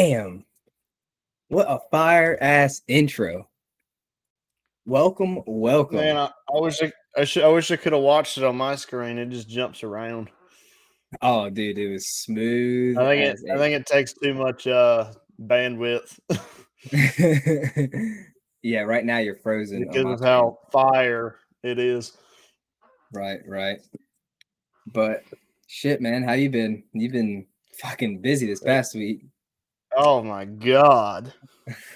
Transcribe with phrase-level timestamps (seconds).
[0.00, 0.46] Damn.
[1.48, 3.50] What a fire ass intro.
[4.86, 5.98] Welcome, welcome.
[5.98, 8.56] Man, I, I wish I, I, should, I wish I could have watched it on
[8.56, 9.18] my screen.
[9.18, 10.30] It just jumps around.
[11.20, 12.96] oh, dude, it was smooth.
[12.96, 13.50] I think it.
[13.52, 16.18] I think it takes too much uh, bandwidth
[18.62, 19.86] yeah, right now you're frozen.
[19.86, 22.16] because of how fire it is.
[23.12, 23.80] Right, right.
[24.94, 25.24] But
[25.66, 26.84] shit, man, how you been?
[26.94, 27.44] You've been
[27.82, 29.26] fucking busy this past week.
[29.96, 31.32] Oh my god!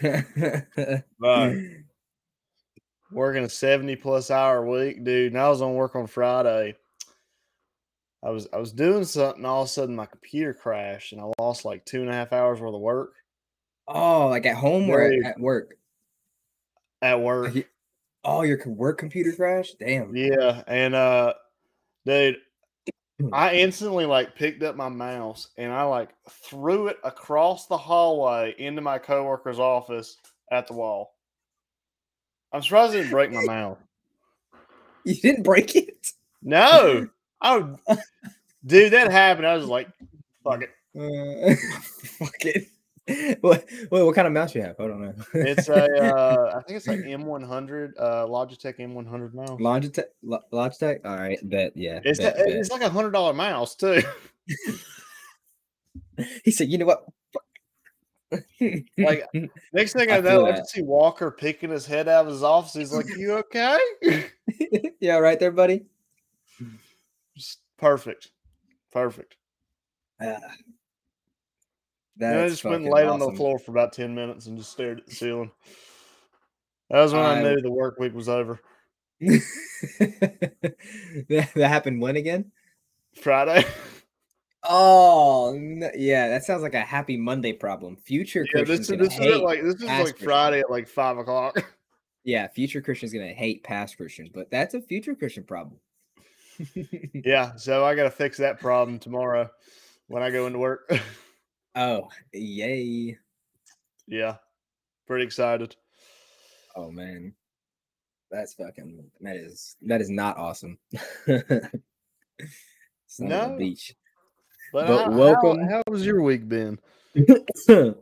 [0.03, 1.07] But
[3.13, 5.33] working a seventy plus hour week, dude.
[5.33, 6.77] And I was on work on Friday.
[8.23, 9.45] I was I was doing something.
[9.45, 12.33] All of a sudden, my computer crashed, and I lost like two and a half
[12.33, 13.15] hours worth of work
[13.87, 15.25] oh, like at home or Dude.
[15.27, 15.75] at work?
[17.03, 17.55] at work.
[17.55, 17.65] Ye-
[18.27, 19.79] Oh, your work computer crashed?
[19.79, 20.17] Damn.
[20.17, 21.35] Yeah, and uh
[22.07, 22.37] dude,
[23.33, 28.55] I instantly like picked up my mouse and I like threw it across the hallway
[28.59, 30.17] into my coworker's office
[30.51, 31.15] at the wall.
[32.53, 33.79] I'm surprised it didn't break my mouth.
[35.07, 36.13] You didn't break it?
[36.43, 37.09] No.
[37.47, 37.77] Oh
[38.65, 39.47] dude, that happened.
[39.47, 39.89] I was like,
[40.43, 40.71] fuck it.
[40.97, 41.55] Uh,
[42.19, 42.69] fuck it.
[43.43, 44.81] What, what what kind of mouse you have?
[44.81, 45.15] I don't know.
[45.35, 45.75] It's a
[46.17, 49.61] uh I think it's like M100, uh Logitech M100 mouse.
[49.61, 50.05] Logitech.
[50.23, 51.01] Lo- Logitech.
[51.05, 51.77] All right, bet.
[51.77, 52.01] Yeah.
[52.03, 54.03] It's bet, a- it's like a hundred dollar mouse too.
[56.45, 57.05] He said, "You know what?
[58.97, 59.25] Like,
[59.73, 62.43] Next thing I I, know, I just see Walker picking his head out of his
[62.43, 62.73] office.
[62.73, 63.79] He's like, "You okay?"
[65.01, 65.87] yeah, right there, buddy.
[67.37, 68.31] Just perfect,
[68.93, 69.37] perfect.
[72.21, 74.71] Ah, And I just went laid on the floor for about ten minutes and just
[74.73, 75.51] stared at the ceiling.
[76.91, 78.61] That was when I, I- knew the work week was over.
[79.21, 80.65] that,
[81.29, 82.53] that happened when again?
[83.21, 83.65] Friday.
[84.67, 87.97] Oh, n- yeah, that sounds like a happy Monday problem.
[87.97, 91.19] Future yeah, Christian's this is this is like this is like Friday at like five
[91.19, 91.65] o'clock.
[92.25, 95.81] yeah, future Christian's gonna hate past Christians, but that's a future Christian problem.
[97.25, 99.51] yeah, so I got to fix that problem tomorrow
[100.07, 100.91] when I go into work.
[101.75, 103.19] Oh, yay!
[104.07, 104.37] yeah,
[105.07, 105.77] pretty excited.
[106.77, 107.35] Oh man,
[108.31, 109.05] that's fucking.
[109.21, 110.79] That is that is not awesome.
[111.27, 111.71] it's
[113.19, 113.57] not on the No.
[113.59, 113.95] beach.
[114.73, 115.69] But, But how, welcome.
[115.69, 116.79] How, how's your week been?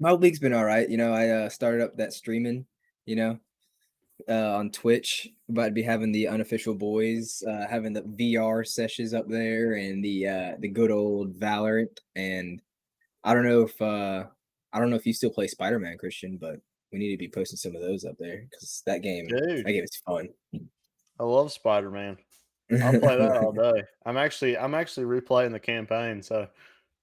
[0.00, 0.88] My week's been all right.
[0.88, 2.66] You know, I uh, started up that streaming.
[3.06, 3.38] You know,
[4.28, 5.28] uh, on Twitch.
[5.48, 10.04] About to be having the unofficial boys, uh, having the VR sessions up there, and
[10.04, 11.98] the uh, the good old Valorant.
[12.16, 12.60] And
[13.24, 14.24] I don't know if uh,
[14.72, 16.60] I don't know if you still play Spider Man, Christian, but
[16.92, 19.66] we need to be posting some of those up there because that game, that Dude,
[19.66, 20.28] game is fun.
[21.18, 22.16] I love Spider Man.
[22.82, 23.82] I'll play that all day.
[24.04, 26.22] I'm actually I'm actually replaying the campaign.
[26.22, 26.46] So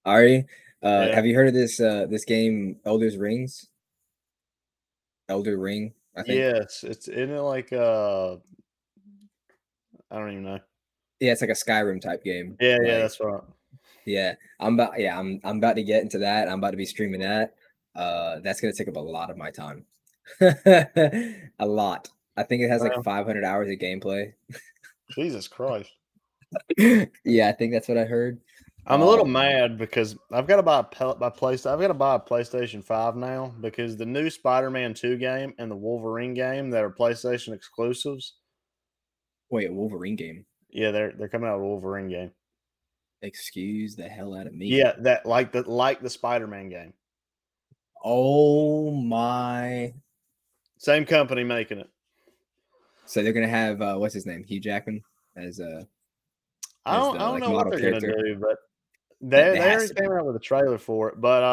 [0.06, 0.44] Are you?
[0.84, 1.16] Uh, Yeah.
[1.16, 3.68] Have you heard of this uh, this game, Elder's Rings?
[5.30, 6.40] Elder Ring, I think.
[6.40, 8.34] yes, it's isn't it like uh
[10.12, 10.60] I don't even know.
[11.20, 12.58] Yeah, it's like a Skyrim type game.
[12.60, 13.42] Yeah, yeah, that's right.
[14.06, 14.36] Yeah.
[14.60, 16.48] I'm about yeah, I'm I'm about to get into that.
[16.48, 17.56] I'm about to be streaming that.
[17.96, 19.86] Uh that's gonna take up a lot of my time.
[20.42, 22.10] a lot.
[22.38, 23.04] I think it has like Wow.
[23.04, 24.34] 500 hours of gameplay.
[25.12, 25.92] Jesus Christ.
[26.78, 28.40] yeah, I think that's what I heard.
[28.88, 31.72] I'm a little Um, mad because I've got to buy a my PlayStation.
[31.72, 35.70] I've got to buy a PlayStation Five now because the new Spider-Man Two game and
[35.70, 38.36] the Wolverine game that are PlayStation exclusives.
[39.52, 40.46] Wait, a Wolverine game.
[40.70, 42.32] Yeah, they're they're coming out with a Wolverine game.
[43.22, 44.68] Excuse the hell out of me.
[44.68, 46.94] Yeah, that like the like the Spider-Man game.
[48.04, 49.94] Oh my.
[50.78, 51.90] Same company making it.
[53.06, 54.44] So they're gonna have uh what's his name?
[54.44, 55.04] Hugh Jackman
[55.36, 55.84] as uh
[56.86, 58.12] I don't, the, I don't like, know what they're character.
[58.12, 58.58] gonna do, but
[59.22, 61.22] they that they already came out with a trailer for it.
[61.22, 61.44] But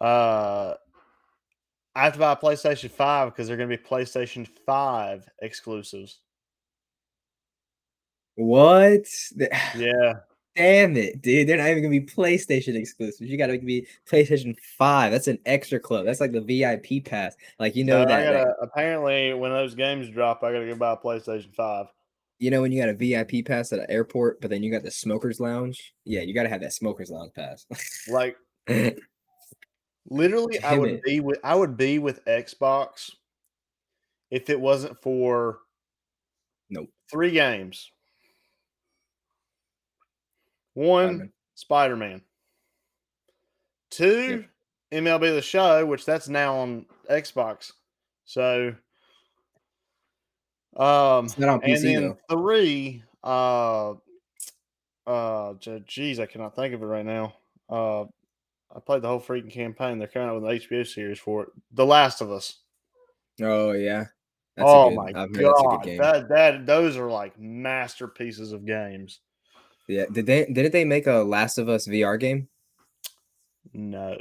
[0.00, 0.74] uh, uh,
[1.94, 6.20] I have to buy a PlayStation Five because they're gonna be PlayStation Five exclusives.
[8.36, 9.04] What?
[9.76, 10.12] Yeah,
[10.54, 11.46] Damn it, dude.
[11.46, 13.28] They're not even gonna be PlayStation exclusives.
[13.30, 15.12] You gotta be PlayStation 5.
[15.12, 16.06] That's an extra club.
[16.06, 17.36] That's like the VIP pass.
[17.58, 20.92] Like you know so that, gotta apparently when those games drop, I gotta go buy
[20.92, 21.86] a PlayStation Five.
[22.38, 24.82] you know when you got a VIP pass at an airport, but then you got
[24.82, 25.94] the smokers lounge.
[26.06, 27.66] Yeah, you gotta have that smokers lounge pass.
[28.08, 28.36] Like
[30.08, 31.02] literally, I would it.
[31.02, 33.10] be with I would be with Xbox
[34.30, 35.58] if it wasn't for
[36.70, 36.88] Nope.
[37.10, 37.92] three games.
[40.76, 41.32] One, Spider-Man.
[41.54, 42.20] Spider Man.
[43.90, 44.44] Two,
[44.92, 47.72] MLB The Show, which that's now on Xbox.
[48.26, 48.74] So,
[50.76, 52.18] um, It's not on and then though.
[52.36, 53.94] three, uh,
[55.06, 55.54] uh,
[55.86, 57.34] geez, I cannot think of it right now.
[57.70, 58.02] Uh,
[58.74, 59.98] I played the whole freaking campaign.
[59.98, 61.48] They're coming out with an HBO series for it.
[61.72, 62.58] The Last of Us.
[63.40, 64.06] Oh yeah.
[64.56, 67.10] That's a oh good- my I've heard that's a good god, that that those are
[67.10, 69.20] like masterpieces of games.
[69.88, 70.04] Yeah.
[70.12, 72.48] Did they didn't they make a Last of Us VR game?
[73.72, 74.16] No,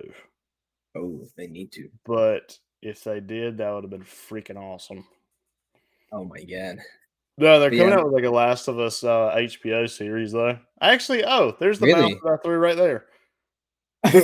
[0.97, 1.89] Oh, they need to.
[2.06, 5.06] but if they did, that would have been freaking awesome.
[6.12, 6.77] Oh my god.
[7.38, 7.95] No, they're coming yeah.
[7.97, 10.57] out with like a Last of Us uh, HBO series though.
[10.81, 12.13] Actually, oh, there's the Really?
[12.13, 13.06] mouse that I threw right there.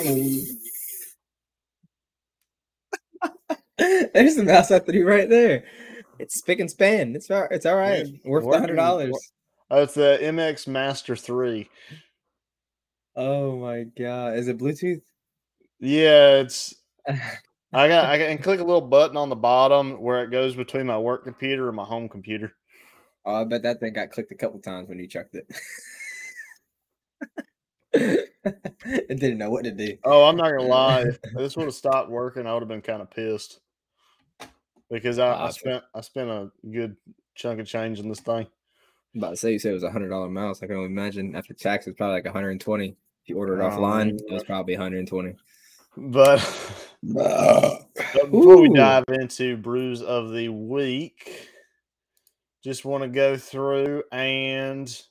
[4.14, 5.64] There's the mouse I threw right there.
[6.20, 7.16] It's spick and span.
[7.16, 8.06] It's all, it's all right.
[8.24, 9.18] Worth the hundred dollars.
[9.74, 11.70] Oh, it's the MX Master Three.
[13.16, 14.36] Oh my god.
[14.36, 15.02] Is it Bluetooth?
[15.80, 16.76] Yeah, it's
[17.08, 20.88] I got I can click a little button on the bottom where it goes between
[20.88, 22.54] my work computer and my home computer.
[23.24, 25.48] Oh, I bet that thing got clicked a couple times when you chucked it.
[28.84, 29.96] it didn't know what to do.
[30.04, 31.04] Oh, I'm not gonna lie.
[31.04, 33.62] If this would have stopped working, I would have been kind of pissed
[34.90, 36.98] because I, I spent I spent a good
[37.36, 38.48] chunk of change in this thing.
[39.14, 40.64] I'm about to say you said it was a hundred dollar mouse.
[40.64, 42.88] I can only imagine after tax it's probably like 120.
[42.90, 45.36] If you order it Oh, offline, it was probably 120.
[45.98, 46.40] But
[47.04, 47.82] but
[48.14, 51.50] before we dive into brews of the week,
[52.64, 55.02] just want to go through and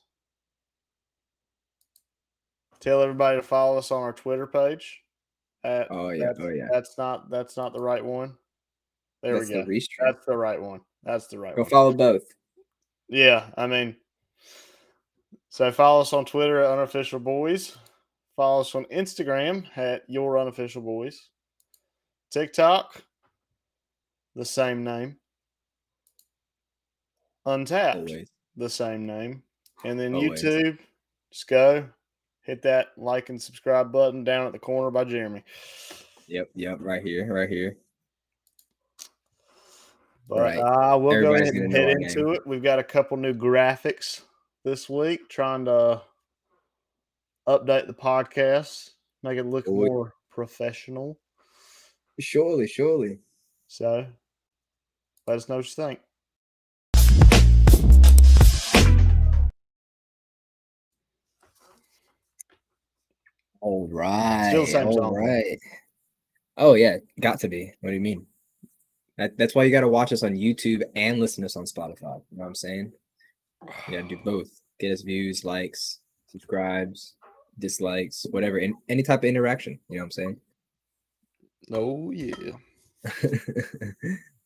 [2.79, 5.01] tell everybody to follow us on our Twitter page.
[5.63, 6.67] At, Oh yeah, that's, oh yeah.
[6.71, 8.35] that's not that's not the right one.
[9.21, 9.63] There That's we go.
[9.63, 9.85] the restream.
[9.99, 10.79] That's the right one.
[11.03, 11.69] That's the right Go one.
[11.69, 12.23] follow both.
[13.11, 13.97] Yeah, I mean,
[15.49, 17.77] so follow us on Twitter at unofficial boys.
[18.37, 21.27] Follow us on Instagram at your unofficial boys.
[22.31, 23.03] TikTok,
[24.33, 25.17] the same name.
[27.45, 28.29] Untappd, Always.
[28.55, 29.43] the same name.
[29.83, 30.41] And then Always.
[30.41, 30.79] YouTube,
[31.33, 31.85] just go
[32.43, 35.43] hit that like and subscribe button down at the corner by Jeremy.
[36.27, 37.75] Yep, yep, right here, right here.
[40.27, 40.57] But Right.
[40.57, 42.35] uh, we'll Everybody's go ahead and head into name.
[42.35, 42.47] it.
[42.47, 44.21] We've got a couple new graphics
[44.63, 46.01] this week, trying to
[47.47, 48.91] update the podcast,
[49.23, 51.19] make it look more professional.
[52.19, 53.19] Surely, surely.
[53.67, 54.05] So
[55.27, 55.99] let us know what you think.
[63.59, 64.49] All right.
[64.49, 65.15] Still the same all song.
[65.15, 65.59] right.
[66.57, 67.71] Oh yeah, got to be.
[67.81, 68.25] What do you mean?
[69.17, 71.65] That, that's why you got to watch us on YouTube and listen to us on
[71.65, 72.21] Spotify.
[72.31, 72.91] You know what I'm saying?
[73.87, 74.49] You got to do both.
[74.79, 77.15] Get us views, likes, subscribes,
[77.59, 78.61] dislikes, whatever.
[78.89, 79.79] Any type of interaction.
[79.89, 80.37] You know what I'm saying?
[81.71, 82.51] Oh yeah.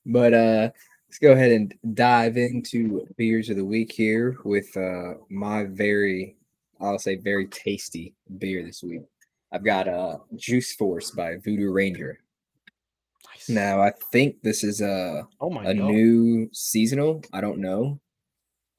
[0.05, 0.69] but uh
[1.07, 6.35] let's go ahead and dive into beers of the week here with uh my very
[6.79, 9.01] I'll say very tasty beer this week.
[9.51, 12.19] I've got uh Juice Force by Voodoo Ranger.
[13.49, 15.91] Now I think this is a Oh my a god.
[15.91, 17.21] new seasonal.
[17.33, 17.99] I don't know.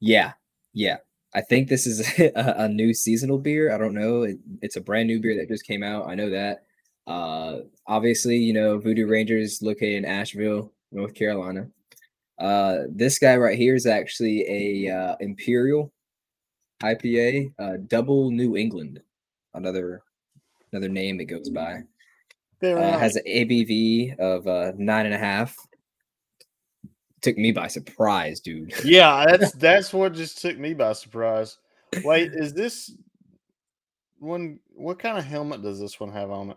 [0.00, 0.32] Yeah,
[0.74, 0.98] yeah.
[1.34, 3.72] I think this is a, a new seasonal beer.
[3.74, 4.22] I don't know.
[4.22, 6.08] It, it's a brand new beer that just came out.
[6.08, 6.64] I know that.
[7.06, 11.68] Uh, obviously, you know Voodoo Rangers located in Asheville, North Carolina.
[12.38, 14.44] Uh, this guy right here is actually
[14.88, 15.92] a uh, Imperial
[16.82, 19.00] IPA, uh, Double New England.
[19.54, 20.02] Another
[20.72, 21.82] another name it goes by.
[22.60, 23.00] Very Uh, nice.
[23.00, 25.56] has an ABV of uh, nine and a half.
[27.22, 28.72] Took me by surprise, dude.
[28.84, 31.58] yeah, that's that's what just took me by surprise.
[32.04, 32.92] Wait, is this
[34.18, 34.58] one?
[34.74, 36.56] What kind of helmet does this one have on it?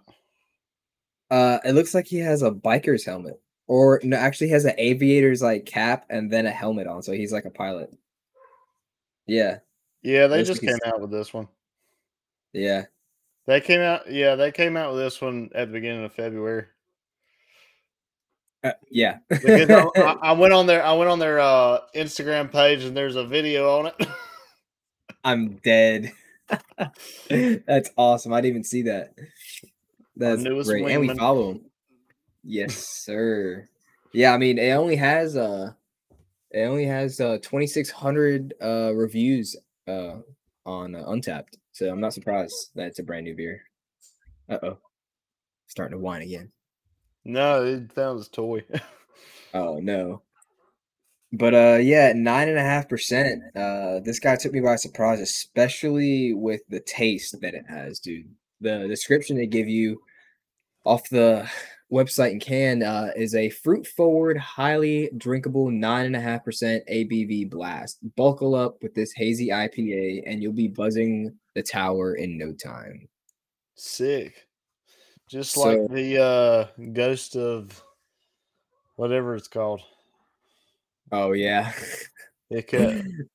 [1.32, 4.74] Uh, it looks like he has a biker's helmet, or no, actually he has an
[4.78, 7.92] aviator's like cap and then a helmet on, so he's like a pilot.
[9.28, 9.60] Yeah,
[10.02, 11.48] Yeah, they Looks just came out with this one.
[12.54, 12.86] yeah.
[13.50, 14.12] They came out.
[14.12, 16.66] Yeah, they came out with this one at the beginning of February.
[18.64, 19.18] Uh, yeah.
[19.32, 23.26] I, I, went on their I went on their uh, Instagram page and there's a
[23.26, 23.96] video on it.
[25.24, 26.12] I'm dead.
[27.28, 28.34] That's awesome.
[28.34, 29.16] I didn't even see that.
[30.16, 30.86] That's great.
[30.88, 31.62] And we follow him.
[32.44, 33.68] Yes, sir.
[34.14, 35.72] Yeah, I mean, it only has uh
[36.52, 39.56] it only has uh 2600 uh reviews
[39.88, 40.18] uh
[40.68, 41.56] on uh, Untappd.
[41.80, 43.62] So I'm not surprised that it's a brand new beer.
[44.50, 44.80] Uh-oh.
[45.68, 46.52] Starting to whine again.
[47.24, 48.66] no, it sounds toy.
[49.54, 50.22] Oh no.
[51.32, 53.42] But uh yeah, nine and a half percent.
[53.56, 58.30] Uh this guy took me by surprise, especially with the taste that it has, dude.
[58.62, 60.02] The description they give you
[60.86, 61.50] off the
[61.92, 66.84] website and can uh is a fruit forward, highly drinkable nine and a half percent
[66.92, 67.98] ABV blast.
[68.16, 73.08] Buckle up with this hazy IPA and you'll be buzzing the tower in no time.
[73.76, 74.48] Sick.
[75.30, 77.84] Just like the uh ghost of
[78.96, 79.82] whatever it's called.
[81.12, 81.74] Oh yeah.
[82.50, 83.28] It could,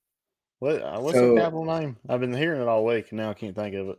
[0.59, 1.97] what uh, what's So- the capital name?
[2.09, 3.99] I've been hearing it all week and now I can't think of it.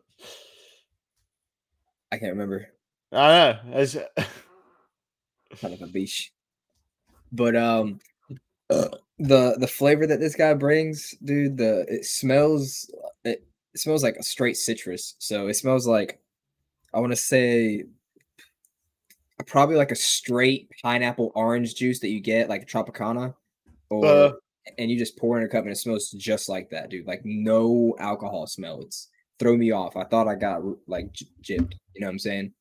[2.12, 2.68] I can't remember.
[3.12, 3.60] I know.
[3.80, 3.94] It's,
[5.56, 6.34] Son of a beach.
[7.32, 8.00] But um
[8.70, 12.92] the the flavor that this guy brings, dude, the it smells
[13.24, 15.16] it, it smells like a straight citrus.
[15.20, 16.20] So it smells like
[16.94, 17.84] I want to say
[19.48, 23.36] probably like a straight pineapple orange juice that you get like a Tropicana
[23.90, 24.32] or Uh.
[24.78, 27.06] and you just pour in a cup and it smells just like that, dude.
[27.06, 28.82] Like no alcohol smell.
[28.82, 29.98] It's throw me off.
[29.98, 32.54] I thought I got like j- gypped, you know what I'm saying?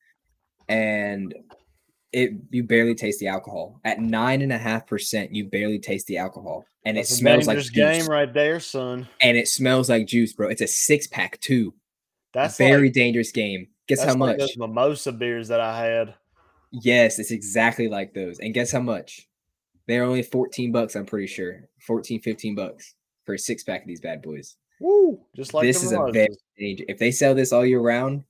[0.68, 1.32] And
[2.14, 5.34] it you barely taste the alcohol at nine and a half percent.
[5.34, 7.98] You barely taste the alcohol, and that's it smells like dangerous juice.
[7.98, 9.08] game right there, son.
[9.20, 10.48] And it smells like juice, bro.
[10.48, 11.74] It's a six pack too.
[12.32, 13.66] That's very like, dangerous game.
[13.88, 14.38] Guess that's how like much?
[14.38, 16.14] those mimosa beers that I had.
[16.70, 18.38] Yes, it's exactly like those.
[18.38, 19.28] And guess how much?
[19.86, 21.68] They're only 14 bucks, I'm pretty sure.
[21.86, 22.94] 14, 15 bucks
[23.24, 24.56] for a six pack of these bad boys.
[24.80, 25.20] Woo!
[25.36, 26.42] Just like this is a very mimosas.
[26.58, 26.84] danger.
[26.88, 28.24] If they sell this all year round,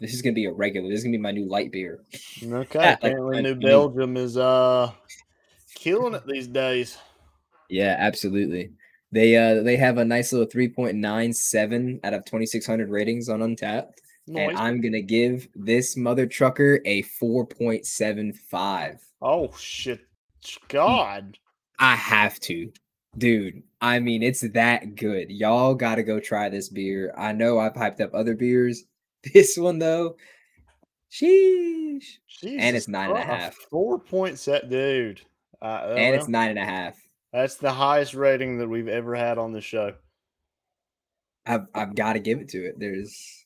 [0.00, 0.88] this is gonna be a regular.
[0.88, 2.00] This is gonna be my new light beer.
[2.42, 4.90] Okay, like- apparently New Belgium is uh
[5.74, 6.98] killing it these days.
[7.68, 8.72] Yeah, absolutely.
[9.12, 13.90] They uh they have a nice little 3.97 out of 2600 ratings on Untappd.
[14.26, 14.48] Nice.
[14.50, 18.98] And I'm gonna give this mother trucker a 4.75.
[19.22, 20.00] oh shit,
[20.68, 21.38] God!
[21.78, 22.72] I have to.
[23.18, 25.30] Dude, I mean, it's that good.
[25.30, 27.12] Y'all got to go try this beer.
[27.18, 28.84] I know I've hyped up other beers.
[29.34, 30.16] This one, though,
[31.10, 32.04] sheesh.
[32.28, 33.54] Jesus nine and a half.
[33.54, 35.20] Four point set, dude.
[35.60, 36.96] Uh, oh, And it's nine and a half.
[37.32, 39.92] that's the highest rating that we've ever had on the show.
[41.46, 42.78] I've, I've got to give it to it.
[42.78, 43.44] There's,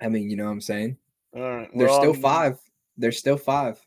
[0.00, 0.96] I mean, you know what I'm saying?
[1.34, 2.58] All right, There's well, still five.
[2.96, 3.78] There's still five.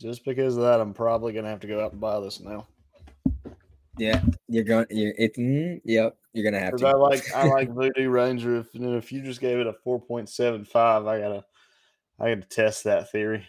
[0.00, 2.66] Just because of that, I'm probably gonna have to go out and buy this now.
[3.96, 4.86] Yeah, you're going.
[4.90, 5.36] You're it.
[5.36, 6.86] Mm, yep, you're gonna have to.
[6.86, 8.56] I like I like Voodoo Ranger.
[8.56, 11.44] If and if you just gave it a four point seven five, I gotta
[12.18, 13.46] I gotta test that theory.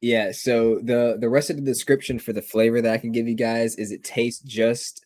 [0.00, 3.26] Yeah, so the the rest of the description for the flavor that I can give
[3.26, 5.04] you guys is it tastes just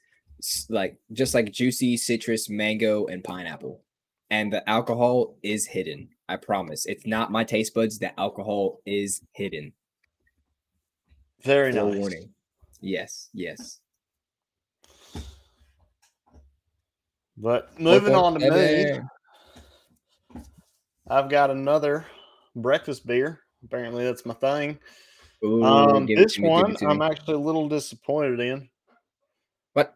[0.69, 3.83] like just like juicy citrus, mango, and pineapple.
[4.31, 6.11] And the alcohol is hidden.
[6.29, 6.85] I promise.
[6.85, 7.99] It's not my taste buds.
[7.99, 9.73] The alcohol is hidden.
[11.43, 11.99] Very Full nice.
[11.99, 12.31] warning.
[12.81, 13.81] Yes, yes.
[17.40, 20.42] But moving on to me,
[21.09, 22.04] I've got another
[22.57, 23.40] breakfast beer.
[23.64, 24.78] Apparently, that's my thing.
[25.45, 28.68] Ooh, Um, this me, one I'm actually a little disappointed in.
[29.73, 29.95] What?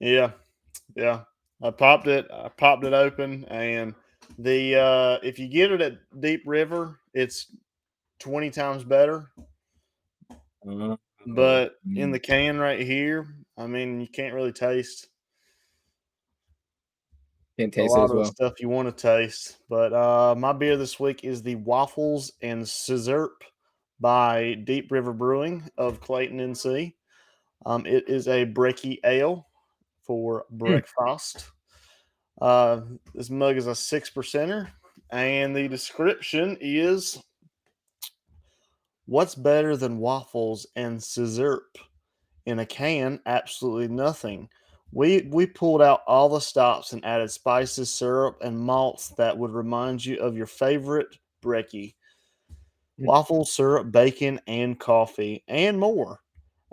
[0.00, 0.32] Yeah,
[0.96, 1.20] yeah.
[1.62, 2.26] I popped it.
[2.32, 3.94] I popped it open, and
[4.38, 7.54] the uh, if you get it at Deep River, it's
[8.18, 9.30] twenty times better.
[10.68, 12.12] Uh, But in mm.
[12.12, 15.08] the can right here, I mean, you can't really taste
[17.58, 18.24] can't a taste it lot as of well.
[18.26, 19.58] stuff you want to taste.
[19.68, 23.30] But uh, my beer this week is the Waffles and Scissor
[24.00, 26.94] by Deep River Brewing of Clayton, NC.
[27.66, 29.48] Um, it is a breaky ale
[30.02, 30.56] for Hmm.
[30.58, 31.50] breakfast.
[32.40, 32.80] Uh,
[33.14, 34.70] this mug is a six percenter,
[35.10, 37.22] and the description is
[39.06, 41.64] What's better than waffles and scissor
[42.46, 43.20] in a can?
[43.26, 44.48] Absolutely nothing.
[44.94, 49.50] We we pulled out all the stops and added spices, syrup, and malts that would
[49.50, 51.94] remind you of your favorite brekkie.
[53.00, 53.06] Mm.
[53.06, 56.20] Waffles, syrup, bacon, and coffee, and more.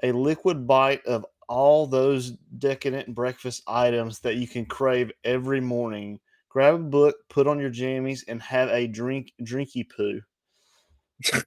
[0.03, 6.19] A liquid bite of all those decadent breakfast items that you can crave every morning.
[6.49, 10.21] Grab a book, put on your jammies, and have a drink drinky poo.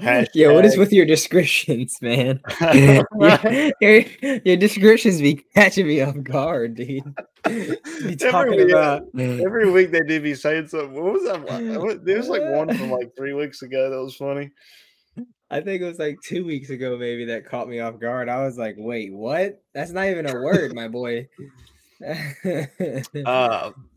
[0.00, 2.40] Yeah, what is with your descriptions, man?
[2.74, 3.06] your,
[3.80, 4.04] your,
[4.44, 6.88] your descriptions be catching me off guard, dude.
[7.48, 10.94] You Every talking week- about Every week they do be saying something.
[10.94, 11.42] What was that?
[11.44, 11.80] one?
[11.80, 14.50] What- There was like one from like three weeks ago that was funny.
[15.50, 18.30] I think it was like two weeks ago, maybe that caught me off guard.
[18.30, 19.62] I was like, wait, what?
[19.74, 21.28] That's not even a word, my boy.
[23.26, 23.70] Uh,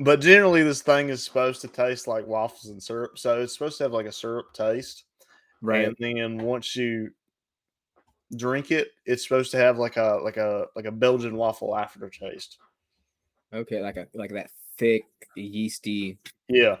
[0.00, 3.18] but generally, this thing is supposed to taste like waffles and syrup.
[3.18, 5.04] So it's supposed to have like a syrup taste.
[5.60, 5.86] right.
[5.86, 7.10] And then once you
[8.36, 12.58] drink it, it's supposed to have like a like a like a Belgian waffle aftertaste.
[13.52, 15.04] Okay, like a like that thick,
[15.36, 16.18] yeasty.
[16.48, 16.76] Yeah.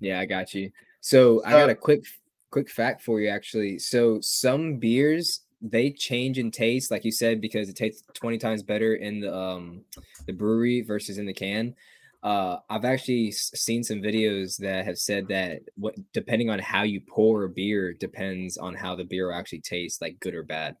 [0.00, 0.70] Yeah, I got you.
[1.00, 2.04] So I got a quick
[2.50, 3.78] quick fact for you actually.
[3.78, 8.62] So some beers they change in taste, like you said, because it tastes 20 times
[8.62, 9.82] better in the um
[10.26, 11.74] the brewery versus in the can.
[12.22, 17.00] Uh, I've actually seen some videos that have said that what depending on how you
[17.00, 20.76] pour a beer depends on how the beer actually tastes, like good or bad.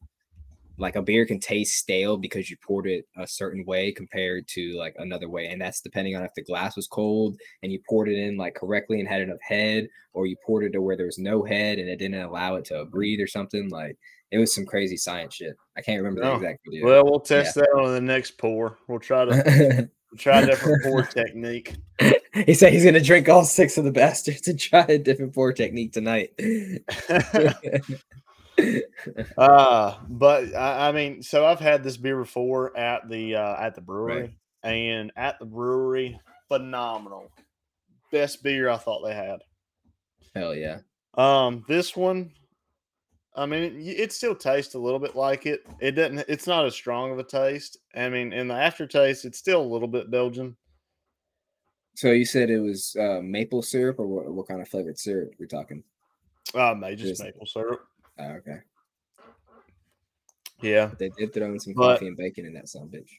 [0.78, 4.76] Like a beer can taste stale because you poured it a certain way compared to
[4.76, 8.08] like another way, and that's depending on if the glass was cold and you poured
[8.08, 11.06] it in like correctly and had enough head, or you poured it to where there
[11.06, 13.70] was no head and it didn't allow it to breathe or something.
[13.70, 13.96] Like
[14.30, 15.56] it was some crazy science shit.
[15.76, 16.86] I can't remember the Oh, exact video.
[16.86, 18.78] Well, we'll test that on the next pour.
[18.88, 21.76] We'll try to try a different pour technique.
[22.34, 25.52] he said he's gonna drink all six of the bastards and try a different pour
[25.52, 26.32] technique tonight.
[29.38, 33.74] uh but I, I mean, so I've had this beer before at the uh at
[33.74, 37.30] the brewery, and at the brewery, phenomenal.
[38.12, 39.40] Best beer I thought they had.
[40.34, 40.78] Hell yeah.
[41.14, 42.30] Um, this one,
[43.36, 45.66] I mean, it, it still tastes a little bit like it.
[45.80, 46.24] It doesn't.
[46.28, 47.76] It's not as strong of a taste.
[47.94, 50.56] I mean, in the aftertaste, it's still a little bit Belgian.
[51.94, 55.32] So you said it was uh, maple syrup, or what, what kind of flavored syrup
[55.38, 55.82] we're talking?
[56.54, 57.86] Uh, just Just- maple syrup.
[58.18, 58.58] Oh, okay.
[60.62, 63.10] Yeah, They did throw in some But- coffee and bacon in that son bitch.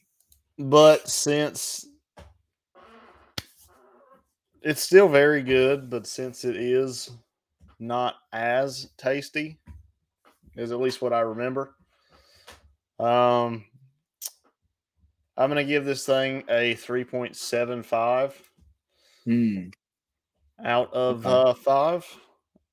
[0.58, 1.86] but since
[4.62, 7.10] it's still very good, but since it is
[7.78, 9.58] not as tasty,
[10.58, 11.74] is at least what I remember.
[12.98, 13.64] Um,
[15.36, 18.32] I'm gonna give this thing a 3.75
[19.24, 19.68] Hmm.
[20.64, 22.04] out of uh, five.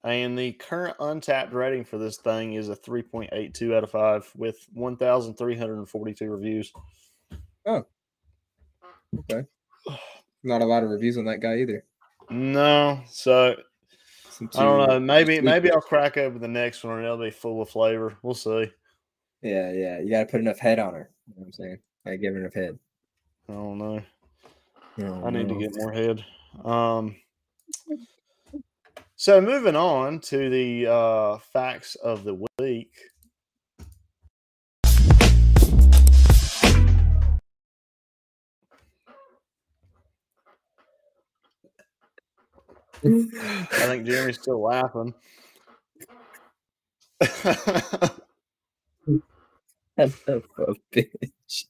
[0.04, 4.57] And the current Untappd rating for this thing is a 3.82 out of five with
[4.74, 6.72] 1,342 reviews.
[7.66, 7.86] Oh,
[9.20, 9.48] okay.
[10.44, 11.83] Not a lot of reviews on that guy either.
[12.29, 13.55] No, so
[14.41, 15.00] I don't know.
[15.00, 15.71] Maybe maybe.
[15.71, 18.17] I'll crack open the next one and it'll be full of flavor.
[18.21, 18.71] We'll see.
[19.41, 20.00] Yeah, yeah.
[20.00, 21.11] You gotta put enough head on her.
[21.27, 21.77] You know what I'm saying?
[22.03, 22.79] Gotta give her enough head.
[23.50, 24.01] I don't know.
[25.01, 26.25] Oh, I need to get more head.
[26.63, 27.15] Um.
[29.17, 32.91] So moving on to the uh, facts of the week.
[43.03, 45.14] I think Jeremy's still laughing.
[49.98, 50.10] A
[50.94, 51.66] bitch.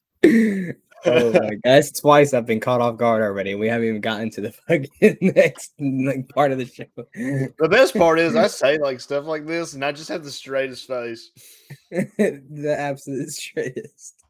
[1.05, 3.51] oh my god, that's twice I've been caught off guard already.
[3.51, 6.85] and We haven't even gotten to the fucking next like part of the show.
[6.95, 10.31] the best part is I say like stuff like this and I just have the
[10.31, 11.31] straightest face.
[11.91, 14.23] the absolute straightest.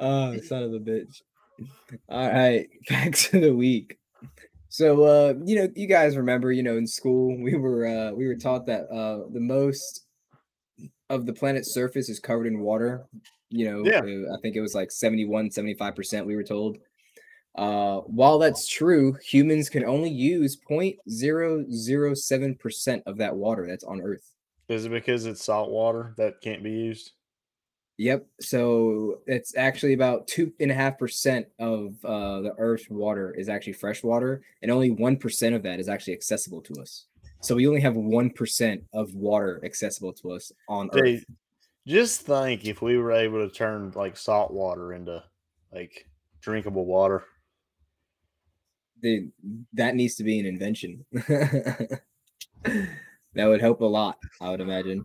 [0.00, 1.22] Oh, son of a bitch.
[2.08, 3.98] All right, back to the week.
[4.74, 8.26] So uh, you know, you guys remember, you know, in school we were uh we
[8.26, 10.04] were taught that uh the most
[11.08, 13.06] of the planet's surface is covered in water.
[13.50, 14.00] You know, Yeah.
[14.00, 16.78] I think it was like 71, 75% we were told.
[17.54, 24.28] Uh, while that's true, humans can only use 0.007% of that water that's on Earth.
[24.68, 27.12] Is it because it's salt water that can't be used?
[27.98, 28.26] Yep.
[28.40, 33.48] So it's actually about two and a half percent of uh, the Earth's water is
[33.48, 37.06] actually fresh water, and only one percent of that is actually accessible to us.
[37.40, 41.24] So we only have one percent of water accessible to us on Earth.
[41.86, 45.22] Just think if we were able to turn like salt water into
[45.72, 46.08] like
[46.40, 47.24] drinkable water.
[49.02, 49.32] Dude,
[49.74, 51.04] that needs to be an invention.
[51.12, 52.00] that
[53.36, 55.04] would help a lot, I would imagine.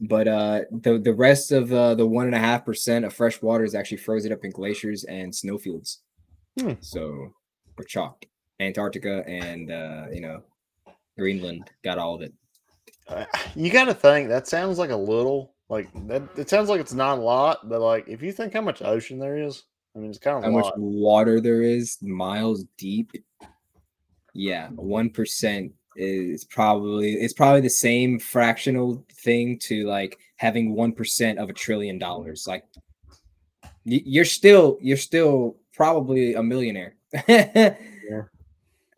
[0.00, 3.42] But uh, the the rest of uh, the one and a half percent of fresh
[3.42, 6.00] water is actually frozen up in glaciers and snowfields.
[6.58, 6.72] Hmm.
[6.80, 7.32] So
[7.78, 8.24] or chalk.
[8.60, 10.42] Antarctica and uh, you know
[11.18, 12.32] Greenland got all of it.
[13.08, 16.22] Uh, You got to think that sounds like a little like that.
[16.36, 19.18] It sounds like it's not a lot, but like if you think how much ocean
[19.18, 19.64] there is,
[19.96, 23.12] I mean it's kind of How a much water there is miles deep?
[24.34, 30.92] Yeah, one percent is probably it's probably the same fractional thing to like having one
[30.92, 32.46] percent of a trillion dollars.
[32.46, 32.64] Like
[33.84, 36.94] you're still you're still probably a millionaire.
[37.28, 37.76] yeah.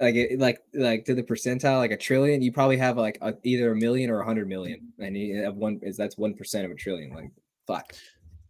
[0.00, 3.35] Like it, like like to the percentile, like a trillion, you probably have like a,
[3.44, 6.64] either a million or a hundred million, and you have one is that's one percent
[6.64, 7.12] of a trillion.
[7.12, 7.31] Like
[7.68, 7.94] fuck,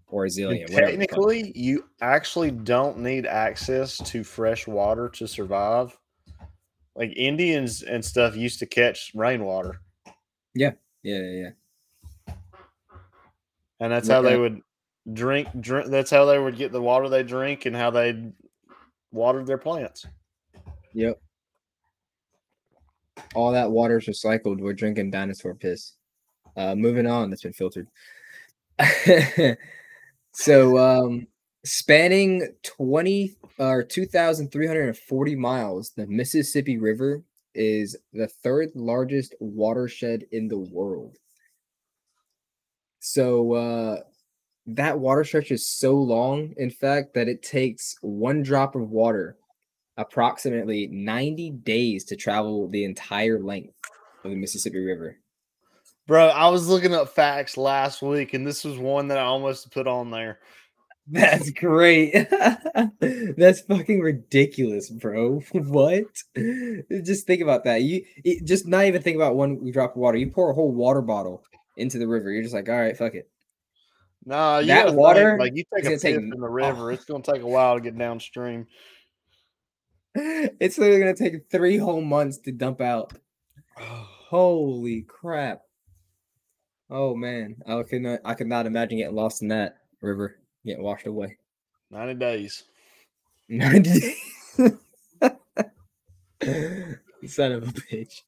[0.09, 0.62] or a zillion.
[0.72, 1.11] whatever the fuck.
[1.11, 5.94] technically, you actually don't need access to fresh water to survive.
[6.94, 9.81] Like Indians and stuff used to catch rainwater,
[10.55, 11.50] yeah, yeah, yeah.
[13.81, 14.61] and that's Look how they would
[15.12, 15.48] drink.
[15.61, 15.88] Drink.
[15.90, 18.33] That's how they would get the water they drink and how they
[19.11, 20.07] watered their plants.
[20.92, 21.20] Yep.
[23.35, 24.59] All that water is recycled.
[24.59, 25.94] We're drinking dinosaur piss.
[26.57, 27.88] Uh, moving on, that's been filtered.
[30.33, 31.26] so, um,
[31.64, 32.55] spanning
[33.58, 37.22] or 2,340 miles, the Mississippi River
[37.54, 41.18] is the third largest watershed in the world.
[43.00, 43.96] So uh,
[44.66, 49.36] that water stretch is so long, in fact, that it takes one drop of water
[49.96, 53.74] approximately 90 days to travel the entire length
[54.24, 55.18] of the Mississippi River.
[56.06, 59.70] Bro, I was looking up facts last week, and this was one that I almost
[59.70, 60.40] put on there.
[61.08, 62.12] That's great.
[63.00, 65.40] That's fucking ridiculous, bro.
[65.52, 66.04] What?
[67.04, 67.82] Just think about that.
[67.82, 70.16] You it, just not even think about one drop of water.
[70.16, 71.44] You pour a whole water bottle
[71.76, 72.30] into the river.
[72.30, 73.28] You're just like, all right, fuck it.
[74.24, 76.90] Nah, you That think, water like you take a is piss take- in the river,
[76.90, 76.94] oh.
[76.94, 78.66] it's gonna take a while to get downstream.
[80.14, 83.14] It's literally gonna take three whole months to dump out.
[83.76, 85.62] Holy crap.
[86.90, 87.56] Oh man.
[87.66, 91.37] I could not I could not imagine getting lost in that river, getting washed away.
[91.90, 92.64] 90 days.
[93.48, 94.16] 90 days.
[97.27, 98.22] Son of a bitch.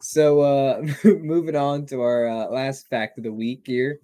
[0.00, 4.00] So uh moving on to our uh, last fact of the week here.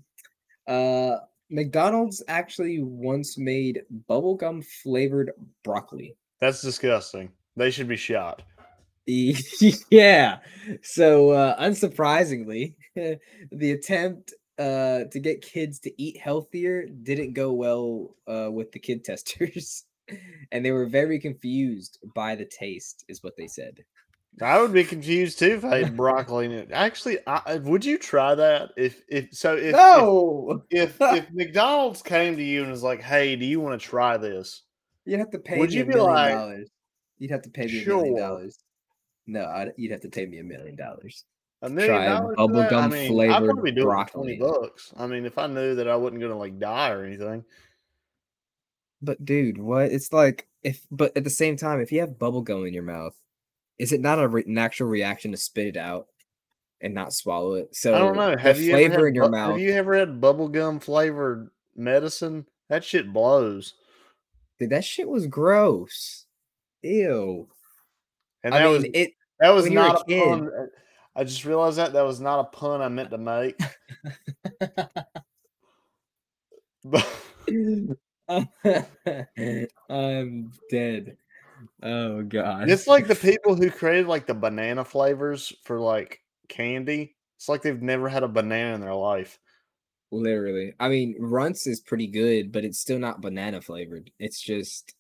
[0.67, 1.17] Uh
[1.51, 5.33] McDonald's actually once made bubblegum flavored
[5.63, 6.17] broccoli.
[6.41, 7.31] That's disgusting.
[7.57, 8.43] They should be shot.
[9.07, 10.39] yeah.
[10.83, 18.14] So uh unsurprisingly, the attempt uh to get kids to eat healthier didn't go well
[18.27, 19.85] uh with the kid testers.
[20.53, 23.83] and they were very confused by the taste, is what they said.
[24.43, 26.69] I would be confused too if I ate broccoli in it.
[26.73, 28.71] Actually, I, would you try that?
[28.77, 33.01] If if so, if no, if, if if McDonald's came to you and was like,
[33.01, 34.62] "Hey, do you want to try this?"
[35.05, 36.71] you'd have to pay Would me you a be million like, dollars.
[37.19, 38.59] You'd have to pay me a million dollars.
[39.27, 41.25] No, I'd, you'd have to pay me a million dollars.
[41.62, 42.43] A million Try dollars that?
[42.43, 44.37] I bubblegum mean, I'd flavored probably do it for broccoli.
[44.37, 44.93] twenty bucks.
[44.97, 47.45] I mean, if I knew that I wasn't gonna like die or anything.
[49.01, 49.87] But dude, what?
[49.93, 52.83] It's like if, but at the same time, if you have bubble gum in your
[52.83, 53.14] mouth,
[53.79, 56.09] is it not a re- natural reaction to spit it out
[56.81, 57.75] and not swallow it?
[57.75, 58.37] So I don't know.
[58.37, 59.51] Have you flavor ever had, in your bu- mouth?
[59.53, 62.47] Have you ever had bubblegum flavored medicine?
[62.69, 63.75] That shit blows.
[64.59, 66.27] Dude, that shit was gross.
[66.83, 67.49] Ew.
[68.43, 69.12] And I that mean, was it.
[69.40, 70.51] that was not a, kid- pun.
[71.16, 73.59] I just realized that that was not a pun I meant to make.
[76.85, 77.07] But
[79.88, 81.16] I'm dead.
[81.83, 82.68] Oh god.
[82.68, 87.16] it's like the people who created like the banana flavors for like candy.
[87.37, 89.38] It's like they've never had a banana in their life.
[90.11, 90.74] Literally.
[90.79, 94.11] I mean, Runts is pretty good, but it's still not banana flavored.
[94.18, 94.94] It's just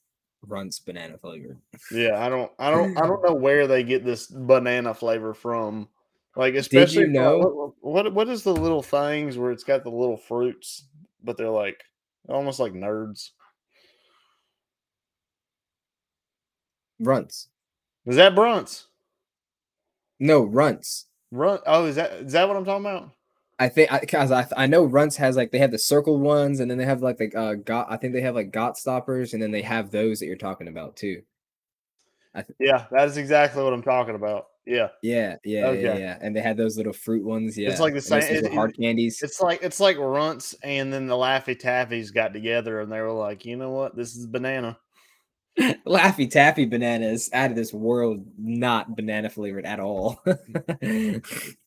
[0.46, 1.58] Runts banana flavored.
[1.92, 5.88] Yeah, I don't, I don't, I don't know where they get this banana flavor from.
[6.36, 7.38] Like, especially for, like, know-
[7.80, 10.86] what, what what is the little things where it's got the little fruits,
[11.22, 11.82] but they're like
[12.28, 13.30] almost like nerds.
[16.98, 17.48] Runts.
[18.06, 18.86] Is that Brunts?
[20.18, 21.06] No, Runts.
[21.30, 21.58] Run?
[21.66, 23.10] Oh, is that is that what I'm talking about?
[23.58, 26.70] I think because I, I know Runts has like they have the circle ones, and
[26.70, 27.90] then they have like the uh got.
[27.90, 30.68] I think they have like got stoppers, and then they have those that you're talking
[30.68, 31.22] about too.
[32.58, 34.46] Yeah, that is exactly what I'm talking about.
[34.66, 36.00] Yeah, Yeah, yeah, yeah, Okay.
[36.00, 36.18] yeah.
[36.20, 37.56] And they had those little fruit ones.
[37.58, 39.20] Yeah, it's like the same- it- hard candies.
[39.22, 43.12] it's like it's like Runts and then the Laffy Taffies got together and they were
[43.12, 44.78] like, you know what, this is banana.
[45.86, 50.20] Laffy Taffy bananas out of this world, not banana flavored at all.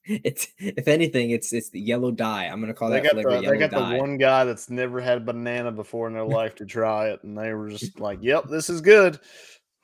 [0.04, 2.46] it's if anything, it's it's the yellow dye.
[2.46, 3.94] I'm gonna call They that flavor the yellow they got dye.
[3.94, 7.38] the one guy that's never had banana before in their life to try it, and
[7.38, 9.20] they were just like, "Yep, this is good."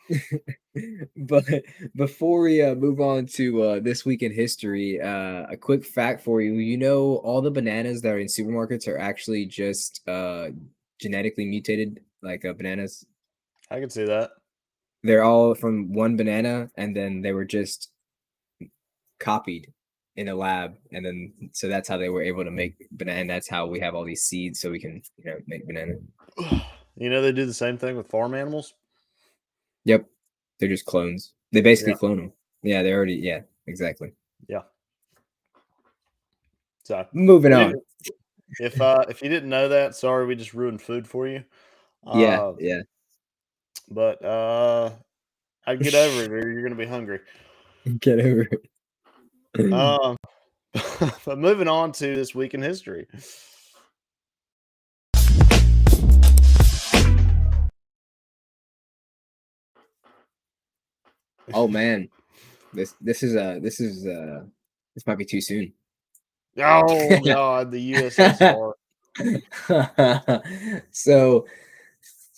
[1.15, 1.45] but
[1.95, 6.23] before we uh, move on to uh, this week in history, uh, a quick fact
[6.23, 10.49] for you: you know, all the bananas that are in supermarkets are actually just uh,
[10.99, 13.05] genetically mutated, like uh, bananas.
[13.69, 14.31] I can see that.
[15.03, 17.89] They're all from one banana, and then they were just
[19.19, 19.71] copied
[20.15, 23.21] in a lab, and then so that's how they were able to make banana.
[23.21, 25.95] And that's how we have all these seeds, so we can you know make banana.
[26.95, 28.75] You know, they do the same thing with farm animals.
[29.85, 30.09] Yep,
[30.59, 31.33] they're just clones.
[31.51, 31.97] They basically Yeah.
[31.97, 32.33] clone them.
[32.63, 33.15] Yeah, they already.
[33.15, 34.13] Yeah, exactly.
[34.47, 34.63] Yeah.
[36.83, 37.75] So Moving on.
[38.59, 41.43] if uh if you didn't know that, sorry, we just ruined food for you.
[42.13, 42.81] Yeah, Uh, yeah.
[43.89, 44.91] but uh,
[45.65, 47.19] I'd get over it, or you're gonna be hungry.
[47.99, 49.71] Get over it.
[49.71, 50.17] Um,
[51.25, 53.07] but moving on to this week in history.
[61.53, 62.09] Oh man,
[62.73, 64.43] this this is uh this is uh
[64.95, 65.73] this might be too soon.
[66.57, 68.73] Oh God, the USSR.
[70.91, 71.45] so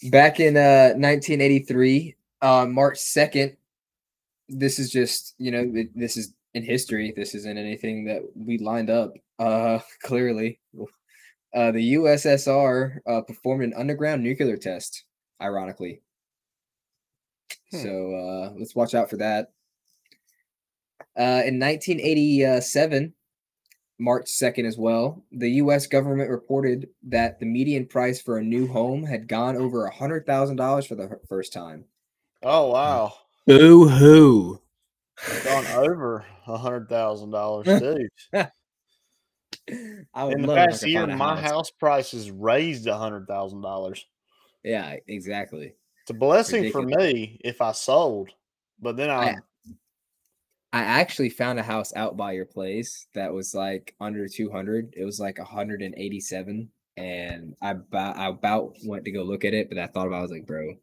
[0.03, 3.55] Back in uh 1983, uh, March 2nd,
[4.49, 7.13] this is just, you know, this is in history.
[7.15, 10.59] This isn't anything that we lined up, uh, clearly.
[11.55, 15.05] Uh, the USSR uh, performed an underground nuclear test,
[15.41, 16.01] ironically.
[17.71, 17.78] Hmm.
[17.78, 19.51] So uh, let's watch out for that.
[21.17, 23.13] Uh, in 1987,
[23.99, 28.67] March 2nd as well, the US government reported that the median price for a new
[28.67, 31.86] home had gone over $100,000 for the first time.
[32.43, 33.13] Oh wow,
[33.47, 34.62] Boo hoo.
[35.43, 38.08] gone over a hundred thousand dollars too.
[40.13, 42.97] I would In the love if I past could year, my house prices raised a
[42.97, 44.06] hundred thousand dollars.
[44.63, 45.73] Yeah, exactly.
[46.05, 48.29] It's a blessing for me if I sold,
[48.79, 49.35] but then I, I-
[50.71, 54.93] I actually found a house out by your place that was like under 200.
[54.97, 56.69] It was like 187.
[56.97, 60.17] And I about, I about went to go look at it, but I thought about
[60.17, 60.75] it, I was like, bro,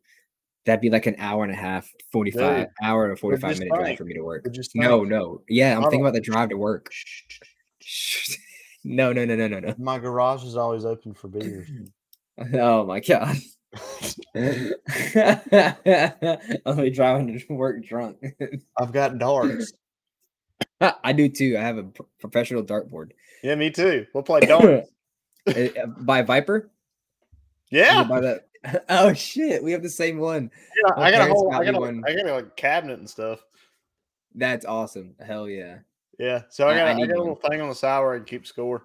[0.64, 3.98] that'd be like an hour and a half, 45 Dude, hour and 45 minute drive
[3.98, 4.44] for me to work.
[4.74, 5.42] No, no.
[5.48, 6.90] Yeah, I'm thinking about the drive to work.
[8.85, 9.74] no, no, no, no, no, no.
[9.78, 11.68] my garage is always open for beers.
[12.54, 13.37] Oh my god.
[16.66, 18.18] Only driving to work drunk.
[18.78, 19.72] I've got darts.
[20.80, 21.56] I do too.
[21.58, 21.87] I have a
[22.20, 23.11] professional dartboard.
[23.42, 24.06] yeah, me too.
[24.12, 24.90] We'll play darts.
[25.46, 26.70] Uh, uh, by Viper?
[27.70, 28.48] Yeah, By that?
[28.88, 30.50] Oh shit, we have the same one.
[30.85, 32.04] yeah, my I got a whole, got I got a, one.
[32.06, 33.44] I got a like, cabinet and stuff.
[34.35, 35.14] That's awesome.
[35.24, 35.78] Hell yeah.
[36.18, 38.18] Yeah, so I got, I I got a little thing on the side where I
[38.18, 38.85] can keep score.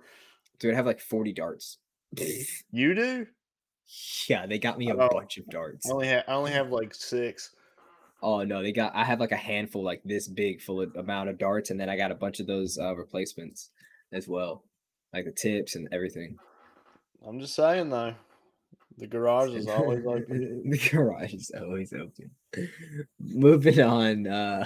[0.59, 1.77] Dude, I have like 40 darts.
[2.71, 3.27] You do?
[4.27, 5.09] Yeah, they got me a Oh.
[5.09, 5.89] bunch of darts.
[5.89, 7.51] I only have, I only have like six.
[8.21, 11.29] Oh no, they got I have like a handful like this big full of amount
[11.29, 13.69] of darts, and then I got a bunch of those uh replacements
[14.11, 14.63] as well.
[15.13, 16.37] Like the tips and everything.
[17.27, 18.15] I'm just saying though,
[18.97, 20.63] the garage is always open.
[20.69, 22.31] the garage is always open.
[23.19, 24.25] Moving on.
[24.27, 24.65] Uh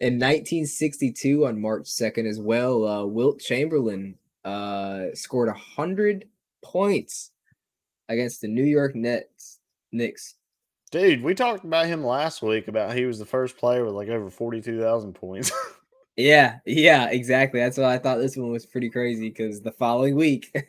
[0.00, 6.26] in 1962 on March 2nd as well, uh Wilt Chamberlain uh scored a hundred
[6.62, 7.30] points
[8.08, 9.60] against the New York Nets
[9.92, 10.34] Knicks.
[10.90, 14.08] Dude, we talked about him last week about he was the first player with like
[14.08, 15.50] over forty two thousand points.
[16.16, 17.58] Yeah, yeah, exactly.
[17.58, 20.48] That's why I thought this one was pretty crazy because the following week.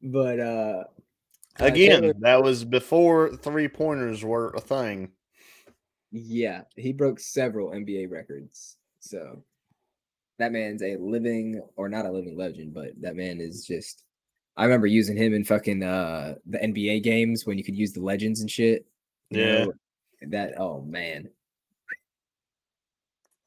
[0.00, 0.84] but uh
[1.60, 5.10] uh, Again, Taylor- that was before three pointers were a thing.
[6.12, 8.76] yeah, he broke several NBA records.
[9.00, 9.42] So
[10.38, 14.04] that man's a living or not a living legend, but that man is just
[14.56, 18.00] I remember using him in fucking uh the NBA games when you could use the
[18.02, 18.86] legends and shit.
[19.30, 19.64] you Yeah.
[19.64, 19.72] know,
[20.28, 21.30] that oh man.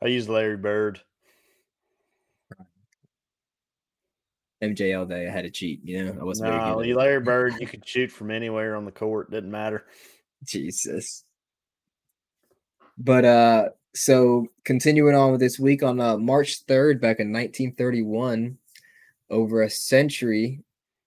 [0.04, 1.00] I used Larry Bird.
[4.64, 6.20] MJ all day I had to cheat, you know.
[6.20, 6.82] I wasn't very No, good.
[6.82, 6.98] at you it.
[6.98, 9.86] Larry Bird, you could shoot from anywhere on the court, didn't matter.
[10.44, 11.24] Jesus.
[12.98, 18.58] But uh so continuing on with this week on uh, March 3rd back in 1931
[19.30, 20.65] over a century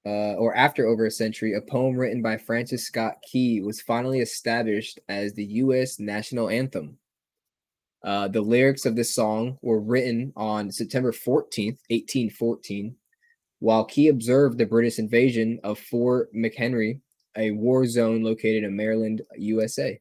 [0.08, 4.20] uh or after over a century a poem written by Francis Scott Key was finally
[4.20, 6.98] established as the US national anthem.
[8.02, 12.96] Uh the lyrics of this song were written on September 14th, 1814
[13.60, 17.00] while Key observed the British invasion of Fort McHenry
[17.36, 19.98] a war zone located in Maryland, USA.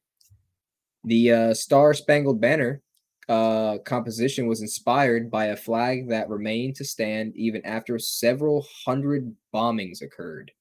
[1.03, 2.81] The uh, Star Spangled Banner
[3.29, 9.35] uh, composition was inspired by a flag that remained to stand even after several hundred
[9.53, 10.51] bombings occurred.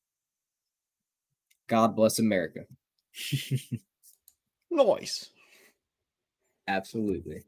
[1.69, 2.61] God bless America.
[4.77, 5.31] Nice.
[6.69, 7.45] Absolutely.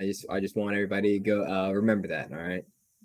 [0.00, 2.64] I just I just want everybody to go uh, remember that, all right?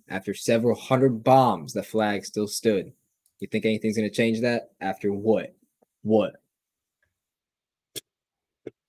[0.09, 2.91] After several hundred bombs, the flag still stood.
[3.39, 4.71] You think anything's gonna change that?
[4.81, 5.55] After what?
[6.01, 6.33] What?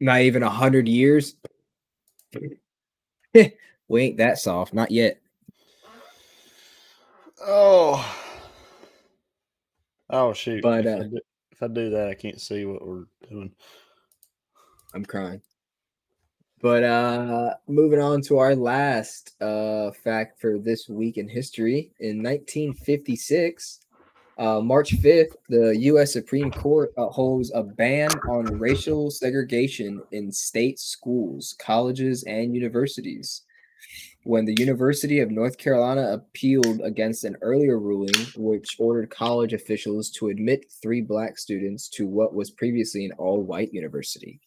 [0.00, 1.36] Not even a hundred years?
[3.88, 5.20] we ain't that soft, not yet.
[7.40, 8.16] Oh.
[10.10, 10.62] Oh shoot.
[10.62, 11.20] But, if, uh, I do,
[11.52, 13.52] if I do that, I can't see what we're doing.
[14.94, 15.40] I'm crying.
[16.62, 21.90] But uh moving on to our last uh fact for this week in history.
[22.00, 23.80] In 1956,
[24.40, 30.78] uh March 5th, the US Supreme Court upholds a ban on racial segregation in state
[30.80, 33.42] schools, colleges, and universities.
[34.24, 40.10] When the University of North Carolina appealed against an earlier ruling which ordered college officials
[40.12, 44.40] to admit three black students to what was previously an all-white university.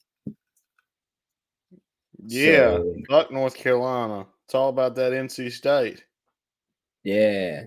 [2.25, 2.77] Yeah.
[3.10, 4.27] So- North Carolina.
[4.45, 6.03] It's all about that NC State.
[7.03, 7.63] Yeah.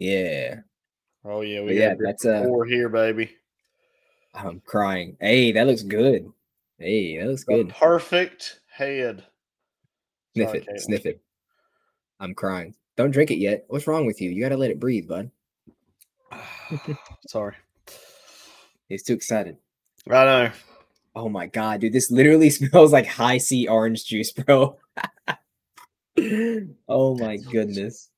[0.00, 0.60] Yeah.
[1.24, 3.30] Oh yeah, we yeah, got that's uh four here, baby.
[4.34, 5.16] I'm crying.
[5.20, 6.32] Hey, that looks good.
[6.78, 7.68] Hey, that looks The good.
[7.68, 9.24] perfect head.
[10.34, 10.80] Sniff Sorry, it, Caitlin.
[10.80, 11.20] sniff it.
[12.20, 12.74] I'm crying.
[12.96, 13.64] Don't drink it yet.
[13.68, 14.30] What's wrong with you?
[14.30, 15.30] You gotta let it breathe, bud.
[17.26, 17.54] Sorry.
[18.88, 19.56] He's too excited.
[20.10, 20.52] I know.
[21.14, 24.78] Oh my god, dude, this literally smells like Hi-C orange juice, bro.
[26.88, 28.09] oh my goodness.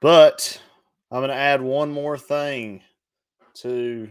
[0.00, 0.60] But
[1.10, 2.82] I'm going to add one more thing
[3.54, 4.08] to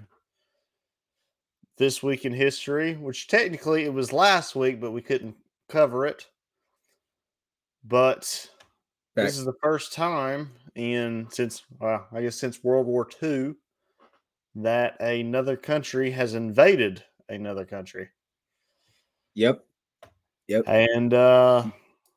[1.78, 5.36] this week in history, which technically it was last week, but we couldn't
[5.70, 6.28] cover it.
[7.86, 8.50] But
[9.16, 13.56] this is the first time in since well, I guess since World War II
[14.56, 18.10] that another country has invaded another country.
[19.36, 19.64] Yep.
[20.48, 20.64] Yep.
[20.68, 21.74] And uh I wanna-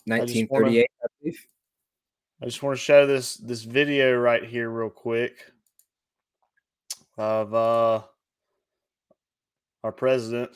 [0.06, 1.46] 1938, I believe.
[2.40, 5.52] I just want to show this this video right here real quick
[7.18, 8.00] of uh
[9.84, 10.48] our president.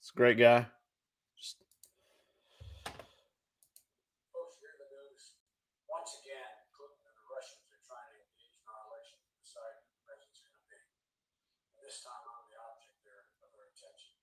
[0.00, 0.66] It's a great guy.
[1.38, 1.62] Just
[4.34, 5.38] Folks, hear the news.
[5.86, 9.78] Once again, Putin and the Russians are trying to engage in our election to decide
[9.78, 10.82] who the president's going to be.
[11.78, 14.18] And this time, I'm the object there of their attention.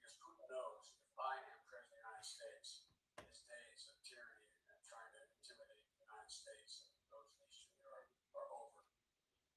[0.00, 2.88] Because Putin knows if I am president of the United States,
[3.20, 7.76] his days of tyranny and trying to intimidate the United States and those in Eastern
[7.80, 8.80] Europe are over.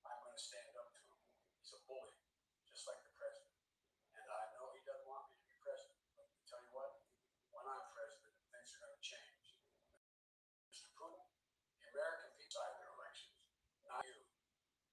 [0.07, 1.19] I'm going to stand up to him.
[1.59, 2.15] He's a bully,
[2.67, 3.55] just like the president.
[4.15, 6.91] And I know he doesn't want me to be president, but I tell you what,
[7.55, 9.45] when I'm president, things are going to change.
[10.67, 10.91] Mr.
[10.99, 11.23] Putin,
[11.79, 13.39] the American people decide their elections,
[13.87, 14.19] not you.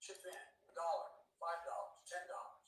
[0.03, 2.62] Chip in a dollar, five dollars, ten dollars.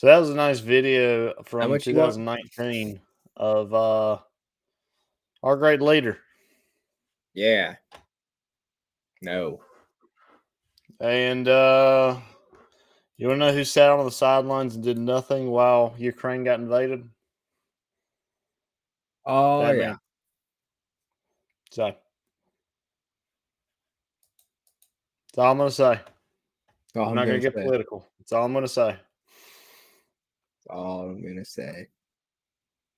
[0.00, 2.14] So that was a nice video from much you want?
[2.14, 3.02] 2019
[3.36, 4.16] of uh
[5.42, 6.16] our great leader.
[7.34, 7.74] Yeah.
[9.20, 9.60] No.
[11.00, 12.16] And uh
[13.18, 16.60] you want to know who sat on the sidelines and did nothing while Ukraine got
[16.60, 17.06] invaded?
[19.26, 19.86] Oh That yeah.
[19.88, 19.98] man.
[21.72, 21.98] So that's
[25.36, 26.00] all I'm gonna say.
[26.96, 27.64] All I'm not gonna get say.
[27.64, 28.08] political.
[28.18, 28.96] That's all I'm gonna say.
[30.70, 31.88] All I'm gonna say.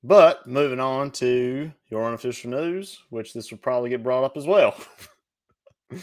[0.04, 4.46] But moving on to your unofficial news, which this will probably get brought up as
[4.46, 4.76] well.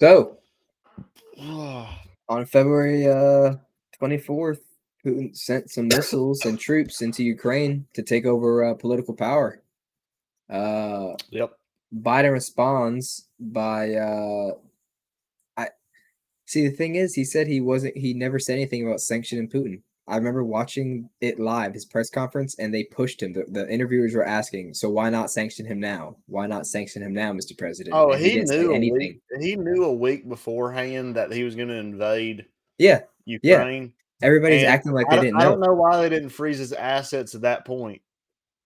[0.00, 0.38] So
[2.26, 3.56] on February uh
[4.00, 4.60] 24th,
[5.04, 9.62] Putin sent some missiles and troops into Ukraine to take over uh, political power.
[10.48, 11.52] Uh, yep.
[11.94, 14.52] Biden responds by uh,
[15.56, 15.68] I
[16.46, 16.68] see.
[16.68, 17.96] The thing is, he said he wasn't.
[17.96, 19.82] He never said anything about sanctioning Putin.
[20.06, 23.32] I remember watching it live, his press conference, and they pushed him.
[23.32, 26.16] The, the interviewers were asking, "So why not sanction him now?
[26.26, 27.56] Why not sanction him now, Mr.
[27.56, 28.98] President?" Oh, And he, didn't knew a anything.
[28.98, 32.46] week, he knew a week beforehand that he was going to invade
[32.78, 33.92] Yeah, Ukraine.
[34.22, 35.36] everybody's And acting like they didn't.
[35.40, 38.00] I don't know why they didn't freeze his assets at that point.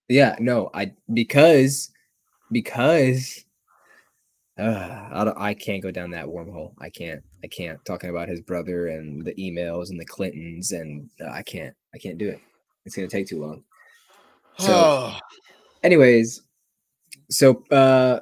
[0.09, 1.91] Yeah, no, I because
[2.51, 3.45] because
[4.57, 6.73] uh, I don't, I can't go down that wormhole.
[6.79, 7.23] I can't.
[7.43, 11.43] I can't talking about his brother and the emails and the Clintons and uh, I
[11.43, 11.75] can't.
[11.93, 12.39] I can't do it.
[12.85, 13.63] It's gonna take too long.
[14.59, 15.13] So,
[15.83, 16.41] anyways,
[17.29, 18.21] so uh,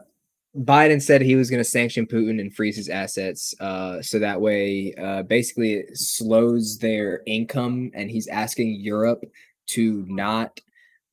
[0.57, 4.39] Biden said he was going to sanction Putin and freeze his assets, uh, so that
[4.39, 9.23] way, uh, basically, it slows their income, and he's asking Europe
[9.67, 10.59] to not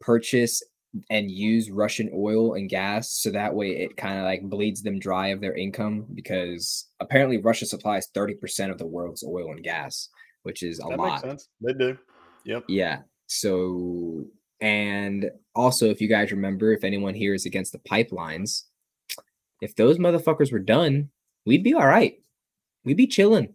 [0.00, 0.62] purchase
[1.09, 4.99] and use Russian oil and gas, so that way it kind of like bleeds them
[4.99, 9.62] dry of their income because apparently Russia supplies thirty percent of the world's oil and
[9.62, 10.09] gas,
[10.43, 11.09] which is a that lot.
[11.11, 11.49] makes sense.
[11.61, 11.97] They do.
[12.45, 12.64] Yep.
[12.68, 12.99] Yeah.
[13.28, 14.24] So,
[14.61, 18.62] and also, if you guys remember, if anyone here is against the pipelines,
[19.61, 21.11] if those motherfuckers were done,
[21.47, 22.14] we'd be all right.
[22.84, 23.55] We'd be chilling.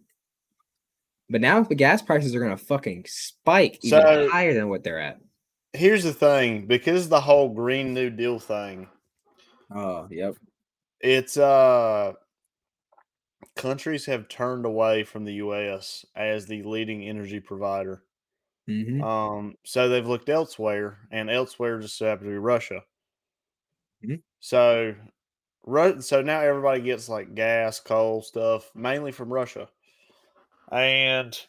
[1.28, 4.84] But now if the gas prices are gonna fucking spike even So- higher than what
[4.84, 5.18] they're at.
[5.76, 8.88] Here's the thing because the whole Green New Deal thing,
[9.70, 10.36] Oh, yep.
[11.00, 12.14] it's uh
[13.56, 18.04] countries have turned away from the US as the leading energy provider.
[18.66, 22.84] hmm Um, so they've looked elsewhere, and elsewhere just so happened to be Russia.
[24.02, 24.22] Mhm.
[24.40, 24.94] So,
[26.00, 29.68] so now everybody gets like gas, coal stuff, mainly from Russia,
[30.70, 31.46] and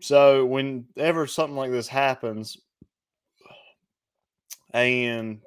[0.00, 2.56] so whenever something like this happens,
[4.72, 5.40] and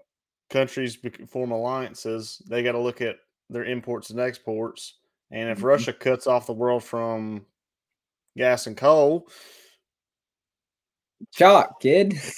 [0.49, 0.97] countries
[1.27, 3.17] form alliances, they got to look at
[3.49, 4.99] their imports and exports,
[5.31, 5.63] and if Mhm.
[5.63, 7.45] Russia cuts off the world from
[8.37, 9.27] gas and coal,
[11.31, 12.13] Shock, kid.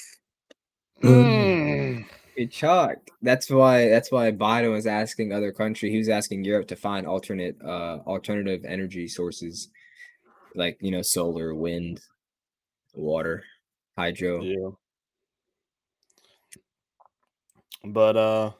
[1.02, 2.04] Mm.
[2.36, 3.10] Get chalked.
[3.22, 3.88] That's why.
[3.88, 5.90] That's why Biden was asking other country.
[5.90, 9.68] He was asking Europe to find alternate, uh, alternative energy sources,
[10.54, 12.00] like you know, solar, wind,
[12.94, 13.44] water,
[13.96, 14.42] hydro.
[14.42, 14.70] Yeah.
[17.84, 18.52] But uh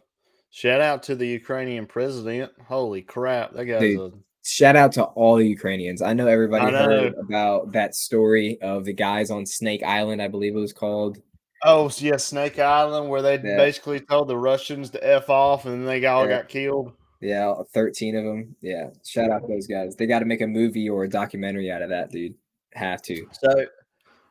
[0.51, 2.53] shout out to the Ukrainian president.
[2.67, 6.01] Holy crap, that guy's Dude, a Shout out to all the Ukrainians.
[6.01, 10.29] I know everybody I heard about that story of the guys on Snake Island, I
[10.29, 11.19] believe it was called.
[11.65, 13.57] Oh, yeah, Snake Island, where they Yeah.
[13.57, 16.39] basically told the Russians to F off and they all Yeah.
[16.39, 16.93] got killed.
[17.21, 18.57] Yeah, 13 of them.
[18.63, 18.91] Yeah.
[19.05, 19.97] Shout out to those guys.
[19.97, 22.35] They got to make a movie or a documentary out of that, dude.
[22.75, 23.27] Have to.
[23.33, 23.67] So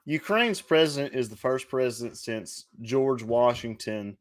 [0.06, 4.18] Ukraine's president is the first president since George Washington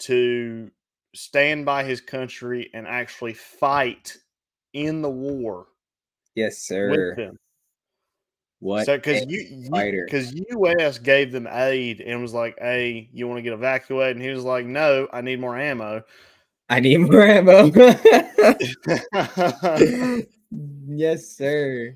[0.00, 0.70] to
[1.14, 4.16] stand by his country and actually fight
[4.72, 5.66] in the war
[6.34, 7.32] Yes, sir.
[8.58, 8.86] What?
[8.86, 9.70] So because you
[10.04, 10.98] because U.S.
[10.98, 14.44] gave them aid and was like, "Hey, you want to get evacuated?" And he was
[14.44, 16.02] like, "No, I need more ammo."
[16.70, 17.66] I need more ammo.
[20.88, 21.94] yes, sir.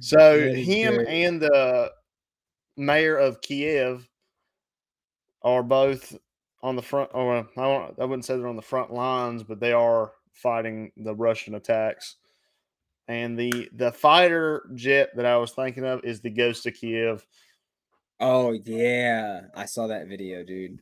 [0.00, 1.08] so is him great.
[1.08, 1.92] and the
[2.76, 4.06] mayor of Kiev
[5.42, 6.18] are both
[6.62, 7.10] on the front.
[7.14, 10.92] Or I, don't, I wouldn't say they're on the front lines, but they are fighting
[10.96, 12.16] the Russian attacks.
[13.08, 17.26] And the the fighter jet that I was thinking of is the Ghost of Kiev.
[18.20, 20.78] Oh yeah, I saw that video, dude.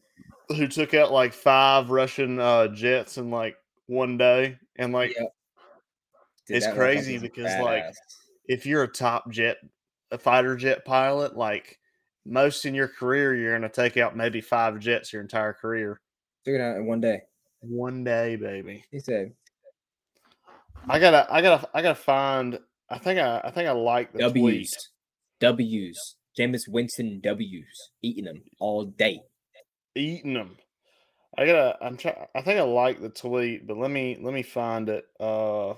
[0.48, 3.56] who took out like five Russian uh, jets in like
[3.86, 5.28] one day, and like Yep.
[6.46, 7.92] Dude, it's crazy because, like,
[8.46, 9.56] if you're a top jet,
[10.12, 11.80] a fighter jet pilot, like
[12.26, 16.00] most in your career, you're gonna take out maybe five jets your entire career.
[16.44, 17.22] it out in one day.
[17.60, 18.84] One day, baby.
[18.90, 19.32] He said
[20.88, 22.58] I gotta, I gotta, I gotta find.
[22.88, 24.34] I think I, I think I like the tweet.
[24.34, 24.90] W's,
[25.40, 29.20] W's, Jameis Winston W's, eating them all day.
[29.94, 30.56] Eating them.
[31.36, 31.76] I gotta.
[31.82, 32.26] I'm trying.
[32.34, 35.04] I think I like the tweet, but let me let me find it.
[35.18, 35.74] Uh,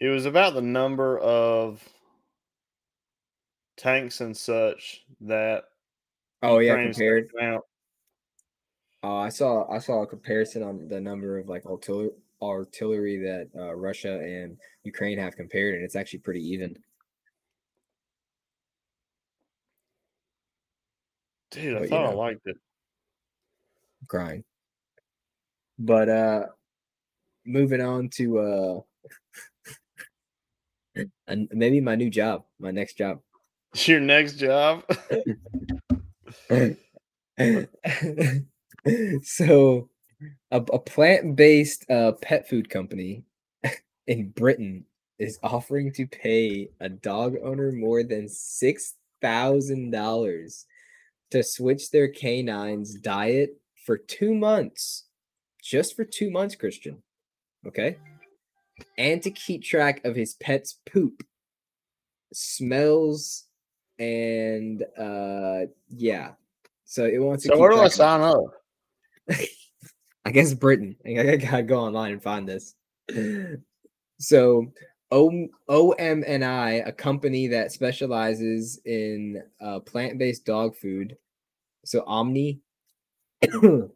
[0.00, 1.82] it was about the number of
[3.78, 5.64] tanks and such that
[6.42, 7.30] Oh yeah, compared.
[7.40, 7.66] out.
[9.02, 12.10] Uh, I saw I saw a comparison on the number of like artillery
[12.42, 16.76] artillery that uh, Russia and Ukraine have compared, and it's actually pretty even.
[21.50, 22.56] Dude, I But, you thought I liked it.
[24.08, 24.44] Crying.
[25.78, 26.46] But uh,
[27.44, 28.80] moving on to uh,
[31.26, 33.20] and maybe my new job, my next job.
[33.86, 34.84] Your next job.
[39.22, 39.88] so
[40.50, 43.24] a, a plant-based uh, pet food company
[44.06, 44.84] in Britain
[45.18, 50.66] is offering to pay a dog owner more than six thousand dollars
[51.30, 55.04] to switch their canine's diet for two months,
[55.62, 57.02] just for two months, Christian.
[57.66, 57.98] Okay,
[58.96, 61.22] and to keep track of his pet's poop,
[62.32, 63.47] smells,
[63.98, 66.32] and uh, yeah.
[66.84, 67.50] So it wants to.
[67.50, 68.44] so where do I sign up?
[70.24, 70.96] I guess Britain.
[71.06, 72.74] I I gotta go online and find this.
[74.18, 74.72] So
[75.10, 81.16] O OMNI, a company that specializes in uh, plant-based dog food,
[81.84, 82.60] so Omni,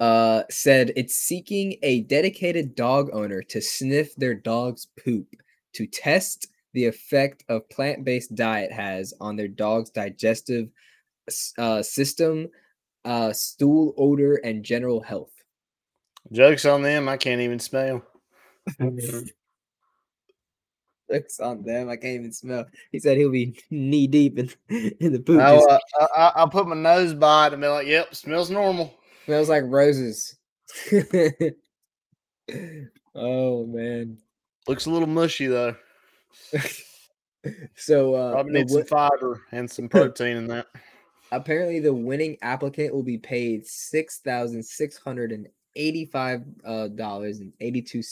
[0.00, 5.26] uh, said it's seeking a dedicated dog owner to sniff their dog's poop
[5.72, 10.68] to test the effect of plant-based diet has on their dog's digestive
[11.58, 12.48] uh, system,
[13.04, 15.32] uh, stool odor, and general health.
[16.32, 17.08] Jokes on them.
[17.08, 18.02] I can't even smell.
[21.10, 21.88] Looks on them.
[21.88, 22.66] I can't even smell.
[22.92, 24.50] He said he'll be knee deep in,
[25.00, 25.40] in the poop.
[25.40, 28.50] I'll, just uh, I, I'll put my nose by it and be like, "Yep, smells
[28.50, 28.94] normal."
[29.28, 30.36] smells like roses.
[33.14, 34.16] oh man.
[34.66, 35.76] Looks a little mushy though.
[37.76, 40.66] So uh, Probably need some fiber and some protein in that.
[41.30, 47.38] apparently the winning applicant will be paid six thousand six hundred and eighty-five uh, dollars
[47.38, 48.02] and eighty-two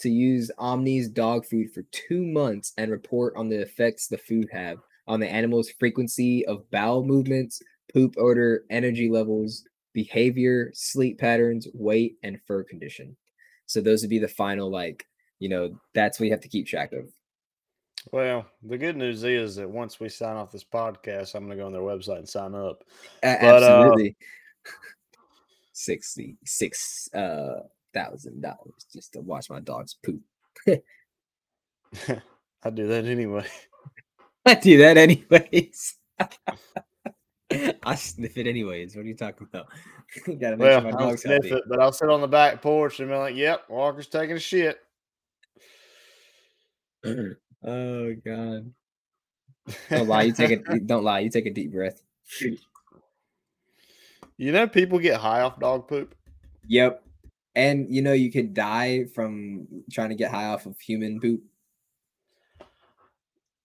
[0.00, 4.48] to use Omni's dog food for two months and report on the effects the food
[4.52, 4.78] have
[5.08, 7.60] on the animal's frequency of bowel movements,
[7.92, 9.64] poop odor, energy levels,
[9.94, 13.16] behavior, sleep patterns, weight, and fur condition.
[13.66, 15.04] So those would be the final, like,
[15.40, 17.08] you know, that's what you have to keep track of.
[18.10, 21.62] Well, the good news is that once we sign off this podcast, I'm going to
[21.62, 22.82] go on their website and sign up.
[23.22, 24.16] But, uh, absolutely.
[25.72, 27.60] Sixty six uh
[27.94, 28.26] dollars
[28.92, 30.20] just to watch my dog's poop.
[30.66, 30.80] I
[32.70, 33.46] do that anyway.
[34.46, 35.94] I do that anyways.
[37.84, 38.96] I sniff it anyways.
[38.96, 39.68] What are you talking about?
[40.26, 42.98] Gotta make Well, sure my dog's sniff it, but I'll sit on the back porch
[42.98, 44.80] and be like, "Yep, Walker's taking a shit."
[47.64, 48.72] oh god.
[49.90, 50.22] Don't lie.
[50.22, 50.86] You take it.
[50.86, 51.20] Don't lie.
[51.20, 52.02] You take a deep breath.
[54.36, 56.14] You know, people get high off dog poop.
[56.66, 57.02] Yep.
[57.54, 61.42] And you know you could die from trying to get high off of human poop.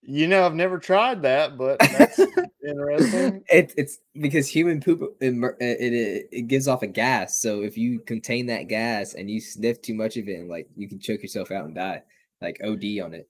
[0.02, 2.20] You know, I've never tried that, but that's
[2.68, 3.44] interesting.
[3.50, 7.40] It, it's because human poop it, it it gives off a gas.
[7.40, 10.68] So if you contain that gas and you sniff too much of it, and like
[10.76, 12.02] you can choke yourself out and die,
[12.42, 13.30] like OD on it.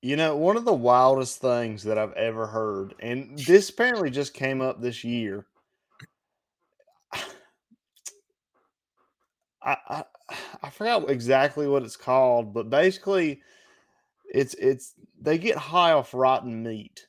[0.00, 4.32] You know, one of the wildest things that I've ever heard, and this apparently just
[4.32, 5.46] came up this year.
[9.62, 10.04] I, I
[10.62, 13.42] I forgot exactly what it's called, but basically,
[14.32, 17.08] it's it's they get high off rotten meat,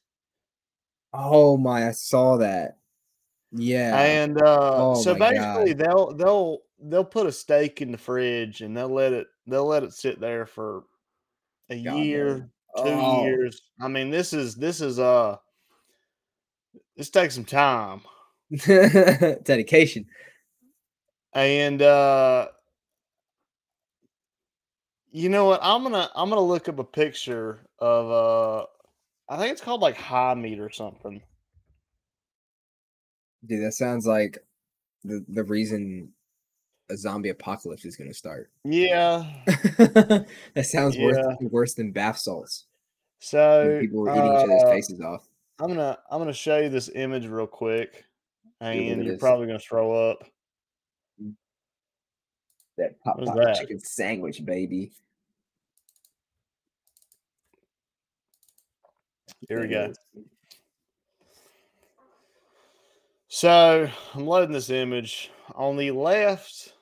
[1.14, 1.88] Oh my!
[1.88, 2.78] I saw that.
[3.52, 4.00] Yeah.
[4.00, 8.78] and uh, Oh so basically they'll they'll they'll put a steak in the fridge and
[8.78, 10.84] they'll let it they'll let it sit there for
[11.70, 12.50] a God year.
[12.82, 13.24] Two Oh.
[13.26, 13.62] years.
[13.80, 15.38] I mean, this is this is uh
[16.98, 18.02] this takes some time.
[18.66, 20.06] Dedication.
[21.34, 22.48] And uh
[25.12, 25.60] you know what?
[25.64, 28.66] I'm gonna I'm gonna look up a picture of uh
[29.32, 31.22] I think it's called like high meat or something.
[33.46, 34.38] Dude, that sounds like
[35.04, 36.12] the the reason
[36.92, 38.52] a zombie apocalypse is gonna start.
[38.66, 39.24] Yeah.
[39.46, 42.66] that sounds worse worse than bath salts.
[43.20, 45.28] So people were eating each other's uh, faces off.
[45.59, 48.05] I'm gonna I'm gonna show you this image real quick,
[48.61, 50.24] and you're probably gonna throw up.
[52.78, 53.57] That pop pop that?
[53.59, 54.93] chicken sandwich, baby.
[59.47, 59.93] Here we go.
[63.28, 65.30] So I'm loading this image.
[65.55, 66.74] On the left,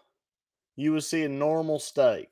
[0.75, 2.29] you will see a normal steak.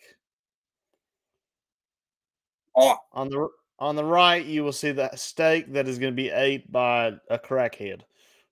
[2.76, 3.50] Oh, On the
[3.80, 7.14] on the right, you will see that steak that is going to be ate by
[7.30, 8.02] a crackhead.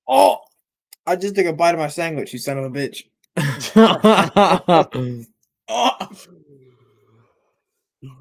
[0.07, 0.39] oh!
[1.05, 3.03] I just took a bite of my sandwich, you son of a bitch.
[5.67, 6.07] oh.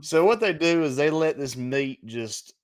[0.01, 2.55] So what they do is they let this meat just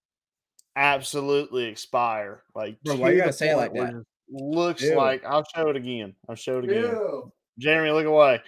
[0.76, 2.44] absolutely expire.
[2.54, 4.04] Like, Bro, why to you gotta say it like point that?
[4.30, 4.94] Looks Ew.
[4.94, 6.14] like I'll show it again.
[6.28, 6.96] I'll show it again.
[7.58, 8.40] Jeremy, look away.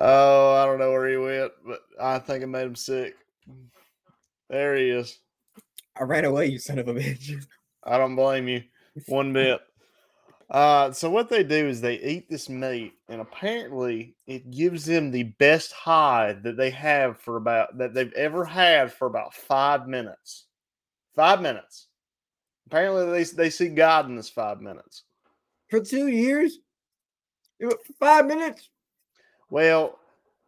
[0.00, 3.16] Oh, I don't know where he went, but I think it made him sick.
[4.48, 5.18] There he is.
[5.98, 7.44] I ran away, you son of a bitch.
[7.84, 8.62] I don't blame you
[9.06, 9.60] one bit.
[10.48, 15.10] Uh, so what they do is they eat this meat, and apparently it gives them
[15.10, 19.88] the best high that they have for about that they've ever had for about five
[19.88, 20.46] minutes.
[21.16, 21.88] Five minutes.
[22.66, 25.02] Apparently they they see God in this five minutes.
[25.68, 26.58] For two years?
[27.58, 28.68] It wa- For five minutes?
[29.50, 29.98] Well,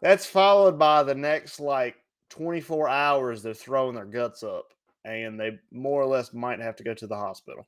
[0.00, 1.96] that's followed by the next like
[2.30, 4.72] 24 hours they're throwing their guts up,
[5.04, 7.66] and they more or less might have to go to the hospital.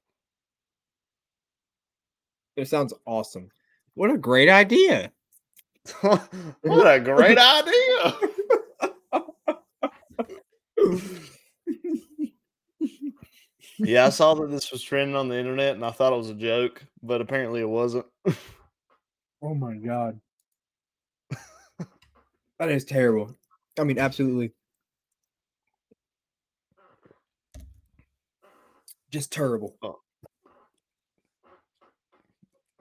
[2.57, 3.51] It sounds awesome.
[3.95, 5.13] What a great idea.
[6.01, 6.29] what
[6.63, 8.15] a great idea!
[13.79, 16.31] yeah, I saw that this was trending on the internet, and I thought it was
[16.31, 18.07] a joke, but apparently it wasn't.
[19.43, 20.21] Oh my god.
[22.59, 23.35] that is terrible.
[23.79, 24.53] I mean, absolutely.
[29.11, 29.77] Just terrible.
[29.83, 30.01] Oh.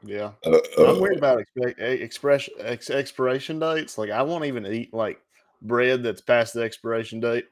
[0.03, 1.19] Yeah, uh, I'm worried uh.
[1.19, 3.97] about expe- e- expression ex- expiration dates.
[3.97, 5.19] Like, I won't even eat like
[5.61, 7.45] bread that's past the expiration date.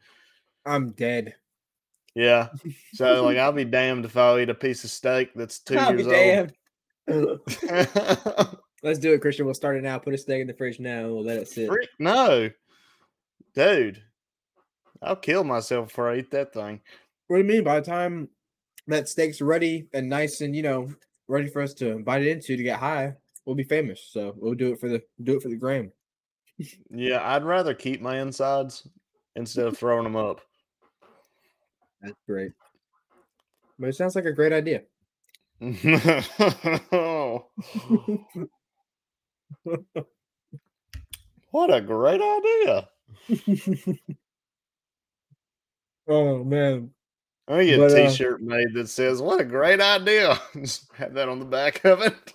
[0.66, 1.36] I'm dead.
[2.16, 2.50] Yeah.
[2.94, 5.94] So like I'll be damned if I'll eat a piece of steak that's 2 I'll
[5.94, 6.54] be years damned.
[7.10, 8.58] old.
[8.84, 9.46] Let's do it, Christian.
[9.46, 9.98] We'll start it now.
[9.98, 11.06] Put a steak in the fridge now.
[11.06, 11.68] and We'll let it sit.
[11.68, 12.50] Freak, no.
[13.56, 14.04] Dude.
[15.02, 16.82] I'll kill myself before I eat that thing.
[17.28, 17.64] What do you mean?
[17.64, 18.30] By the time
[18.88, 20.90] that steak's ready and nice and you know
[21.28, 23.16] ready for us to bite it into to get high,
[23.46, 24.02] we'll be famous.
[24.12, 25.92] So we'll do it for the do it for the gram.
[26.90, 28.88] Yeah, I'd rather keep my insides
[29.36, 30.42] instead of throwing them up.
[32.02, 32.52] That's great.
[33.80, 34.84] But it sounds like a great idea.
[41.52, 42.90] what a great idea.
[46.08, 46.92] oh man.
[47.50, 50.38] I'm gonna get But, a uh, t-shirt made that says, What a great idea.
[50.54, 52.34] Just have that on the back of it.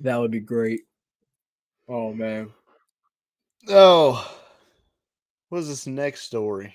[0.00, 0.80] That would be great.
[1.88, 2.50] Oh man.
[3.68, 4.28] Oh,
[5.48, 6.74] what's this next story?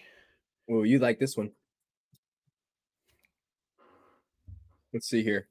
[0.67, 1.51] Well, you like this one.
[4.93, 5.49] Let's see here.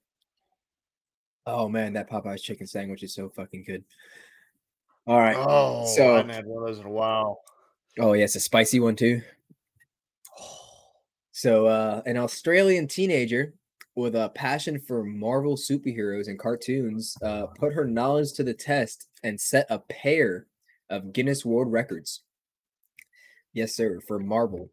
[1.47, 3.85] Oh man, that Popeye's chicken sandwich is so fucking good.
[5.07, 5.37] All right.
[5.39, 7.43] Oh, so I haven't had one of those in a while.
[7.99, 9.23] Oh, yeah, it's a spicy one too.
[11.33, 13.53] So, uh, an Australian teenager
[13.95, 19.09] with a passion for Marvel superheroes and cartoons uh, put her knowledge to the test
[19.23, 20.47] and set a pair
[20.89, 22.23] of Guinness World Records.
[23.53, 24.71] Yes, sir, for Marvel.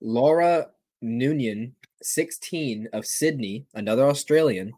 [0.00, 0.68] Laura
[1.04, 4.72] Noonian, 16 of Sydney, another Australian,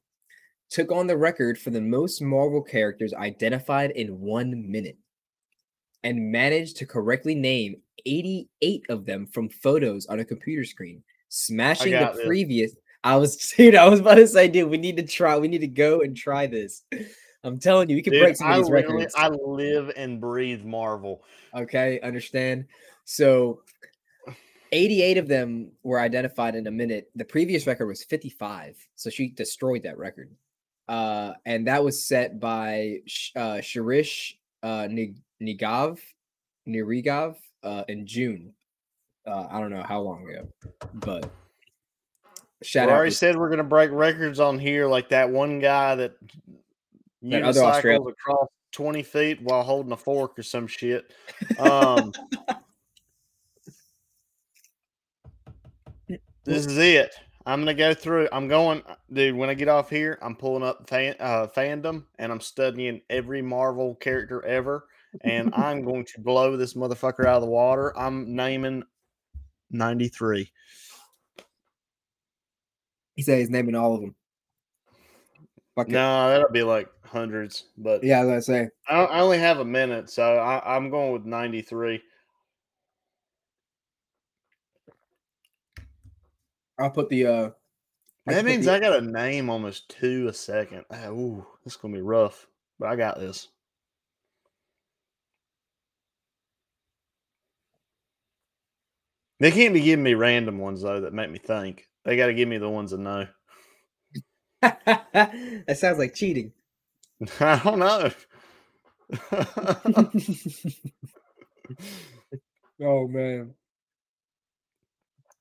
[0.70, 4.96] took on the record for the most Marvel characters identified in one minute
[6.04, 11.92] and managed to correctly name 88 of them from photos on a computer screen, smashing
[11.92, 12.26] the this.
[12.26, 12.72] previous.
[13.04, 15.62] I was, dude, I was about to say, dude, we need to try, we need
[15.62, 16.82] to go and try this.
[17.44, 19.14] I'm telling you, we can Dude, break some of these records.
[19.16, 21.22] I live and breathe Marvel.
[21.56, 22.66] Okay, understand.
[23.06, 23.62] So
[24.72, 27.10] 88 of them were identified in a minute.
[27.16, 28.76] The previous record was 55.
[28.94, 30.30] So she destroyed that record.
[30.90, 34.34] Uh, and that was set by Sh- uh, Shirish
[34.64, 36.00] uh, Nig- Nigov,
[36.68, 38.52] Nirigov uh, in June.
[39.24, 40.48] Uh, I don't know how long ago,
[40.94, 41.30] but
[42.60, 42.96] We shout out.
[42.96, 46.14] already to- said we're gonna break records on here, like that one guy that
[47.22, 51.12] That other Australian- across twenty feet while holding a fork or some shit.
[51.60, 52.12] Um,
[56.44, 57.14] this is it.
[57.46, 58.28] I'm gonna go through.
[58.32, 58.82] I'm going,
[59.12, 59.34] dude.
[59.34, 63.42] When I get off here, I'm pulling up fan, uh, fandom and I'm studying every
[63.42, 64.86] Marvel character ever,
[65.22, 67.96] and I'm going to blow this motherfucker out of the water.
[67.98, 68.84] I'm naming
[69.70, 70.52] ninety three.
[73.20, 74.14] he said he's naming all of them.
[75.74, 75.88] Fuck.
[75.88, 78.68] No, that'll be like hundreds, but Yeah, I was say.
[78.88, 82.00] I, I only have a minute, so I, I'm going with 93.
[86.80, 87.50] I'll put the uh
[88.26, 90.86] That means the- I got a name almost two a second.
[90.90, 93.48] Ah, Ooh, this is gonna be rough, but I got this.
[99.40, 101.88] They can't be giving me random ones though that make me think.
[102.04, 103.26] They got to give me the ones that know.
[104.62, 106.52] that sounds like cheating.
[107.40, 108.12] I don't know.
[112.82, 113.54] oh man.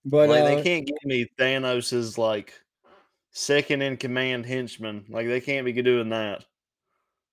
[0.06, 2.54] But like uh, they can't give me Thanos's like
[3.32, 5.06] second in command henchman.
[5.10, 6.46] Like they can't be doing that.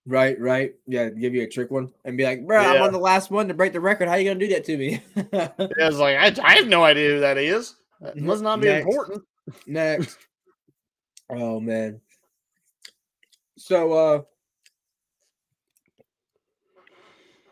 [0.06, 2.98] right, right, yeah, give you a trick one and be like, "Bro, I'm on the
[2.98, 4.08] last one to break the record.
[4.08, 7.14] How you gonna do that to me?" Yeah, it's like I, I have no idea
[7.14, 7.76] who that is.
[8.00, 8.22] That Mhm.
[8.22, 8.84] must not be Next.
[8.86, 9.22] important.
[9.66, 10.18] Next.
[11.30, 12.00] oh man.
[13.56, 14.22] So uh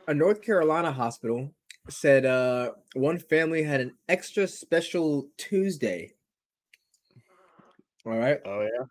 [0.07, 1.51] a North Carolina hospital
[1.89, 6.13] said uh one family had an extra special Tuesday.
[8.07, 8.39] All right.
[8.45, 8.85] Oh yeah.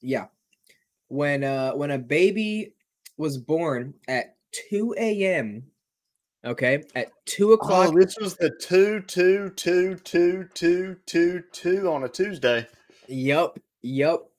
[0.00, 0.26] Yeah.
[1.08, 2.74] When uh when a baby
[3.16, 4.36] was born at
[4.70, 5.64] 2 a.m.
[6.42, 7.90] Okay, at two o'clock.
[7.90, 12.66] Oh, this was the two two two two two two two on a Tuesday.
[13.08, 14.30] Yup, yup.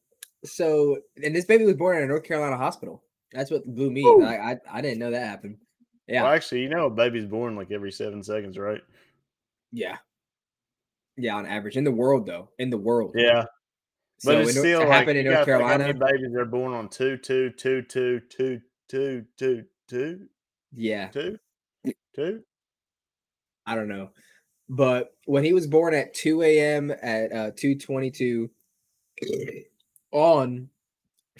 [0.43, 3.03] So, and this baby was born in a North Carolina hospital.
[3.33, 4.03] That's what blew me.
[4.03, 5.57] Like, I, I didn't know that happened.
[6.11, 6.23] Yeah.
[6.23, 8.81] Well, actually, you know, a baby's born like every seven seconds, right?
[9.71, 9.97] Yeah.
[11.15, 13.13] Yeah, on average in the world, though, in the world.
[13.15, 13.45] Yeah.
[14.19, 15.93] So but it's still like, in North Carolina.
[15.93, 18.59] Babies are born on two, two, two, two, two,
[18.89, 20.27] two, two, two?
[20.73, 21.07] Yeah.
[21.07, 21.37] Two?
[22.13, 22.41] Two?
[23.65, 24.09] I don't know.
[24.67, 26.91] But when he was born at 2 a.m.
[26.91, 28.49] at uh, 222
[30.11, 30.67] on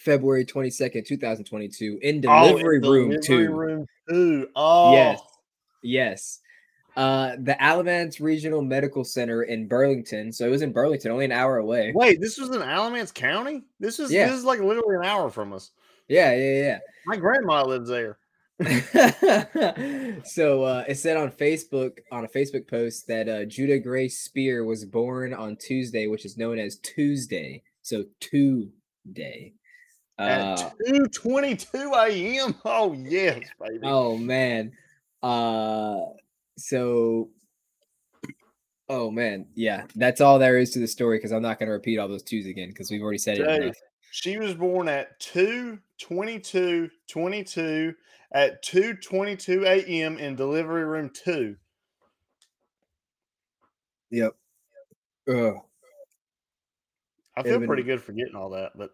[0.04, 3.52] February 22nd, 2022, in Oh, delivery room delivery two.
[3.54, 4.48] room two.
[4.56, 5.22] Oh, Yes.
[5.84, 6.40] Yes.
[6.98, 10.32] Uh, the Alamance Regional Medical Center in Burlington.
[10.32, 11.92] So it was in Burlington, only an hour away.
[11.96, 13.64] Wait, this was in Alamance County.
[13.80, 14.28] This is Yeah.
[14.28, 15.72] this is like literally an hour from us.
[16.10, 16.80] Yeah, yeah, yeah.
[17.06, 18.18] My grandma lives there.
[20.24, 24.66] so uh, it said on Facebook, on a Facebook post, that uh, Judah Gray Spear
[24.66, 27.64] was born on Tuesday, which is known as Tuesday.
[27.82, 29.54] So Tuesday.
[30.22, 32.56] Uh, At twenty two a.m.
[32.66, 33.80] Oh yes, baby.
[33.84, 34.72] Oh man.
[35.24, 35.98] Uh
[36.58, 37.30] so
[38.90, 41.98] oh man, yeah, that's all there is to the story because I'm not gonna repeat
[41.98, 43.48] all those twos again because we've already said it.
[43.48, 43.76] Enough.
[44.12, 47.96] She was born at 2 22 22
[48.34, 50.18] at 2 22 a.m.
[50.18, 51.56] in delivery room 2.
[54.12, 54.36] Yep.
[55.30, 55.56] Ugh.
[57.38, 58.92] I feel pretty good for getting all that, but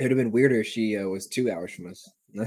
[0.00, 2.10] It would have been weirder if she uh, was two hours from us.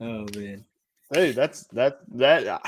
[0.00, 0.64] oh man.
[1.12, 2.46] Hey, that's that that.
[2.46, 2.58] uh,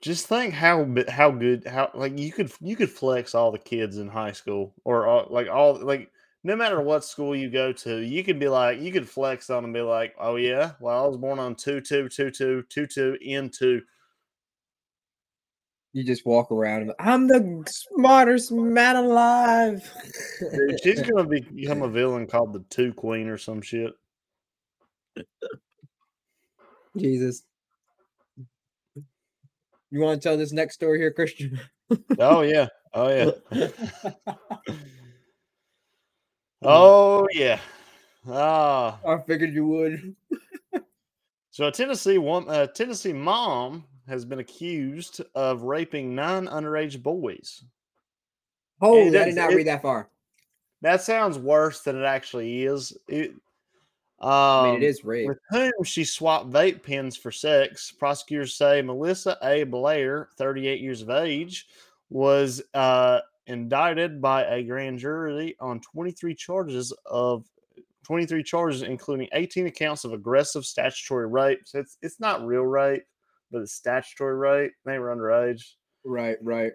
[0.00, 3.98] Just think how how good how like you could you could flex all the kids
[3.98, 6.10] in high school or like all like
[6.44, 9.64] no matter what school you go to, you could be like you could flex on
[9.64, 12.86] and be like, oh yeah, well I was born on two two two two two
[12.86, 13.82] two in two.
[15.92, 19.90] You just walk around and I'm the smartest man alive.
[20.40, 23.92] Dude, she's gonna be, become a villain called the Two Queen or some shit.
[26.96, 27.42] Jesus.
[29.90, 31.60] You want to tell this next story here, Christian?
[32.20, 33.30] Oh yeah, oh yeah,
[36.62, 37.60] oh yeah.
[38.28, 40.16] Ah, I figured you would.
[41.50, 47.62] so a Tennessee a Tennessee mom has been accused of raping nine underage boys.
[48.80, 50.10] Oh, I did not it- read that far.
[50.82, 52.96] That sounds worse than it actually is.
[53.08, 53.32] It,
[54.20, 55.26] um, I mean, it is rape.
[55.26, 57.90] With whom she swapped vape pens for sex.
[57.90, 59.64] Prosecutors say Melissa A.
[59.64, 61.66] Blair, 38 years of age,
[62.10, 67.44] was uh, indicted by a grand jury on 23 charges of
[68.04, 71.60] 23 charges, including 18 accounts of aggressive statutory rape.
[71.64, 73.02] So it's it's not real rape,
[73.50, 74.72] but it's statutory rape.
[74.84, 75.62] They were underage.
[76.04, 76.72] Right, right.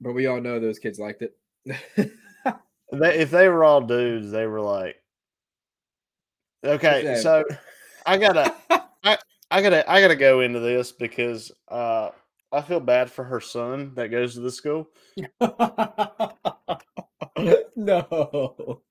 [0.00, 1.36] But we all know those kids liked it.
[2.92, 4.96] They, if they were all dudes, they were like,
[6.64, 7.44] okay, so
[8.04, 8.52] I gotta,
[9.04, 9.16] I,
[9.50, 12.10] I gotta, I gotta go into this because uh,
[12.50, 14.88] I feel bad for her son that goes to the school.
[17.76, 18.82] no.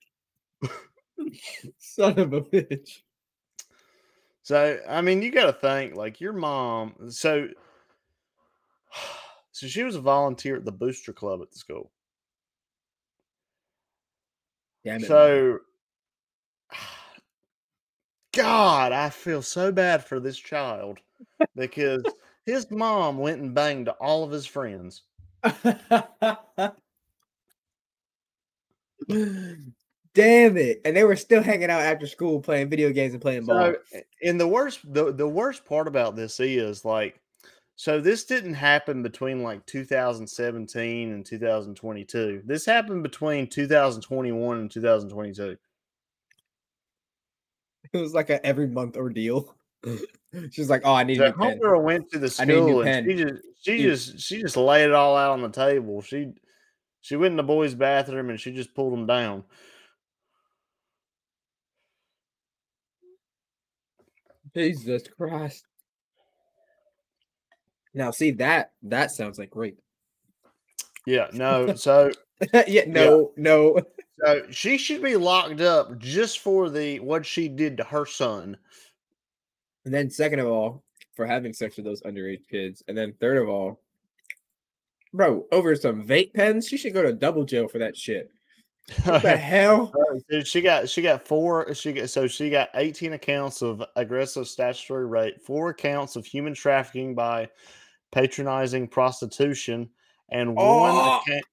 [1.78, 3.02] Son of a bitch.
[4.44, 6.96] So I mean, you got to think like your mom.
[7.10, 7.48] So,
[9.52, 11.92] so she was a volunteer at the Booster Club at the school.
[14.86, 15.08] Damn it.
[15.08, 15.60] So,
[18.34, 21.00] God, I feel so bad for this child
[21.56, 22.04] because
[22.46, 25.04] his mom went and banged all of his friends.
[30.16, 30.82] Damn it.
[30.86, 33.74] And they were still hanging out after school playing video games and playing ball.
[33.94, 37.20] So, and the worst, the, the worst part about this is like,
[37.76, 42.42] so this didn't happen between like 2017 and 2022.
[42.46, 45.58] This happened between 2021 and 2022.
[47.94, 49.56] It was like a every month ordeal.
[50.52, 52.68] She's like, "Oh, I need So pen." homegirl went to the I need a new
[52.68, 56.02] school and she just she just she just laid it all out on the table.
[56.02, 56.34] She
[57.02, 59.44] she went in the boys' bathroom and she just pulled them down.
[64.56, 65.66] Jesus Christ.
[67.94, 69.80] Now, see that that sounds like rape.
[71.06, 71.74] Yeah, no.
[71.76, 72.12] So
[72.68, 73.82] yeah, no, no.
[74.24, 78.58] so she should be locked up just for the what she did to her son.
[79.86, 80.84] And then second of all,
[81.16, 82.82] for having sex with those underage kids.
[82.88, 83.82] And then third of all,
[85.14, 88.32] bro, over some vape pens, she should go to double jail for that shit.
[89.04, 89.94] What the hell?
[89.96, 93.84] Uh, so she got she got four she got so she got 18 accounts of
[93.96, 97.50] aggressive statutory rape, four accounts of human trafficking by
[98.12, 99.90] patronizing prostitution,
[100.30, 101.46] and Oh, one account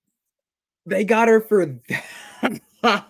[0.86, 2.60] They got her for that.
[2.82, 3.02] yeah,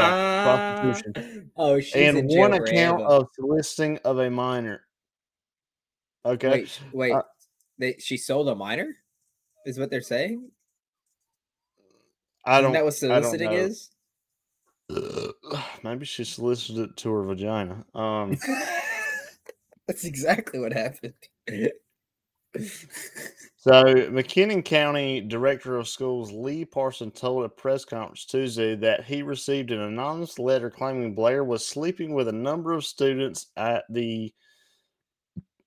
[0.00, 0.78] Ah.
[0.82, 1.50] prostitution.
[1.56, 4.86] Oh, she's and jail one account of soliciting of a minor.
[6.24, 6.50] Okay.
[6.50, 7.12] Wait, wait.
[7.12, 7.22] uh,
[7.78, 8.94] they she sold a minor?
[9.66, 10.50] Is what they're saying?
[12.46, 13.56] I Isn't don't that what soliciting know.
[13.56, 13.90] is?
[15.82, 17.84] Maybe she solicited it to her vagina.
[17.94, 18.36] Um
[19.86, 21.14] That's exactly what happened.
[23.64, 29.22] So, McKinnon County Director of Schools Lee Parson told a press conference Tuesday that he
[29.22, 34.30] received an anonymous letter claiming Blair was sleeping with a number of students at the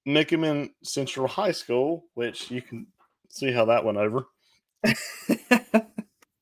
[0.06, 2.86] Nickerman Central High School, which you can
[3.30, 4.28] see how that went over.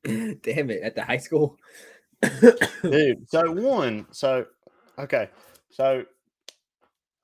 [0.41, 0.81] Damn it!
[0.83, 1.57] At the high school.
[2.83, 4.45] Dude, so one, so
[4.99, 5.29] okay,
[5.69, 6.05] so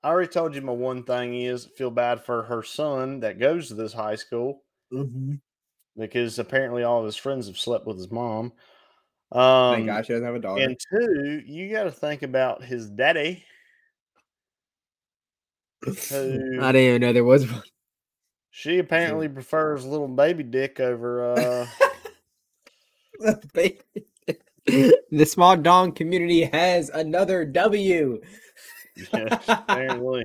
[0.02, 3.68] I already told you my one thing is feel bad for her son that goes
[3.68, 4.62] to this high school.
[4.92, 5.40] Mhm.
[5.96, 8.52] because apparently all of his friends have slept with his mom.
[9.30, 10.62] Um, Thank God she doesn't have a daughter.
[10.62, 13.44] and two, you got to think about his daddy.
[15.84, 17.62] who- I didn't even know there was one.
[18.50, 21.32] She apparently prefers little baby dick over.
[21.32, 21.66] Uh,
[24.66, 28.20] the small dong community has another W.
[29.12, 30.24] yeah, apparently.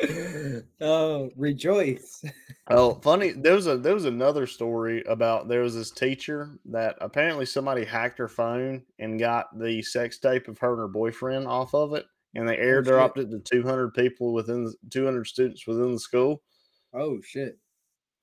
[0.80, 2.24] oh, rejoice.
[2.68, 3.30] Oh, funny.
[3.32, 7.84] There was a there was another story about there was this teacher that apparently somebody
[7.84, 11.94] hacked her phone and got the sex tape of her and her boyfriend off of
[11.94, 16.42] it, and they oh, airdropped it to 200 people within 200 students within the school,
[16.92, 17.58] Oh shit.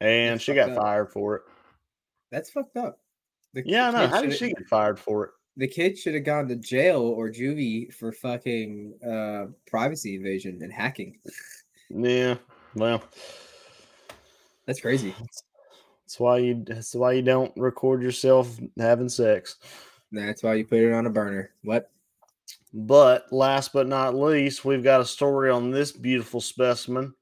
[0.01, 0.77] and That's she got up.
[0.77, 1.41] fired for it.
[2.31, 2.99] That's fucked up.
[3.53, 4.07] The Yeah, I know.
[4.07, 5.31] How did she get fired for it?
[5.57, 10.71] The kid should have gone to jail or juvie for fucking uh privacy invasion and
[10.71, 11.17] hacking.
[11.89, 12.35] Yeah,
[12.73, 13.03] well,
[14.65, 15.13] That's crazy.
[15.19, 19.57] that's why you that's why you don't record yourself having sex.
[20.13, 21.51] That's why you put it on a burner.
[21.63, 21.91] What?
[22.73, 27.13] But last but not least, we've got a story on this beautiful specimen.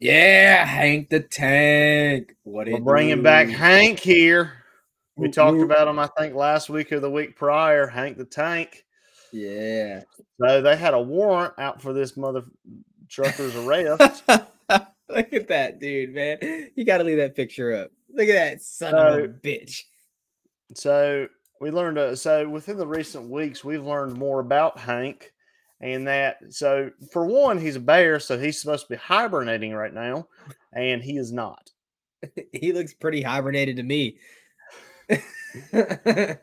[0.00, 2.34] Yeah, Hank the Tank.
[2.42, 3.48] What We're bringing back?
[3.48, 4.63] Hank here.
[5.16, 7.86] We talked about him, I think, last week or the week prior.
[7.86, 8.84] Hank the Tank.
[9.32, 10.02] Yeah.
[10.40, 12.44] So they had a warrant out for this mother
[13.08, 14.22] trucker's arrest.
[14.28, 16.70] Look at that dude, man.
[16.74, 17.90] You got to leave that picture up.
[18.12, 19.82] Look at that son of a bitch.
[20.74, 21.28] so
[21.60, 21.98] we learned.
[21.98, 25.32] Uh, so within the recent weeks, we've learned more about Hank,
[25.80, 26.38] and that.
[26.50, 30.28] So for one, he's a bear, so he's supposed to be hibernating right now,
[30.72, 31.70] and he is not.
[32.52, 34.16] He looks pretty hibernated to me.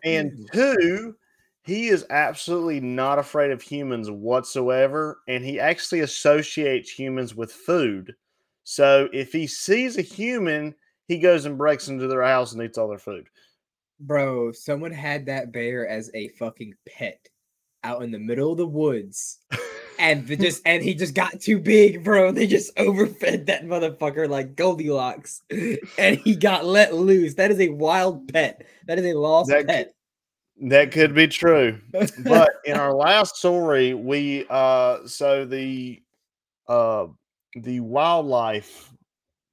[0.04, 1.16] And two,
[1.64, 5.20] he is absolutely not afraid of humans whatsoever.
[5.28, 8.16] And he actually associates humans with food.
[8.64, 10.76] So if he sees a human,
[11.08, 13.28] he goes and breaks into their house and eats all their food.
[14.00, 17.28] Bro, someone had that bear as a fucking pet
[17.84, 19.40] out in the middle of the woods.
[20.02, 22.32] And just and he just got too big, bro.
[22.42, 25.44] They just overfed that motherfucker like Goldilocks.
[25.98, 27.36] And he got let loose.
[27.36, 28.66] That is a wild pet.
[28.88, 29.94] That is a lost That pet.
[30.64, 31.80] That could be true.
[31.92, 36.02] But in our last story, we uh so the
[36.68, 37.08] uh
[37.56, 38.92] the wildlife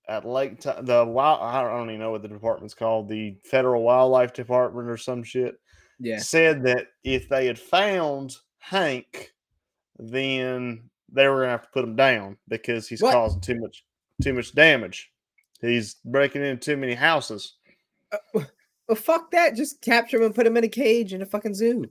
[0.09, 3.83] at Lake Ti- the wild I don't even know what the department's called, the Federal
[3.83, 5.57] Wildlife Department or some shit.
[5.99, 6.19] yeah.
[6.19, 9.33] said that if they had found Hank,
[9.99, 13.13] then they were gonna have to put him down because he's What?
[13.13, 13.85] causing too much
[14.23, 15.11] too much damage.
[15.61, 17.55] He's breaking into too many houses.
[18.13, 19.55] Uh, well, fuck that.
[19.55, 21.87] Just capture him and put him in a cage in a fucking zoo.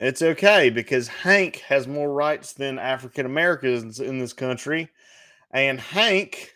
[0.00, 4.88] It's okay because Hank has more rights than African Americans in this country,
[5.50, 6.54] and Hank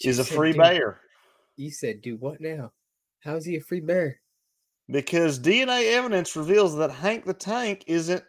[0.00, 1.00] is You a free bear
[1.56, 2.72] You said, dude, what now?
[3.20, 4.20] How is he a free bear?
[4.88, 8.22] because DNA evidence reveals that Hank the Tank isn't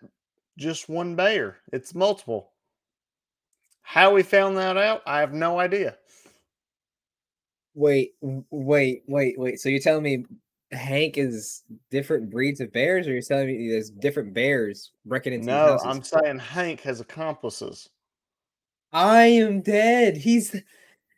[0.58, 2.52] just one bear; it's multiple.
[3.82, 5.98] How we found that out, I have no idea.
[7.74, 9.60] Wait, wait, wait, wait.
[9.60, 10.26] So you're telling me
[10.72, 15.46] Hank is different breeds of bears, or you're telling me there's different bears breaking into
[15.46, 15.80] No?
[15.86, 17.90] I'm saying Hank has accomplices.
[18.92, 20.18] I am dead.
[20.18, 20.64] He's the-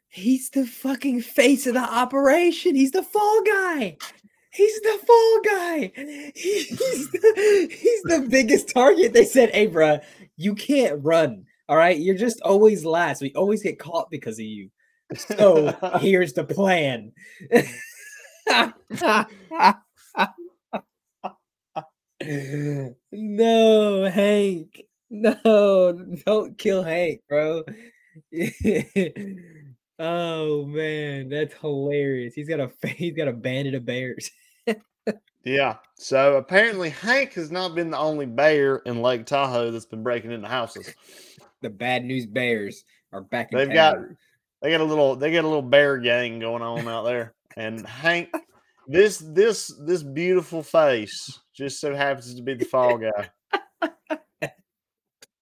[0.10, 2.76] he's the fucking face of the operation.
[2.76, 3.98] He's the fall guy.
[4.52, 5.91] He's the fall guy.
[6.36, 6.70] He's
[7.12, 9.14] the, he's the biggest target.
[9.14, 10.02] They said, "Hey, bruh,
[10.38, 11.45] you can't run.
[11.68, 13.22] All right, you're just always last.
[13.22, 14.70] We always get caught because of you.
[15.16, 17.12] So here's the plan."
[23.12, 24.82] no, Hank.
[25.10, 25.93] No,
[26.26, 27.64] don't kill Hank, bro.
[30.00, 32.34] oh man, that's hilarious.
[32.34, 34.32] He's got a he's got a bandit of bears.
[35.43, 35.76] yeah.
[35.95, 40.32] So apparently, Hank has not been the only bear in Lake Tahoe that's been breaking
[40.32, 40.93] into houses.
[41.62, 43.97] The bad news bears are back in They've got
[44.62, 47.86] they got a little they got a little bear gang going on out there, and
[47.86, 48.30] Hank.
[48.91, 53.30] This this this beautiful face just so happens to be the fall guy.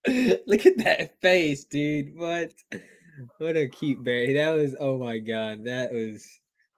[0.47, 2.17] Look at that face, dude.
[2.17, 2.51] What?
[3.37, 4.33] What a cute bear.
[4.33, 5.63] That was oh my god.
[5.65, 6.27] That was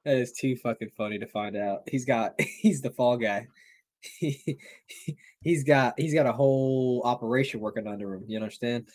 [0.06, 1.82] that is too fucking funny to find out.
[1.88, 3.48] He's got he's the fall guy.
[5.42, 8.24] he's got he's got a whole operation working under him.
[8.28, 8.88] You understand?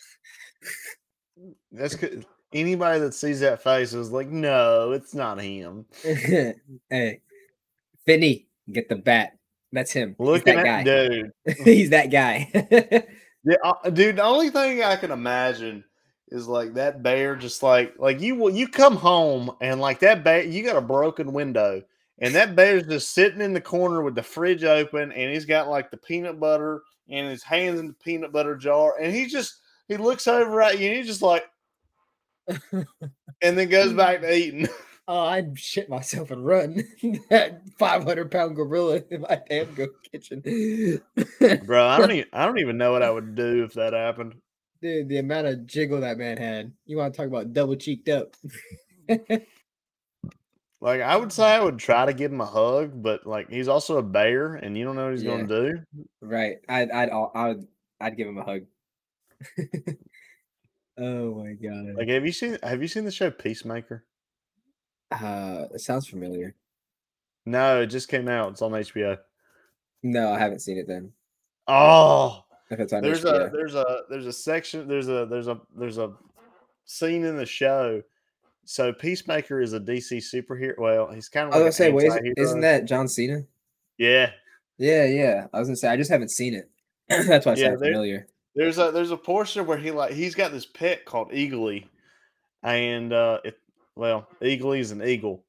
[1.71, 2.25] That's good.
[2.53, 5.85] Anybody that sees that face is like, no, it's not him.
[6.03, 7.21] hey,
[8.05, 9.37] Finney, get the bat.
[9.73, 10.15] That's him.
[10.17, 10.83] He's at that at guy.
[10.83, 11.31] dude,
[11.65, 12.49] He's that guy.
[13.45, 14.15] Yeah, uh, dude.
[14.15, 15.83] The only thing I can imagine
[16.35, 20.23] is like that bear, just like like you will you come home and like that
[20.23, 21.81] bear, you got a broken window,
[22.19, 25.69] and that bear's just sitting in the corner with the fridge open, and he's got
[25.69, 29.61] like the peanut butter and his hands in the peanut butter jar, and he just
[29.87, 31.45] he looks over at you, and he's just like,
[32.71, 34.67] and then goes back to eating.
[35.07, 36.83] oh, I'd shit myself and run.
[37.29, 40.41] that 500 pound gorilla in my damn go kitchen.
[41.65, 44.35] Bro, I don't even I don't even know what I would do if that happened.
[44.85, 46.71] Dude, the amount of jiggle that man had.
[46.85, 48.35] You want to talk about double cheeked up?
[50.81, 53.67] Like I would say, I would try to give him a hug, but like he's
[53.67, 55.31] also a bear, and you don't know what he's Yeah.
[55.37, 55.79] going to do.
[56.21, 56.57] right.
[56.69, 57.67] I'd I'd I would
[57.99, 58.61] I'd give him a hug.
[60.99, 61.95] oh my god.
[61.97, 64.05] Like, have you seen Have you seen the show Peacemaker?
[65.11, 66.53] uh it sounds familiar.
[67.47, 68.51] No, it just came out.
[68.51, 69.17] It's on HBO.
[70.03, 71.13] No, I haven't seen it then.
[71.67, 75.97] Oh, If it's there's a there's a there's a section there's a there's a there's
[75.99, 76.13] a
[76.85, 78.01] scene in the show.
[78.65, 80.79] So Peacemaker is a DC superhero.
[80.79, 83.43] Well, he's kind of I like was gonna say, wait, isn't, isn't that John Cena?
[83.99, 84.31] Yeah,
[84.79, 85.47] Yeah, yeah.
[85.53, 86.69] I was gonna say I just haven't seen it.
[87.09, 88.27] That's why I Yeah, sound there- familiar.
[88.55, 91.85] there's a there's a portion where he like he's got this pet called Eagly,
[92.63, 93.59] and uh, it
[93.95, 95.43] well Eagly is an eagle.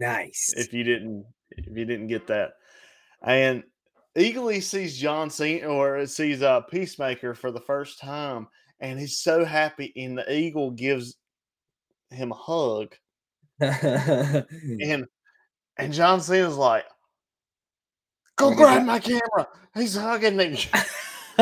[0.00, 0.52] Nice.
[0.56, 2.54] if you didn't if you didn't get that.
[3.22, 3.62] And
[4.16, 8.46] Eagly sees John Cena or sees uh Peacemaker for the first time,
[8.80, 9.92] and he's so happy.
[9.96, 11.16] And the eagle gives
[12.10, 12.94] him a hug,
[13.60, 15.06] and
[15.76, 16.84] and John Cena's like,
[18.36, 20.64] "Go grab my camera." He's hugging me.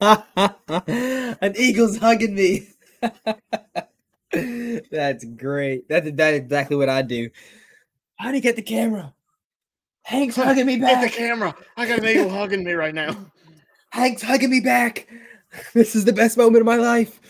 [0.00, 2.68] An eagle's hugging me.
[4.90, 5.88] That's great.
[5.88, 7.28] That's that's exactly what I do.
[8.16, 9.14] How do you get the camera?
[10.04, 11.00] Hank's hugging me back.
[11.02, 11.54] Get the camera!
[11.76, 13.16] I got an eagle hugging me right now.
[13.90, 15.08] Hank's hugging me back.
[15.72, 17.20] This is the best moment of my life.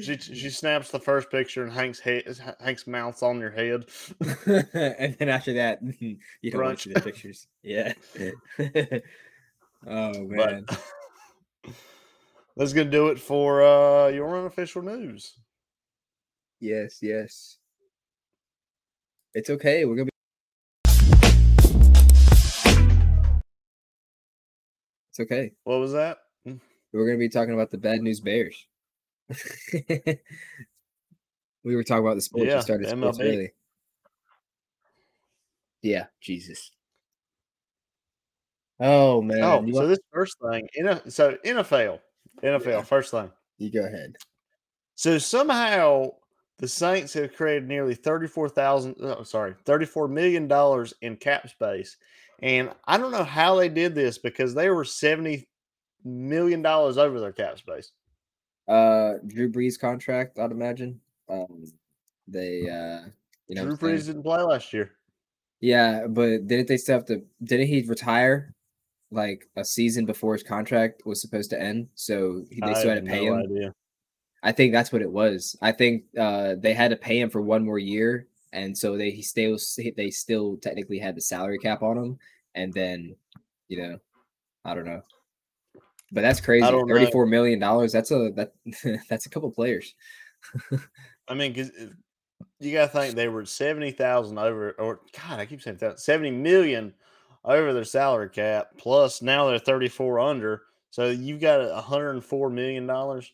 [0.00, 2.24] She she snaps the first picture, and Hank's head,
[2.60, 3.84] Hank's mouth's on your head.
[4.46, 6.18] and then after that, you
[6.50, 7.46] don't want to see the pictures.
[7.62, 7.92] Yeah.
[9.86, 10.66] oh But man.
[12.56, 15.34] that's gonna do it for uh your unofficial news.
[16.60, 17.58] Yes, yes.
[19.34, 19.84] It's okay.
[19.84, 20.11] We're gonna be.
[25.12, 25.52] It's okay.
[25.64, 26.18] What was that?
[26.48, 26.58] Mm.
[26.92, 28.66] We're gonna be talking about the bad news Bears.
[31.64, 32.46] we were talking about the sports.
[32.46, 33.24] Yeah, we started sports MLB.
[33.24, 33.52] early.
[35.82, 36.70] Yeah, Jesus.
[38.80, 40.66] Oh man, Oh, you, so want- this first thing,
[41.08, 42.00] so NFL,
[42.42, 42.82] NFL, Yeah.
[42.82, 43.30] first thing.
[43.58, 44.16] you go ahead.
[44.94, 46.10] So somehow
[46.58, 48.96] the Saints have created nearly thirty-four thousand.
[49.00, 51.96] Oh, sorry, thirty-four million dollars in cap space,
[52.42, 55.48] and I don't know how they did this because they were seventy
[56.04, 57.92] million dollars over their cap space.
[58.68, 61.00] Uh, Drew Brees contract, I'd imagine.
[61.28, 61.64] Um,
[62.28, 63.08] they, uh,
[63.48, 63.76] you know, Drew?
[63.76, 64.92] Brees didn't play last year.
[65.60, 67.22] Yeah, but didn't they still have to?
[67.44, 68.52] Didn't he retire
[69.10, 71.88] like a season before his contract was supposed to end?
[71.94, 73.42] So he- they still had to pay no him.
[73.44, 73.74] idea.
[74.42, 75.54] I think that's what it was.
[75.62, 79.10] I think uh, they had to pay him for one more year, and so they
[79.10, 79.58] he still
[79.96, 82.18] they still technically had the salary cap on him,
[82.54, 83.14] and then
[83.68, 83.98] you know,
[84.64, 85.02] I don't know,
[86.12, 86.66] but that's crazy.
[86.66, 87.92] Thirty four million dollars.
[87.92, 88.52] That's a that
[89.08, 89.94] that's a couple players.
[91.28, 91.70] I mean, because
[92.60, 96.00] you got to think they were seventy thousand over, or God, I keep saying that
[96.00, 96.94] seventy million
[97.44, 98.68] over their salary cap.
[98.76, 100.62] Plus, now they're thirty-four under.
[100.90, 103.32] So you've got hundred and four million dollars.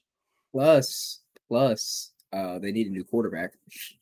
[0.52, 3.52] Plus, plus, uh, they need a new quarterback.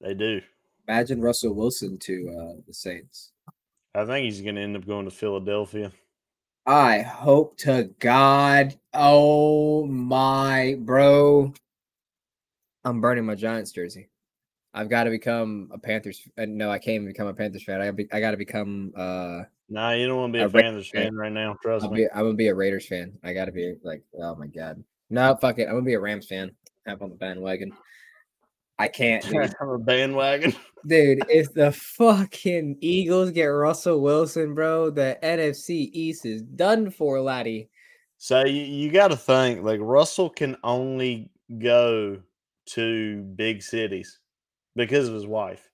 [0.00, 0.40] They do.
[0.86, 3.32] Imagine Russell Wilson to uh, the Saints.
[3.94, 5.92] I think he's going to end up going to Philadelphia.
[6.66, 8.78] I hope to God.
[8.94, 11.52] Oh my bro.
[12.84, 14.08] I'm burning my Giants jersey.
[14.74, 16.22] I've got to become a Panthers.
[16.38, 17.80] Uh, no, I can't even become a Panthers fan.
[17.80, 18.92] I be, I got to become.
[18.96, 21.54] Uh, Nah, you don't want to be a A Panthers fan right now.
[21.62, 22.04] Trust I'll me.
[22.04, 23.12] be, I'm gonna be a Raiders fan.
[23.22, 24.82] I got to be like, oh my God.
[25.10, 25.64] No, fuck it.
[25.64, 26.52] I'm gonna be a Rams fan.
[26.86, 27.72] Hop on the bandwagon.
[28.78, 29.54] I can't, dude.
[29.60, 30.54] I'm a bandwagon.
[30.86, 37.20] Dude, if the fucking Eagles get Russell Wilson, bro, the NFC East is done for,
[37.20, 37.68] laddie.
[38.16, 42.18] So you, you got to think like Russell can only go
[42.66, 44.20] to big cities
[44.76, 45.68] because of his wife.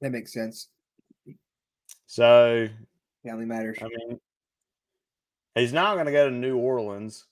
[0.00, 0.68] That makes sense.
[2.06, 2.68] So
[3.24, 3.76] Family matters.
[3.82, 4.20] I mean,
[5.54, 7.26] he's not going to go to New Orleans.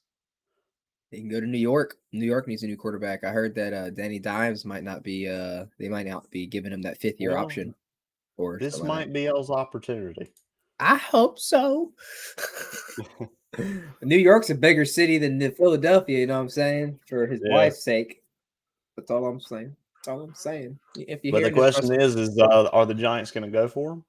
[1.10, 1.96] He can go to New York.
[2.12, 3.22] New York needs a new quarterback.
[3.24, 5.28] I heard that uh, Danny Dimes might not be.
[5.28, 7.74] Uh, they might not be giving him that fifth year Well, option.
[8.36, 10.30] Or This something might be y'all's opportunity.
[10.80, 11.92] I hope so.
[14.02, 16.18] New York's a bigger city than Philadelphia.
[16.18, 16.98] You know what I'm saying?
[17.08, 17.54] For his Yeah.
[17.54, 18.22] wife's sake.
[18.96, 19.74] That's all I'm saying.
[20.04, 20.78] That's all I'm saying.
[20.96, 23.68] If you But the this, question is: Is uh, are the Giants going to go
[23.68, 24.04] for him?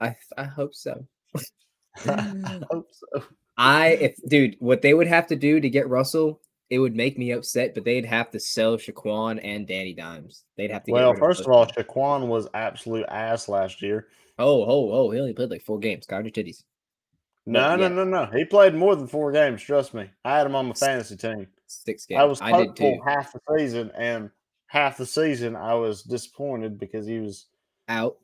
[0.00, 1.06] I I hope so.
[2.06, 3.22] I hope so.
[3.56, 6.40] I if dude, what they would have to do to get Russell,
[6.70, 10.44] it would make me upset, but they'd have to sell Saquon and Danny Dimes.
[10.56, 10.90] They'd have to.
[10.90, 11.66] get Well, first of both all.
[11.66, 14.08] Saquon was absolute ass last year.
[14.38, 15.10] Oh, oh, oh!
[15.10, 16.06] He only played like four games.
[16.06, 16.64] Count your titties.
[17.44, 17.88] No, no, yeah.
[17.88, 18.26] no, no.
[18.26, 19.62] He played more than four games.
[19.62, 20.08] Trust me.
[20.24, 21.48] I had him on my fantasy team.
[21.66, 22.20] Six games.
[22.20, 24.30] I was hopeful half the season, and
[24.66, 27.46] half the season I was disappointed because he was
[27.88, 28.16] Out.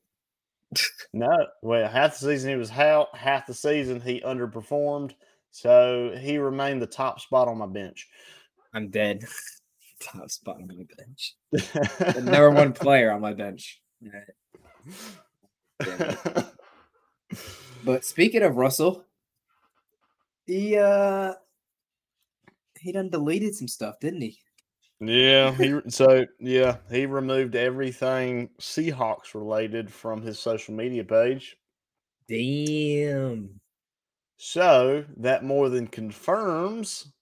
[1.12, 1.46] No.
[1.62, 3.16] Well, half the season he was out.
[3.16, 5.14] Half the season he underperformed.
[5.50, 8.08] So he remained the top spot on my bench.
[8.74, 9.24] I'm dead.
[10.00, 11.34] Top spot on my bench.
[11.50, 13.80] The number one player on my bench.
[17.84, 19.04] But speaking of Russell,
[20.46, 21.34] he uh
[22.80, 24.38] he done deleted some stuff, didn't he?
[25.00, 31.56] Yeah, he so yeah, he removed everything Seahawks related from his social media page.
[32.28, 33.60] Damn.
[34.36, 37.12] So that more than confirms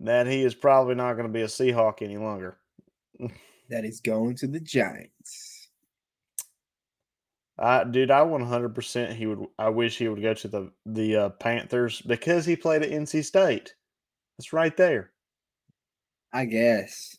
[0.00, 2.58] that he is probably not going to be a Seahawk any longer.
[3.68, 5.68] That is going to the Giants.
[7.56, 11.28] I dude, I 100% he would I wish he would go to the the uh,
[11.28, 13.76] Panthers because he played at NC State.
[14.40, 15.10] It's right there.
[16.32, 17.14] I guess.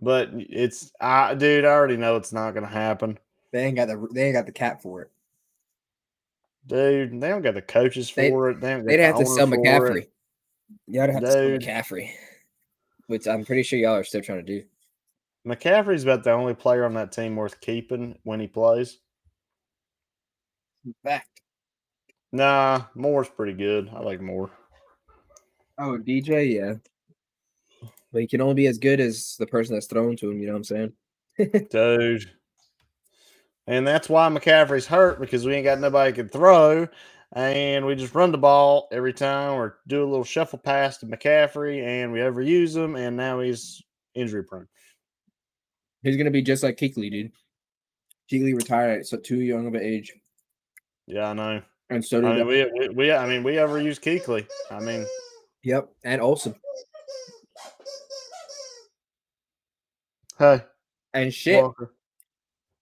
[0.00, 3.18] But it's I dude, I already know it's not going to happen.
[3.52, 5.10] They ain't got the they ain't got the cap for it.
[6.66, 8.60] Dude, they don't got the coaches for They- it.
[8.62, 10.02] They they'd got have to sell McCaffrey.
[10.04, 10.12] it.
[10.86, 12.10] Y'all have to sell McCaffrey.
[13.08, 14.64] Which I'm pretty sure y'all are still trying to do.
[15.46, 18.98] McCaffrey's about the only player on that team worth keeping when he plays.
[20.86, 21.28] In fact.
[22.32, 23.90] Nah, Moore's pretty good.
[23.94, 24.50] I like Moore.
[25.84, 26.74] Oh, DJ, yeah.
[28.12, 30.46] But he can only be as good as the person that's thrown to him, you
[30.46, 30.92] know what I'm
[31.38, 31.66] saying?
[31.70, 32.30] Dude.
[33.66, 36.86] And that's why McCaffrey's hurt because we ain't got nobody can throw.
[37.32, 41.06] And we just run the ball every time or do a little shuffle pass to
[41.06, 42.94] McCaffrey and we overuse him.
[42.94, 43.82] And now he's
[44.14, 44.68] injury prone.
[46.02, 47.32] He's gonna be just like Kuechly, dude.
[48.30, 50.12] Kuechly retired at so too young of an age.
[51.06, 51.62] Yeah, I know.
[51.90, 54.46] And so I did mean, we, we, we I mean, we overuse Kuechly.
[54.70, 55.06] I mean,
[55.64, 55.88] Yep.
[56.04, 56.54] And Olsen.
[60.38, 60.62] hey,
[61.14, 61.62] And shit.
[61.62, 61.94] Walker,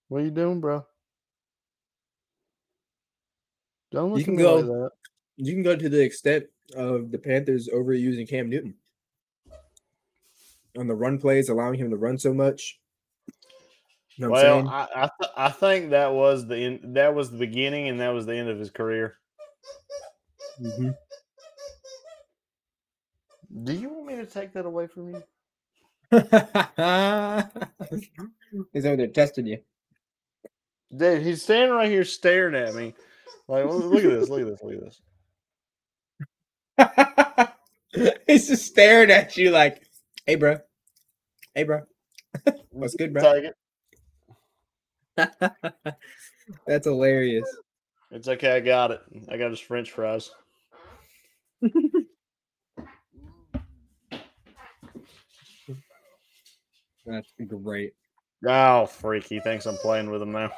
[0.09, 0.85] what are you doing, bro?
[3.93, 4.91] Don't look You can like go- that.
[5.37, 8.75] You can go to the extent of the Panthers overusing Cam Newton.
[10.79, 12.79] On the run plays, allowing him to run so much.
[14.17, 14.69] You know Well.
[14.69, 18.11] I I, th- I think that was the end, that was the beginning and that
[18.11, 19.17] was the end of his career.
[20.61, 20.95] Mhm.
[23.53, 25.23] Do you want me to take that away from you?
[28.73, 29.59] He's over there testing you.
[30.97, 32.95] Dude, he's standing right here staring at me.
[33.47, 34.75] Like, look at this, look at this, look
[36.79, 37.57] at
[37.95, 38.19] this.
[38.27, 39.83] He's just staring at you like,
[40.27, 40.59] hey, bro.
[41.55, 41.83] Hey, bro.
[42.71, 43.51] What's good, bro?
[46.67, 47.49] That's hilarious.
[48.11, 49.01] It's okay, I got it.
[49.29, 50.31] I got his French fries.
[57.11, 57.93] That's great.
[58.47, 59.27] Oh, freak.
[59.27, 60.53] He thinks I'm playing with him now.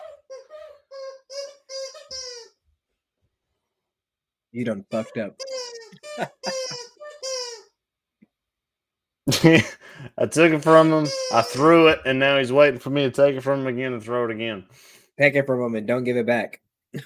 [4.52, 5.34] You done fucked up.
[10.18, 11.06] I took it from him.
[11.32, 13.94] I threw it, and now he's waiting for me to take it from him again
[13.94, 14.66] and throw it again.
[15.18, 15.86] Take it for a moment.
[15.86, 16.60] Don't give it back.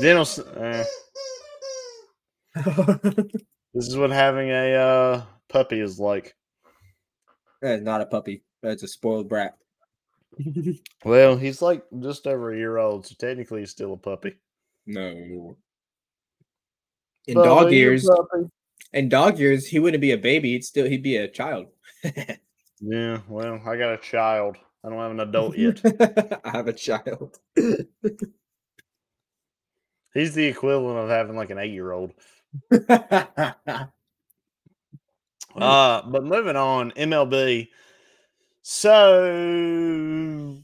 [0.00, 0.84] Then eh,
[3.74, 6.34] this is what having a uh, puppy is like.
[7.64, 8.42] That is not a puppy.
[8.62, 9.56] That's a spoiled brat.
[11.04, 14.36] Well, he's like just over a year old, so technically he's still a puppy.
[14.86, 15.56] no.
[17.26, 18.06] In But dog years,
[18.92, 20.52] in dog years, he wouldn't be a baby.
[20.52, 21.68] He'd still he'd be a child.
[22.80, 24.58] Yeah, well, I got a child.
[24.84, 25.80] I don't have an adult yet.
[26.44, 27.38] I have a child.
[30.12, 32.12] He's the equivalent of having like an eight year old.
[35.56, 37.68] Uh, but moving on, MLB.
[38.62, 40.56] So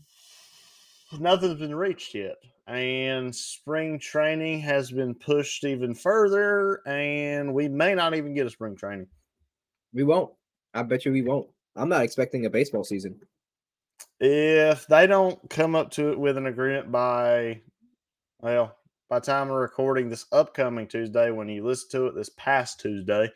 [1.19, 2.37] nothing's been reached yet,
[2.67, 8.51] and spring training has been pushed even further, and we may not even get a
[8.51, 9.07] spring training.
[9.93, 10.33] we won't.
[10.75, 11.49] I bet you we won't.
[11.77, 13.21] I'm not expecting a baseball season.
[14.19, 17.61] If they don't come up to it with an agreement by,
[18.41, 18.77] well,
[19.09, 22.81] by the time we're recording this upcoming Tuesday, when you listen to it this past
[22.81, 23.31] Tuesday,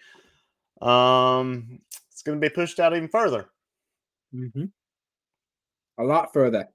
[0.82, 1.80] um,
[2.10, 3.50] it's going to be pushed out even further.
[4.34, 4.64] Mm-hmm.
[5.98, 6.68] A lot further.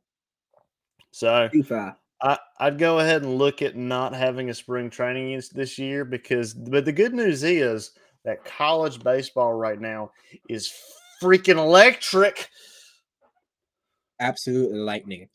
[1.11, 1.97] So Too far.
[2.21, 6.05] I, I'd go ahead and look at not having a spring training is- this year
[6.05, 7.91] because, but the good news is
[8.25, 10.11] that college baseball right now
[10.49, 10.73] is
[11.21, 12.49] freaking electric.
[14.19, 15.29] Absolutely lightning.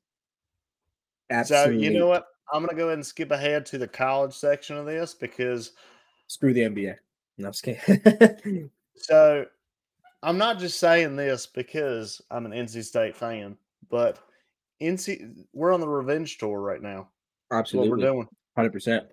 [1.30, 1.76] Absolutely.
[1.76, 2.26] So you know what?
[2.52, 5.72] I'm gonna go ahead and skip ahead to the college section of this because
[6.26, 6.96] Screw the NBA.
[7.38, 8.70] No, I'm scared.
[8.96, 9.46] so
[10.22, 13.56] I'm not just saying this because I'm an NC State fan,
[13.90, 14.18] but
[14.82, 17.08] NC we're on the revenge tour right now.
[17.50, 18.26] That's what we're doing.
[18.56, 19.06] Hundred percent.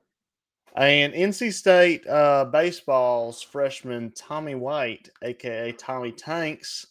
[0.75, 6.87] And NC State uh, baseball's freshman Tommy White, aka Tommy Tanks,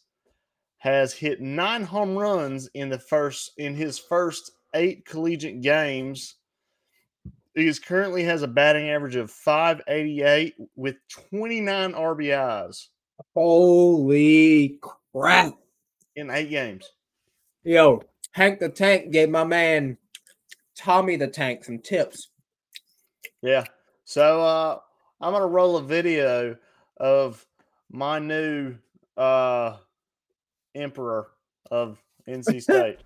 [0.79, 6.37] has hit nine home runs in the first in his first eight collegiate games.
[7.55, 10.97] He is currently has a batting average of 588 with
[11.31, 12.89] 29 RBIs
[13.35, 14.79] Holy
[15.13, 15.55] crap.
[16.17, 16.89] in eight games.
[17.65, 18.03] Yo,
[18.33, 19.99] Hank the Tank gave my man
[20.77, 22.29] Tommy the Tank some tips.
[23.43, 23.65] Yeah.
[24.05, 24.79] So uh
[25.21, 26.57] I'm gonna roll a video
[26.99, 27.45] of
[27.91, 28.77] my new
[29.17, 29.77] uh
[30.75, 31.29] emperor
[31.71, 31.99] of
[32.29, 32.99] NC State.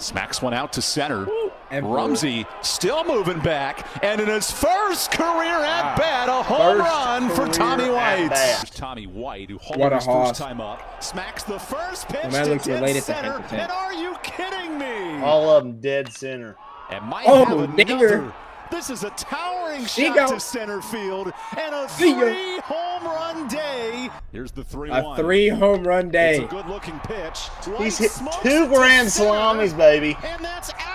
[0.00, 1.26] Smacks one out to center.
[1.70, 1.94] Emperor.
[1.94, 6.90] Rumsey still moving back, and in his first career at ah, bat, a home First
[6.90, 8.30] run for Tommy at White.
[8.30, 8.70] bat.
[8.74, 10.28] Tommy White, who What hauled a his hoss.
[10.28, 13.32] first time up, smacks the first pitch man to looks dead related to center.
[13.32, 15.22] Hank the and are you kidding me?
[15.22, 16.56] All of them dead center.
[16.90, 17.94] and might Oh, have dinger.
[18.06, 18.32] another.
[18.68, 20.26] This is a towering She shot go.
[20.34, 24.10] to center field and a three home run day.
[24.32, 25.16] Here's the three A one.
[25.16, 26.36] three home run It's day.
[26.44, 27.48] a good looking pitch.
[27.78, 28.10] He's hit
[28.42, 29.28] two grand center.
[29.30, 30.16] salamis, baby.
[30.24, 30.92] And that's out of here.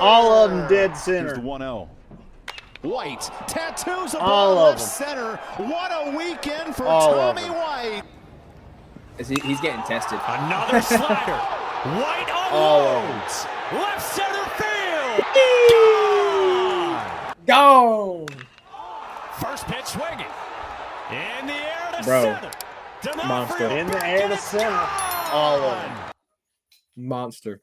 [0.00, 1.34] All of them dead Here's center.
[1.34, 1.88] the 1 0.
[2.82, 5.06] White tattoos a All ball of left them.
[5.06, 5.36] center.
[5.68, 7.42] What a weekend for All Tommy.
[7.42, 8.02] White.
[9.18, 10.18] Is he, he's getting tested.
[10.26, 11.32] Another slider.
[11.36, 13.46] White All of unloads.
[13.72, 15.24] Left center field.
[17.46, 18.26] Gone.
[18.26, 18.26] Gone.
[19.40, 20.26] First pitch swinging.
[21.10, 22.22] In the air to Bro.
[22.22, 22.50] center.
[23.02, 23.68] D'Onofrio Monster.
[23.78, 24.68] In the air to center.
[24.70, 25.30] gone.
[25.32, 25.96] All of them.
[26.96, 27.60] Monster.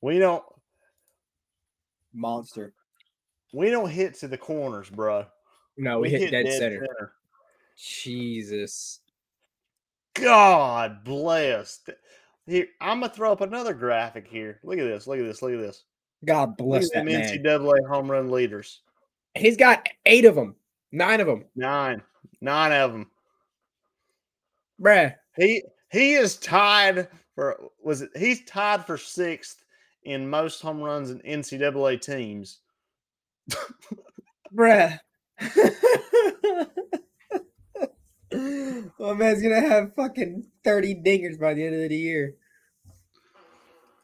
[0.00, 0.44] We don't
[2.14, 2.72] Monster.
[3.52, 5.26] we don't hit to the corners, bro.
[5.76, 7.12] No, we, hit, dead, center.
[7.76, 9.00] Jesus.
[10.14, 11.80] God bless.
[12.46, 14.58] Here, I'm gonna throw up another graphic here.
[14.64, 15.06] Look at this.
[15.06, 15.42] Look at this.
[15.42, 15.84] Look at this.
[16.24, 17.22] God bless at that man.
[17.22, 18.80] NCAA home run leaders.
[19.34, 20.56] He's got eight of them.
[20.90, 21.44] Nine of them.
[21.54, 22.02] Nine.
[22.40, 23.06] Nine of them.
[24.80, 25.14] Bruh.
[25.36, 29.64] He he is tied for was it he's tied for sixth
[30.04, 32.60] in most home runs in NCAA teams.
[34.54, 34.98] Bruh.
[38.98, 42.34] My man's gonna have fucking 30 dingers by the end of the year.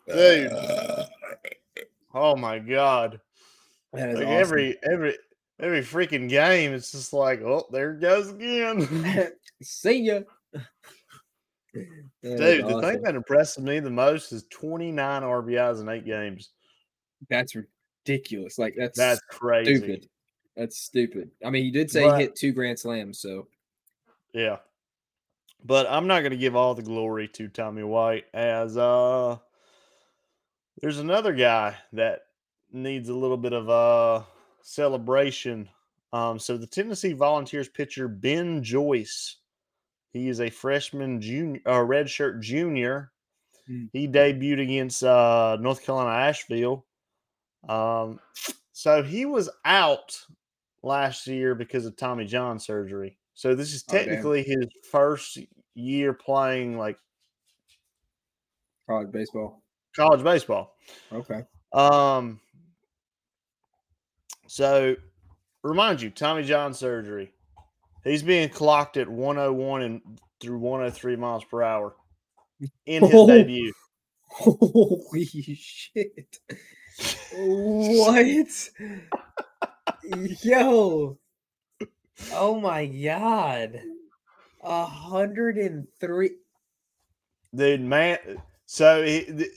[0.08, 0.52] Dude.
[0.52, 1.06] Uh.
[2.14, 3.20] Oh my god.
[3.92, 4.40] That is Like awesome.
[4.40, 5.18] every every
[5.60, 9.32] every freaking game, it's just like, oh, there it goes again.
[9.62, 10.20] See ya.
[12.24, 12.80] Dude, the awesome.
[12.80, 16.50] thing that impresses me the most is 29 RBIs in eight games.
[17.28, 18.58] that's ridiculous.
[18.58, 19.76] Like that's That's crazy.
[19.76, 20.08] stupid.
[20.56, 21.30] That's stupid.
[21.44, 23.48] I mean, you did say But- he hit two grand slams, so
[24.32, 24.58] Yeah.
[25.66, 29.38] But I'm not going to give all the glory to Tommy White as uh
[30.80, 32.22] there's another guy that
[32.72, 34.24] needs a little bit of uh
[34.62, 35.68] celebration.
[36.12, 39.36] Um so the Tennessee Volunteers pitcher Ben Joyce,
[40.14, 43.12] he is a freshman junior uh, redshirt junior.
[43.66, 43.86] Hmm.
[43.92, 46.86] He debuted against uh North Carolina Asheville.
[47.68, 48.20] Um
[48.72, 50.18] so he was out
[50.82, 53.18] last year because of Tommy John surgery.
[53.34, 55.38] So this is Oh, technically his first
[55.74, 56.98] year playing like
[58.88, 59.62] college baseball.
[59.96, 60.76] college baseball.
[61.12, 61.42] Okay.
[61.72, 62.40] Um
[64.46, 64.94] so
[65.62, 67.33] remind you, Tommy John surgery.
[68.04, 70.00] He's being clocked at 101 and
[70.40, 71.96] through 103 miles per hour
[72.86, 73.26] in his Oh.
[73.28, 73.72] debut.
[74.28, 75.24] Holy
[75.58, 76.38] shit.
[77.34, 78.70] what?
[80.42, 81.18] Yo.
[82.32, 83.80] Oh my god.
[84.62, 86.30] A hundred and three.
[87.54, 88.18] Dude, man.
[88.66, 89.50] So he, th-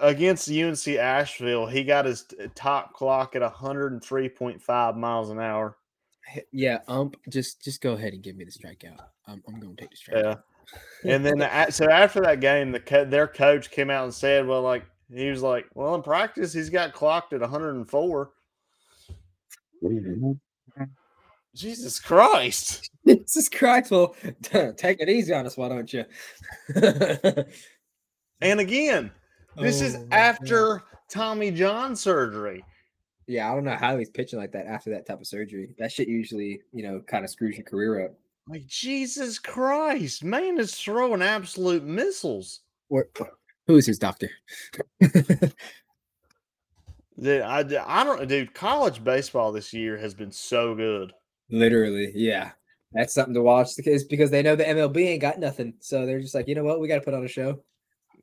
[0.00, 5.76] against UNC Asheville, he got his top clock at 103.5 miles an hour.
[6.52, 8.98] Yeah, ump, just just go ahead and give me the strikeout.
[9.26, 10.22] I'm, I'm going to take the strikeout.
[10.24, 10.34] Yeah.
[11.04, 14.44] And then a- so after that game, the co- their coach came out and said,
[14.48, 14.84] "Well, like
[15.14, 18.30] he was like, well, in practice, he's got clocked at 104."
[19.84, 20.32] Mm-hmm.
[21.54, 22.90] Jesus Christ!
[23.06, 23.92] Jesus Christ!
[23.92, 24.16] Well,
[24.76, 26.04] take it easy on us, why don't you?
[28.40, 29.10] And again,
[29.56, 30.12] this is Oh my God.
[30.18, 32.64] after Tommy John surgery.
[33.26, 35.74] Yeah, I don't know how he's pitching like that after that type of surgery.
[35.78, 38.14] That shit usually, you know, kind of screws your career up.
[38.48, 42.60] Like Jesus Christ, man is throwing absolute missiles.
[42.88, 43.08] Where,
[43.66, 44.30] Who's his doctor?
[47.18, 48.52] Dude, I, I don't, dude.
[48.52, 51.12] College baseball this year has been so good.
[51.50, 52.50] Literally, yeah.
[52.92, 56.20] That's something to watch because because they know the MLB ain't got nothing, so they're
[56.20, 57.62] just like, you know what, we got to put on a show.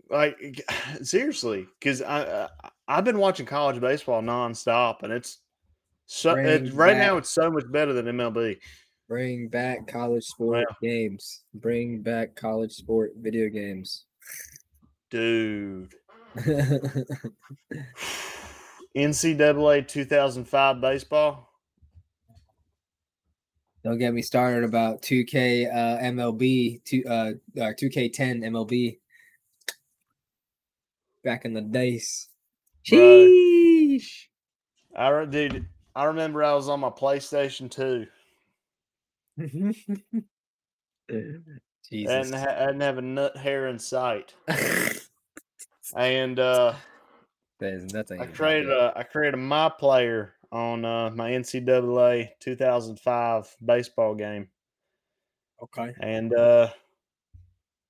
[0.10, 0.64] Like
[1.02, 5.40] seriously, because I, I I've been watching college baseball nonstop, and it's
[6.06, 8.60] so right now it's so much better than MLB.
[9.08, 10.76] Bring back college sport Wow.
[10.82, 11.44] games.
[11.54, 14.06] Bring back college sport video games.
[15.10, 15.94] Dude,
[18.96, 21.50] NCAA 2005 baseball.
[23.84, 28.98] Don't get me started about 2K uh, MLB, two, uh, uh, 2K10 MLB.
[31.24, 32.30] Back in the days.
[32.90, 32.98] Bro.
[33.00, 34.26] Sheesh.
[34.96, 35.66] I re- dude,
[35.96, 38.06] I remember I was on my PlayStation 2
[41.90, 42.32] Jesus.
[42.32, 44.34] and I didn't have a nut hair in sight,
[45.96, 46.74] and uh,
[47.60, 52.30] That is- that's I created a I created a my player on uh, my NCAA
[52.40, 54.50] 2005 baseball game,
[55.64, 55.94] okay.
[56.00, 56.70] and uh,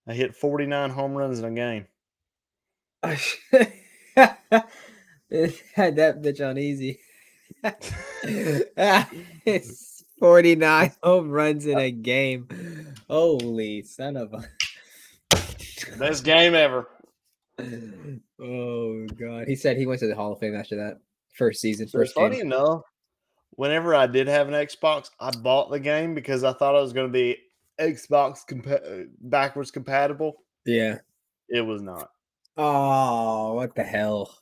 [0.08, 1.88] I hit 49 home runs in a game.
[4.16, 7.00] Had that bitch on easy.
[9.46, 12.48] it's 49 home runs in a game.
[13.10, 14.44] Holy son of a.
[15.98, 16.88] Best game ever.
[18.40, 19.48] oh god.
[19.48, 21.00] He said he went to the Hall of Fame after that.
[21.34, 22.48] First season, So first funny game.
[22.48, 22.82] enough,
[23.52, 26.94] whenever I did have an Xbox, I bought the game because I thought it was
[26.94, 27.38] going to be
[27.80, 30.36] Xbox compa- backwards compatible.
[30.66, 31.00] Yeah.
[31.50, 32.12] It was not.
[32.58, 34.36] Oh, what the hell?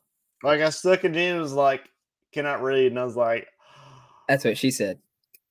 [0.44, 1.90] Like I stuck it in, was like
[2.32, 3.48] cannot read, and I was like,
[4.28, 5.00] That's what she said.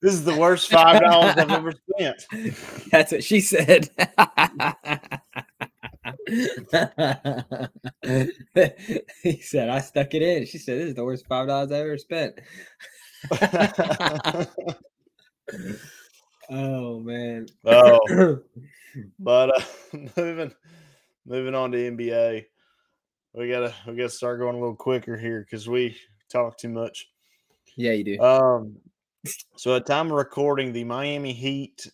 [0.03, 2.27] "This is the worst five dollars I've ever spent."
[2.91, 3.89] That's what she said.
[9.23, 10.47] he said, I stuck it in.
[10.47, 12.39] She said, This is the worst five dollars I ever spent.
[16.51, 17.47] oh man.
[17.65, 18.39] oh,
[19.19, 19.63] but uh,
[20.17, 20.53] moving
[21.27, 22.45] moving on to NBA,
[23.35, 25.97] we gotta we gotta start going a little quicker here because we
[26.31, 27.09] talk too much.
[27.77, 28.21] yeah, you do.
[28.21, 28.77] Um,
[29.57, 31.91] so at time of recording, the Miami Heat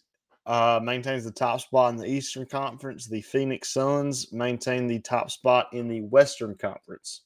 [0.46, 3.06] uh, maintains the top spot in the Eastern Conference.
[3.06, 7.22] The Phoenix Suns maintain the top spot in the Western Conference.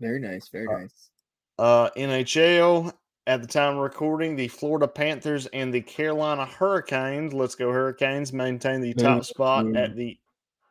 [0.00, 0.48] very nice.
[0.48, 1.10] Very uh, nice.
[1.58, 2.92] Uh, NHL
[3.26, 7.32] at the time of recording, the Florida Panthers and the Carolina Hurricanes.
[7.32, 8.32] Let's go Hurricanes!
[8.32, 10.18] Maintain the top spot at the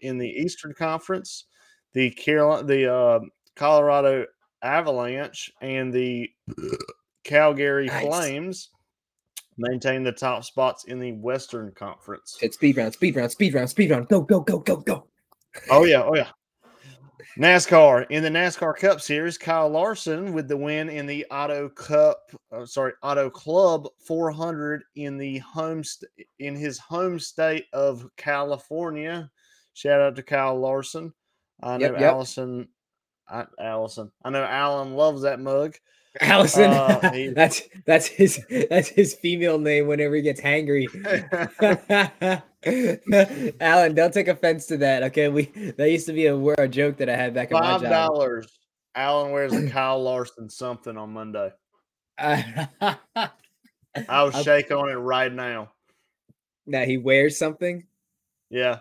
[0.05, 1.45] in the Eastern Conference.
[1.93, 3.19] The Carolina, the uh,
[3.55, 4.25] Colorado
[4.61, 6.29] Avalanche and the
[7.23, 8.01] Calgary Nice.
[8.01, 8.69] Flames
[9.57, 12.37] maintain the top spots in the Western Conference.
[12.39, 14.07] Hit speed round, speed round, speed round, speed round.
[14.09, 15.07] Go, go, go, go, go.
[15.69, 16.29] Oh yeah, oh yeah.
[17.37, 22.31] NASCAR in the NASCAR Cup Series, Kyle Larson with the win in the Auto Cup,
[22.51, 26.09] uh, sorry, Auto Club 400 in the home st-
[26.39, 29.29] in his home state of California.
[29.75, 31.13] Shout out to Kyle Larson.
[31.61, 32.11] I know Yep, yep.
[32.13, 32.69] Allison.
[33.27, 34.09] I, Allison.
[34.23, 35.75] I know Alan loves that mug.
[36.21, 36.71] Allison.
[36.71, 40.87] Uh, he- that's that's his that's his female name whenever he gets hangry.
[43.59, 45.03] Alan, don't take offense to that.
[45.03, 45.43] Okay, we
[45.77, 48.47] that used to be a, a joke that I had back in my Five dollars.
[48.95, 51.51] Alan wears a Kyle Larson something on Monday.
[52.17, 52.97] I'll
[54.31, 55.73] shake on it right now.
[56.67, 57.85] That he wears something.
[58.49, 58.79] Yeah.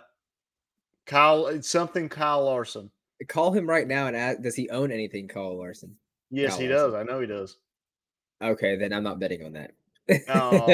[1.07, 2.91] Kyle, it's something Kyle Larson.
[3.29, 5.97] Call him right now and ask, does he own anything, Kyle Larson?
[6.31, 6.91] Yes, Kyle he Larson.
[6.91, 6.95] does.
[6.95, 7.57] I know he does.
[8.43, 9.73] Okay, then I'm not betting on that.
[10.11, 10.65] Aw.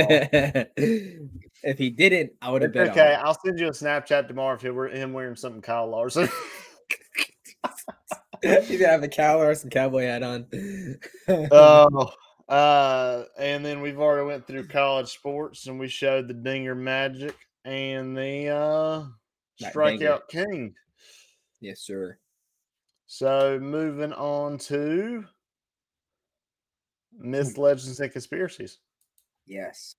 [0.77, 3.15] if he didn't, I would have bet okay.
[3.15, 6.29] I'll send you a Snapchat tomorrow if were him wearing something Kyle Larson.
[8.43, 10.47] He's gonna have the Kyle Larson cowboy hat on.
[11.29, 12.11] oh,
[12.49, 17.37] uh, and then we've already went through college sports and we showed the Dinger Magic
[17.65, 19.05] and the uh,
[19.61, 20.75] Strikeout King.
[21.61, 22.19] yes, sir.
[23.07, 25.25] So moving on to
[27.13, 28.79] myths, legends, and conspiracies.
[29.47, 29.97] Yes.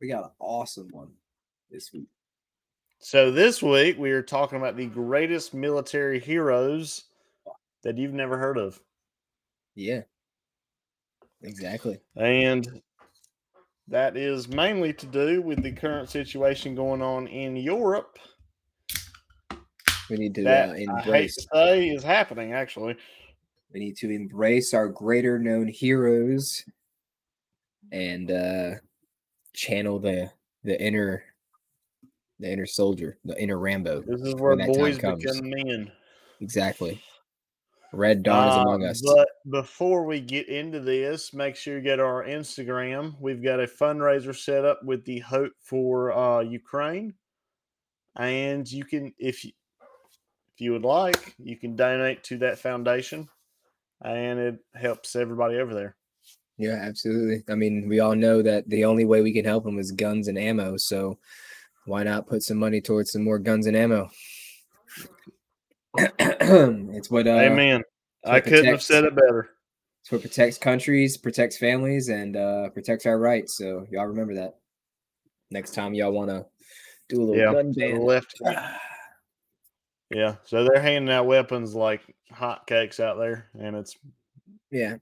[0.00, 1.12] We got an awesome one
[1.70, 2.08] this week.
[2.98, 7.04] So this week we are talking about the greatest military heroes
[7.82, 8.80] that you've never heard of.
[9.74, 10.02] Yeah.
[11.42, 12.00] Exactly.
[12.16, 12.82] And
[13.88, 18.18] that is mainly to do with the current situation going on in Europe
[20.10, 21.34] We need to that uh, I hate embrace.
[21.36, 22.96] to say is happening actually.
[23.72, 26.64] We need to embrace our greater known heroes
[27.92, 28.70] and uh
[29.54, 30.30] channel the
[30.64, 31.22] the inner
[32.38, 34.02] The inner soldier, the inner Rambo.
[34.02, 35.18] This is where boys become
[35.48, 35.90] men.
[36.40, 37.00] Exactly.
[37.96, 39.02] Red Dawn is Uh, among us.
[39.02, 43.14] But before we get into this, make sure you get our Instagram.
[43.20, 47.14] We've got a fundraiser set up with the Hope for uh, Ukraine,
[48.16, 49.52] and you can, if you
[50.54, 53.28] if you would like, you can donate to that foundation,
[54.02, 55.96] and it helps everybody over there.
[56.58, 57.44] Yeah, absolutely.
[57.50, 60.28] I mean, we all know that the only way we can help them is guns
[60.28, 60.78] and ammo.
[60.78, 61.18] So
[61.84, 64.08] why not put some money towards some more guns and ammo?
[65.98, 67.82] It's what uh, Amen.
[68.22, 69.50] what I couldn't have said it better.
[70.02, 73.56] It's what protects countries, protects families, and uh, protects our rights.
[73.56, 74.56] So y'all remember that.
[75.50, 76.46] Next time y'all want to
[77.08, 78.00] do a little Yeah, gun ban.
[78.02, 78.40] left.
[80.08, 82.00] Yeah, so they're handing out weapons like
[82.32, 83.96] hotcakes out there, and it's
[84.70, 84.98] Yeah,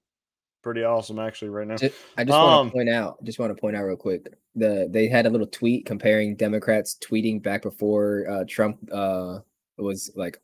[0.62, 1.76] pretty awesome actually right now.
[2.16, 4.32] I just want Um, to point out, just want to point out real quick.
[4.56, 9.40] The they had a little tweet comparing Democrats tweeting back before uh, Trump uh,
[9.76, 10.40] was like,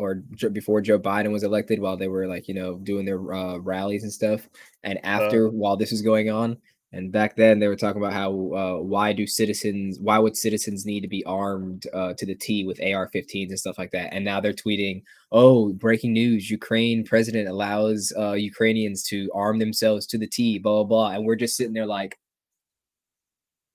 [0.00, 0.16] or
[0.50, 4.02] before Joe Biden was elected, while they were like you know doing their uh, rallies
[4.02, 4.48] and stuff,
[4.82, 6.56] and after while this was going on.
[6.92, 10.84] And back then they were talking about how uh, why do citizens why would citizens
[10.84, 14.12] need to be armed uh, to the T with AR-15s and stuff like that?
[14.12, 16.50] And now they're tweeting, "Oh, breaking news!
[16.50, 21.16] Ukraine president allows uh, Ukrainians to arm themselves to the T." Blah blah blah.
[21.16, 22.18] And we're just sitting there like,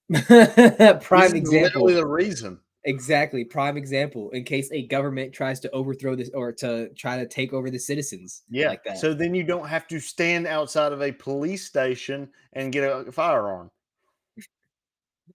[0.11, 1.51] prime example.
[1.51, 2.59] literally the reason.
[2.87, 4.29] Exactly, prime example.
[4.29, 7.79] In case a government tries to overthrow this or to try to take over the
[7.79, 8.69] citizens, Yeah.
[8.69, 8.99] like that.
[8.99, 13.11] So then you don't have to stand outside of a police station and get a
[13.11, 13.71] firearm.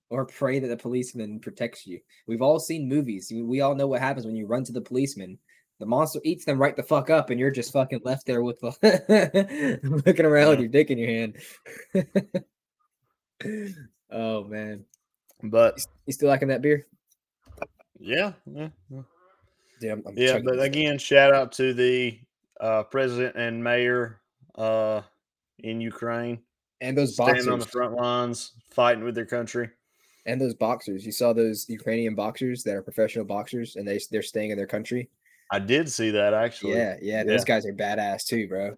[0.09, 2.01] or pray that the policeman protects you.
[2.27, 3.33] We've all seen movies.
[3.33, 5.39] We all know what happens when you run to the policeman.
[5.79, 8.59] The monster eats them right the fuck up, and you're just fucking left there with
[8.61, 12.45] the looking around with your dick in your hand.
[14.11, 14.85] oh man,
[15.43, 16.87] But you still liking that beer?
[18.01, 19.03] Yeah, yeah, yeah.
[19.81, 22.19] Yeah, I'm, I'm Yeah, but again, shout out to the
[22.61, 24.21] uh, president and mayor
[24.57, 25.03] uh,
[25.61, 26.41] in Ukraine
[26.81, 29.71] and those standing boxers on the front lines, fighting with their country.
[30.27, 31.07] and those boxers.
[31.07, 34.67] You saw those Ukrainian boxers that are professional boxers, and they they're staying in their
[34.67, 35.09] country.
[35.51, 36.75] I did see that actually.
[36.75, 38.77] Yeah, yeah, those guys are badass too, bro.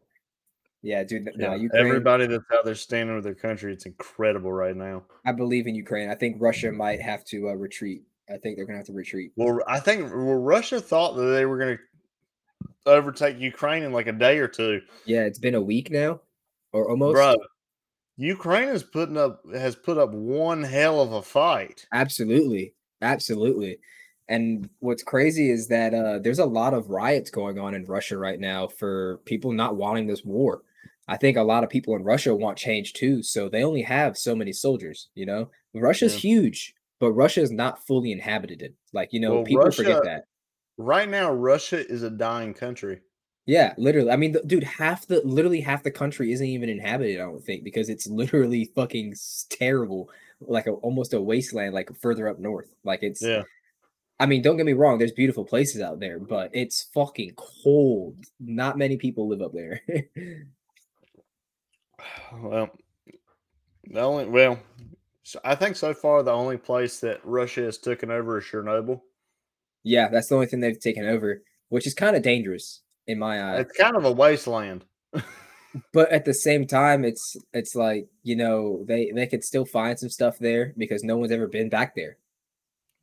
[0.82, 1.30] Yeah, dude.
[1.36, 1.86] Yeah, No, Ukraine.
[1.86, 5.04] Everybody that's out there standing with their country, it's incredible right now.
[5.24, 6.08] I believe in Ukraine.
[6.10, 8.02] I think Russia might have to uh, retreat.
[8.28, 9.32] I think they're gonna have to retreat.
[9.36, 11.82] Well, I think well, Russia thought that they were going to
[12.86, 14.80] overtake Ukraine in like a day or two.
[15.04, 16.20] Yeah, it's been a week now,
[16.72, 17.14] or almost.
[17.14, 17.36] Bro,
[18.16, 21.86] Ukraine is putting up has put up one hell of a fight.
[21.92, 23.78] Absolutely, absolutely.
[24.28, 28.16] And what's crazy is that uh, there's a lot of riots going on in Russia
[28.16, 30.62] right now for people not wanting this war.
[31.08, 34.16] I think a lot of people in Russia want change too, so they only have
[34.16, 35.08] so many soldiers.
[35.14, 36.30] You know, Russia's Yeah.
[36.30, 38.74] huge, but Russia is not fully inhabited.
[38.92, 40.26] Like you know, Well, people forget that.
[40.78, 43.00] Right now, Russia is a dying country.
[43.44, 44.12] Yeah, literally.
[44.12, 47.16] I mean, the, dude, half the literally half the country isn't even inhabited.
[47.16, 49.16] I don't think because it's literally fucking
[49.50, 50.10] terrible,
[50.40, 52.72] like a, almost a wasteland, like further up north.
[52.84, 53.20] Like it's.
[53.20, 53.42] Yeah.
[54.20, 54.98] I mean, don't get me wrong.
[54.98, 58.14] There's beautiful places out there, but it's fucking cold.
[58.38, 59.82] Not many people live up there.
[62.32, 62.70] Well,
[63.84, 64.58] the only well,
[65.22, 69.00] so I think so far the only place that Russia has taken over is Chernobyl.
[69.84, 73.42] yeah, that's the only thing they've taken over, which is kind of dangerous in my
[73.42, 73.60] eyes.
[73.66, 74.84] It's kind of a wasteland.
[75.92, 79.98] but at the same time, it's it's like you know they they could still find
[79.98, 82.16] some stuff there because no one's ever been back there.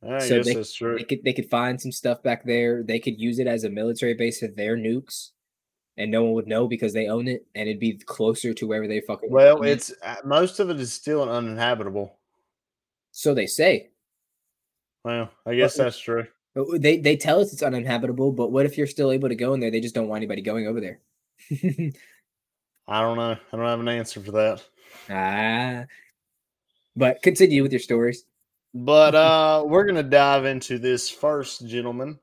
[0.02, 0.96] I So they- that's true.
[0.98, 2.82] They could they could find some stuff back there.
[2.82, 5.30] They could use it as a military base for their nukes,
[5.96, 8.88] and no one would know because they own it, and it'd be closer to wherever
[8.88, 9.30] they fucking.
[9.30, 12.16] Well, it's uh, most of it is still uninhabitable.
[13.12, 13.90] so they say.
[15.04, 16.26] Well, I guess Well, that's true.
[16.78, 19.60] They they tell us it's uninhabitable, but what if you're still able to go in
[19.60, 19.70] there?
[19.70, 21.00] They just don't want anybody going over there.
[22.88, 23.36] I don't know.
[23.52, 24.62] I don't have an answer for that.
[25.08, 25.84] ah.
[26.96, 28.24] But continue with your stories.
[28.74, 32.18] But uh, we're going to dive into this first gentleman.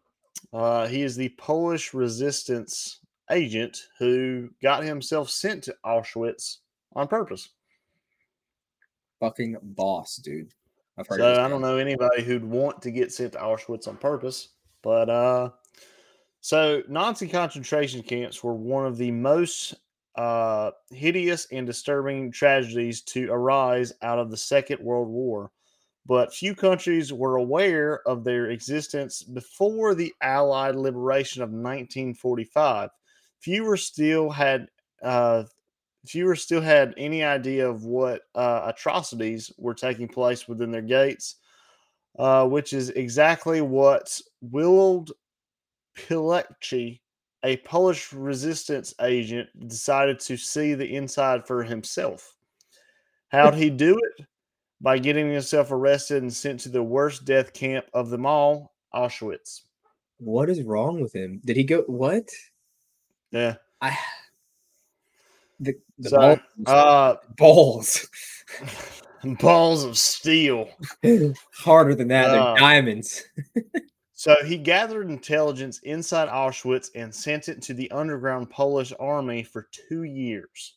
[0.53, 2.99] Uh, he is the Polish resistance
[3.32, 6.58] agent who got himself sent to Auschwitz
[6.95, 7.49] on purpose.
[9.20, 10.54] Fucking boss, dude.
[10.98, 11.20] I've heard.
[11.20, 14.49] So I don't know anybody who'd want to get sent to Auschwitz on purpose.
[14.82, 15.49] But uh,
[16.41, 19.76] so Nazi concentration camps were one of the most
[20.16, 25.52] uh, hideous and disturbing tragedies to arise out of the Second World War.
[26.06, 32.90] But few countries were aware of their existence before the Allied liberation of 1945.
[33.39, 34.68] Fewer still had
[35.01, 35.43] uh,
[36.05, 41.35] fewer still had any idea of what uh, atrocities were taking place within their gates.
[42.18, 45.11] uh, which is exactly what Willard
[45.97, 46.99] Pilecki,
[47.43, 52.34] a Polish resistance agent, decided to see the inside for himself.
[53.30, 54.26] How'd he do it?
[54.80, 59.61] By getting himself arrested and sent to the worst death camp of them all, Auschwitz.
[60.19, 61.41] What is wrong with him?
[61.45, 61.81] Did he go?
[61.84, 62.30] What?
[63.32, 63.56] Yeah.
[63.82, 63.98] I.
[65.60, 68.08] The, the So, balls, uh, balls
[69.40, 70.70] balls of steel.
[71.56, 72.30] harder than that.
[72.30, 73.24] Uh, They're diamonds.
[74.20, 79.68] So he gathered intelligence inside Auschwitz and sent it to the underground Polish army for
[79.88, 80.74] two years.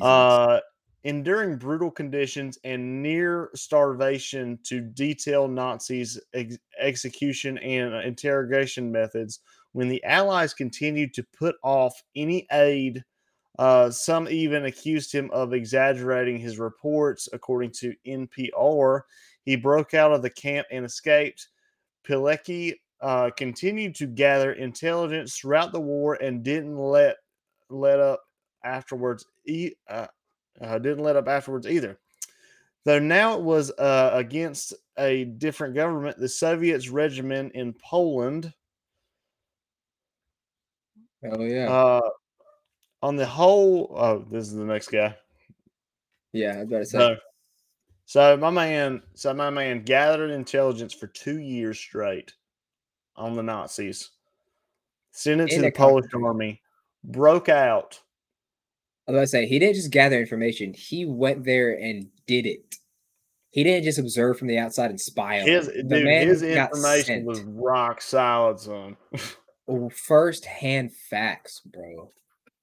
[0.00, 0.60] Uh,
[1.04, 9.40] enduring brutal conditions and near starvation to detail Nazis' ex- execution and interrogation methods.
[9.72, 13.04] When the Allies continued to put off any aid,
[13.58, 17.28] uh, some even accused him of exaggerating his reports.
[17.32, 19.02] According to NPR,
[19.44, 21.48] he broke out of the camp and escaped.
[22.06, 27.16] Pilecki uh, continued to gather intelligence throughout the war and didn't let
[27.68, 28.22] let up
[28.64, 29.24] afterwards.
[29.46, 30.06] E- uh,
[30.60, 31.98] uh, didn't let up afterwards either.
[32.84, 38.52] Though now it was uh, against a different government, the Soviets regimen in Poland.
[41.24, 41.70] Oh yeah.
[41.70, 42.00] Uh,
[43.02, 45.16] on the whole, oh, this is the next guy.
[46.32, 46.98] yeah, I to say.
[46.98, 47.16] So,
[48.04, 52.32] so my man, so my man gathered intelligence for two years straight
[53.16, 54.10] on the Nazis,
[55.12, 56.62] sent it to the Polish concentration- army,
[57.04, 58.00] broke out.
[59.08, 60.72] I was about to say he didn't just gather information.
[60.72, 62.76] He went there and did it.
[63.50, 65.66] He didn't just observe from the outside and spy on His.
[65.66, 68.96] The dude, his information was rock solid, son.
[69.90, 72.12] first hand facts, bro.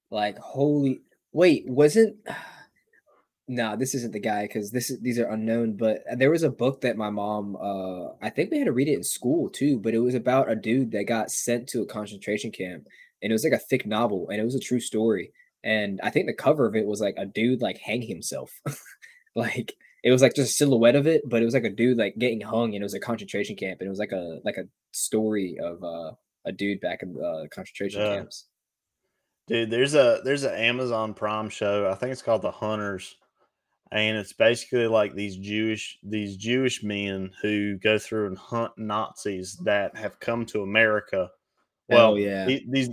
[0.10, 1.02] Like holy
[1.32, 2.18] wait, wasn't
[3.48, 6.50] no, this isn't the guy because this is these are unknown, but there was a
[6.50, 9.80] book that my mom uh I think we had to read it in school too,
[9.80, 12.88] but it was about a dude that got sent to a concentration camp
[13.22, 15.32] and it was like a thick novel and it was a true story.
[15.64, 18.62] And I think the cover of it was like a dude like hanging himself.
[19.36, 19.74] like
[20.04, 22.18] it was like just a silhouette of it, but it was like a dude like
[22.18, 24.68] getting hung and it was a concentration camp and it was like a like a
[24.92, 26.12] story of uh
[26.48, 28.16] a dude back in the concentration Yeah.
[28.18, 28.46] camps.
[29.48, 31.90] Dude, there's a there's an Amazon Prime show.
[31.90, 33.16] I think it's called The Hunters,
[33.92, 39.56] and it's basically like these Jewish these Jewish men who go through and hunt Nazis
[39.64, 41.30] that have come to America.
[41.88, 42.46] Well, Oh, yeah.
[42.46, 42.90] these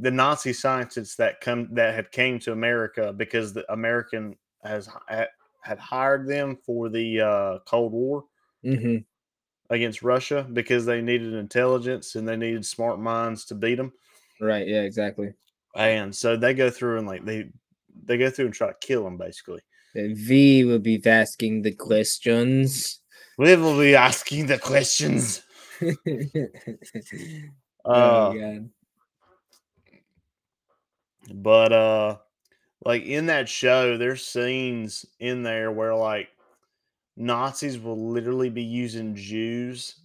[0.00, 5.26] the Nazi scientists that come that had came to America because the American has had,
[5.62, 8.24] had hired them for the uh, Cold War
[8.64, 8.98] Mm-hmm.
[9.70, 13.92] Against Russia because they needed intelligence and they needed smart minds to beat them.
[14.40, 14.66] Right.
[14.66, 14.82] Yeah.
[14.82, 15.34] Exactly.
[15.76, 17.50] And so they go through and like they
[18.04, 19.60] they go through and try to kill them basically.
[19.94, 23.00] And V will be asking the questions.
[23.36, 25.42] We will be asking the questions.
[27.84, 28.70] oh Uh, god.
[31.34, 32.16] but uh
[32.84, 36.28] like in that show, there's scenes in there where like
[37.18, 40.00] Nazis will literally be using Jews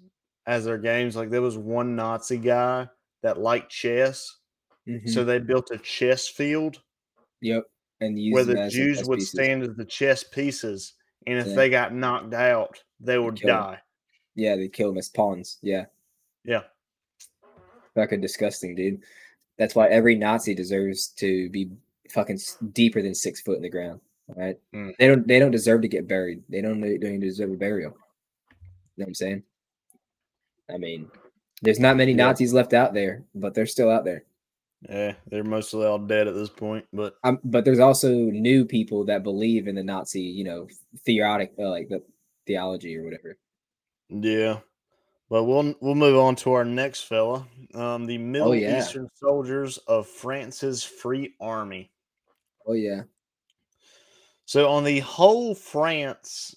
[0.47, 1.15] as their games.
[1.15, 2.89] Like there was one Nazi guy
[3.21, 4.39] that liked chess,
[4.87, 5.07] Mhm.
[5.09, 6.81] so they built a chess field
[7.39, 7.63] yep.
[8.01, 9.31] And where the Jews would pieces.
[9.31, 10.93] stand as the chess pieces,
[11.27, 11.55] and if Yeah.
[11.55, 13.79] they got knocked out, they would die.
[14.35, 15.59] Yeah, they kill them as pawns.
[15.61, 15.85] Yeah.
[16.43, 16.63] Yeah.
[17.93, 19.03] Fucking disgusting, dude.
[19.57, 21.71] That's why every Nazi deserves to be
[22.09, 22.39] fucking
[22.71, 24.01] deeper than six foot in the ground.
[24.35, 24.57] Right.
[24.73, 24.93] Mm.
[24.97, 25.27] They don't.
[25.27, 26.43] They don't deserve to get buried.
[26.49, 26.81] They don't.
[26.81, 27.91] They don't deserve a burial.
[28.95, 29.43] You know what I'm saying?
[30.73, 31.09] I mean,
[31.61, 32.17] there's not many Yeah.
[32.27, 34.23] Nazis left out there, but they're still out there.
[34.89, 39.05] Yeah, they're mostly all dead at this point, but Um, but there's also new people
[39.05, 40.67] that believe in the Nazi, you know,
[41.05, 42.03] theotic, uh, like the
[42.47, 43.37] theology or whatever.
[44.09, 44.59] yeah.
[45.29, 48.79] But we'll we'll move on to our next fella, um, the Middle Oh, yeah.
[48.79, 51.89] Eastern soldiers of France's Free Army.
[52.67, 53.03] Oh yeah.
[54.45, 56.55] So on the whole, France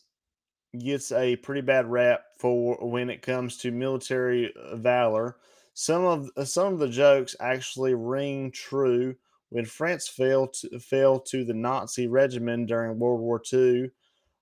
[0.79, 5.37] gets a pretty bad rap for when it comes to military uh, valor.
[5.75, 9.15] Some of uh, some of the jokes actually ring true.
[9.51, 13.91] When France fell to, fell to the Nazi regime during World War II,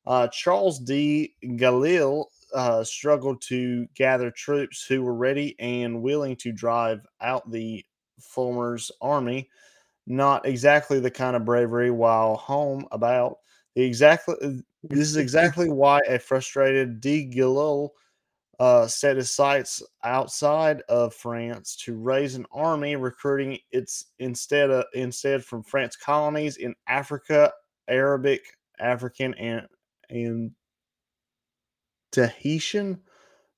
[0.06, 1.34] uh, Charles D.
[1.44, 7.84] Galil uh, struggled to gather troops who were ready and willing to drive out the
[8.20, 9.50] former's army.
[10.06, 13.38] Not exactly the kind of bravery while home about.
[13.74, 14.34] The exactly
[14.82, 17.90] this is exactly why a frustrated de Galil
[18.60, 24.84] uh, set his sights outside of France to raise an army, recruiting its instead of
[24.94, 27.52] instead from France colonies in Africa,
[27.88, 28.42] Arabic,
[28.78, 29.66] African, and
[30.10, 30.52] and
[32.12, 33.00] Tahitian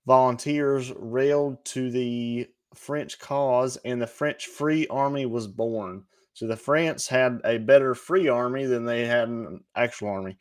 [0.06, 6.04] volunteers railed to the French cause, and the French Free Army was born.
[6.36, 10.36] So the France had a better free army than they had an actual army.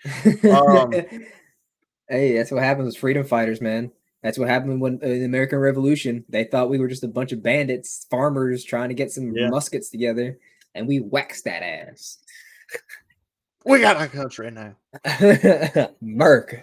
[0.51, 0.91] Um,
[2.09, 3.93] hey, that's what happens with freedom fighters, man.
[4.21, 6.25] That's what happened when uh, the American Revolution.
[6.27, 9.47] They thought we were just a bunch of bandits, farmers trying to get some Yeah.
[9.49, 10.37] muskets together,
[10.73, 12.17] and we waxed that ass.
[13.63, 14.75] We got our country now.
[16.01, 16.61] Merc.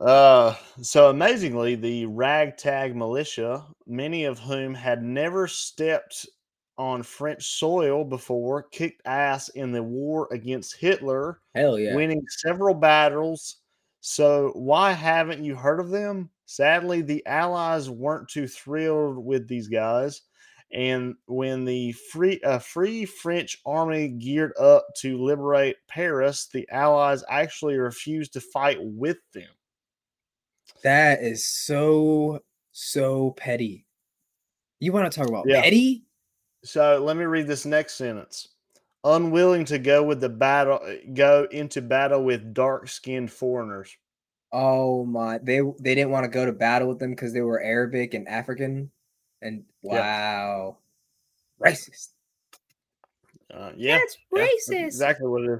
[0.00, 6.26] Uh, so amazingly, the ragtag militia, many of whom had never stepped
[6.78, 11.94] on French soil before, kicked ass in the war against Hitler, Hell yeah.
[11.94, 13.56] winning several battles.
[14.00, 16.30] So why haven't you heard of them?
[16.44, 20.22] Sadly, the Allies weren't too thrilled with these guys.
[20.72, 27.24] And when the free uh, free French army geared up to liberate Paris, the Allies
[27.28, 29.48] actually refused to fight with them.
[30.82, 32.40] That is so
[32.72, 33.86] so petty.
[34.80, 35.62] You want to talk about Yeah.
[35.62, 36.05] petty?
[36.66, 38.48] So let me read this next sentence.
[39.04, 40.80] Unwilling to go with the battle,
[41.14, 43.96] go into battle with dark-skinned foreigners.
[44.52, 45.38] Oh my!
[45.38, 48.26] They they didn't want to go to battle with them because they were Arabic and
[48.26, 48.90] African,
[49.42, 50.00] and Yeah.
[50.00, 50.78] wow,
[51.62, 52.08] racist.
[53.52, 54.84] Uh, yeah, That's yeah, that's racist.
[54.86, 55.50] exactly what it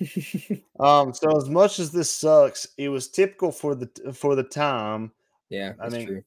[0.00, 0.58] is.
[0.80, 5.12] Um, so as much as this sucks, it was typical for the for the time.
[5.48, 6.22] yeah, I that's mean, true.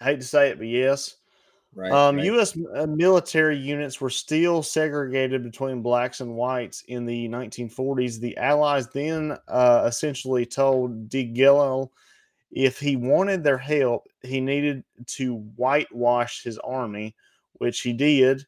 [0.00, 1.16] I hate to say it, but yes.
[1.74, 1.92] Right.
[1.92, 2.24] Um, right.
[2.26, 2.58] U.S.
[2.74, 8.18] uh, military units were still segregated between blacks and whites in the 1940s.
[8.18, 11.90] The Allies then uh, essentially told De Gaulle
[12.50, 17.14] if he wanted their help, he needed to whitewash his army,
[17.54, 18.44] which he did.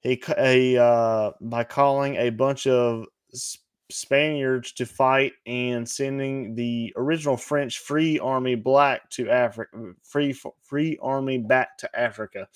[0.00, 3.58] He, he uh, by calling a bunch of S-
[3.90, 10.38] Spaniards to fight and sending the original French Free Army black to Africa, uh, free
[10.62, 12.48] Free Army back to Africa.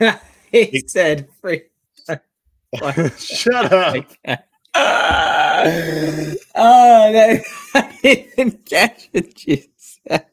[0.50, 1.62] he said free.
[3.18, 3.94] Shut up.
[3.94, 4.18] Like
[4.74, 5.62] ah,
[6.54, 7.42] oh, that,
[7.74, 10.26] I didn't catch you said.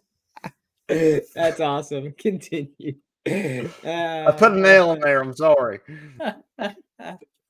[0.88, 2.14] That's awesome.
[2.14, 2.95] Continue.
[3.27, 4.60] I put a ah.
[4.60, 5.22] nail in there.
[5.22, 5.80] I'm sorry.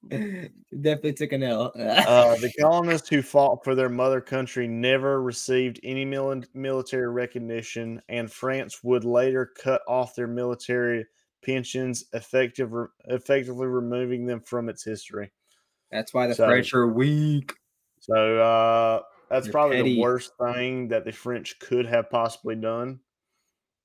[0.81, 1.71] Definitely took an L.
[1.77, 8.01] Uh, the colonists who fought for their mother country never received any mili- military recognition,
[8.09, 11.05] and France would later cut off their military
[11.43, 12.71] pensions, effective,
[13.05, 15.31] effectively removing them from its history.
[15.91, 17.53] That's why the So- French are weak.
[17.99, 19.95] So uh, that's They're probably petty.
[19.95, 22.99] the worst thing that the French could have possibly done.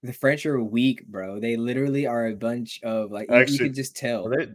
[0.03, 1.41] The French are weak, bro.
[1.41, 4.29] They literally are a bunch of like you, you can just tell.
[4.29, 4.49] They,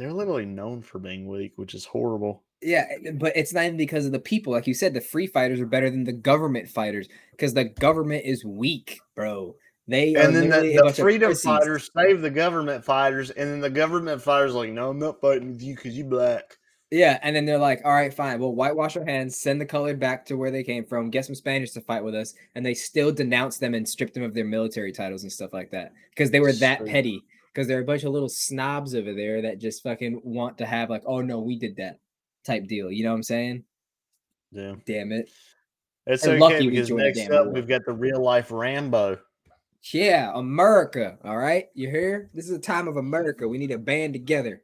[0.00, 2.42] they're literally known for being weak, which is horrible.
[2.62, 4.50] Yeah, eh, but it's not even because of the people.
[4.50, 8.24] Like you said, the free fighters are better than the government fighters because the government
[8.24, 9.56] is weak, bro.
[9.86, 14.22] They and then the, the freedom fighters save the government fighters, and then the government
[14.22, 16.56] fighters like, no, I'm not fighting with you because you black.
[16.90, 18.40] Yeah, and then they're like, "All right, fine.
[18.40, 21.34] We'll whitewash our hands, send the color back to where they came from, get some
[21.34, 24.46] Spaniards to fight with us, and they still denounce them and strip them of their
[24.46, 27.22] military titles and stuff like that because they were that petty.
[27.60, 30.88] Because they're a bunch of little snobs over there that just fucking want to have
[30.88, 31.98] like, oh no, we did that
[32.42, 32.90] type deal.
[32.90, 33.64] You know what I'm saying?
[34.50, 35.28] Yeah, Damn it.
[36.06, 39.18] it's They're okay lucky because next up we've got the real life Rambo.
[39.92, 41.18] Yeah, America.
[41.22, 42.30] All right, you hear?
[42.32, 43.46] This is a time of America.
[43.46, 44.62] We need to band together.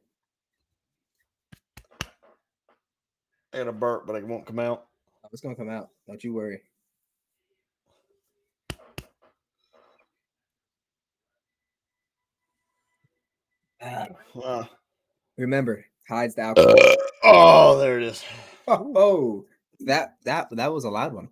[3.53, 4.87] I got a burp, but it won't come out.
[5.23, 5.89] Oh, It's gonna come out.
[6.07, 6.63] Don't you worry.
[14.43, 14.65] Uh,
[15.37, 16.75] remember, hides the alcohol.
[17.23, 18.23] oh, there it is.
[18.67, 19.45] Oh, oh,
[19.81, 21.29] that that that was a loud one.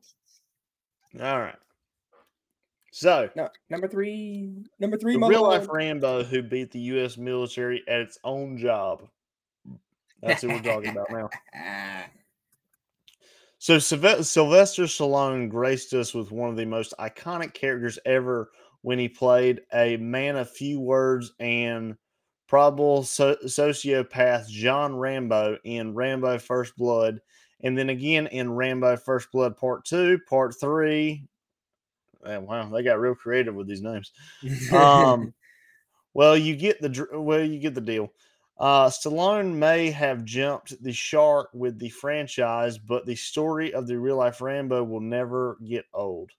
[1.21, 1.55] All right.
[2.91, 4.63] So No, number three.
[4.79, 5.17] Number three.
[5.17, 5.67] the real life.
[5.69, 7.17] Rambo who beat the U.S.
[7.17, 9.07] military at its own job.
[10.21, 11.29] That's who we're talking about now.
[13.57, 18.51] So Sylvester Stallone graced us with one of the most iconic characters ever
[18.83, 21.95] when he played a man of few words and
[22.47, 27.21] probable so- sociopath John Rambo in Rambo First Blood,
[27.61, 31.27] and then again in Rambo First Blood Part Two, Part Three.
[32.25, 34.11] Eh, wow, they got real creative with these names.
[34.73, 35.33] Um,
[36.13, 38.11] well, you get the well, you get the deal.
[38.57, 43.99] Uh, Stallone may have jumped the shark with the franchise, but the story of the
[43.99, 46.31] real life Rambo will never get old.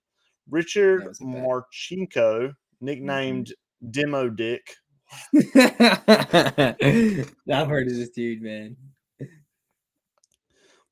[0.49, 3.53] Richard That was a bad- Marcinko, nicknamed
[3.91, 4.75] Demo Dick,
[5.35, 6.77] I've
[7.67, 8.75] heard of this dude, man.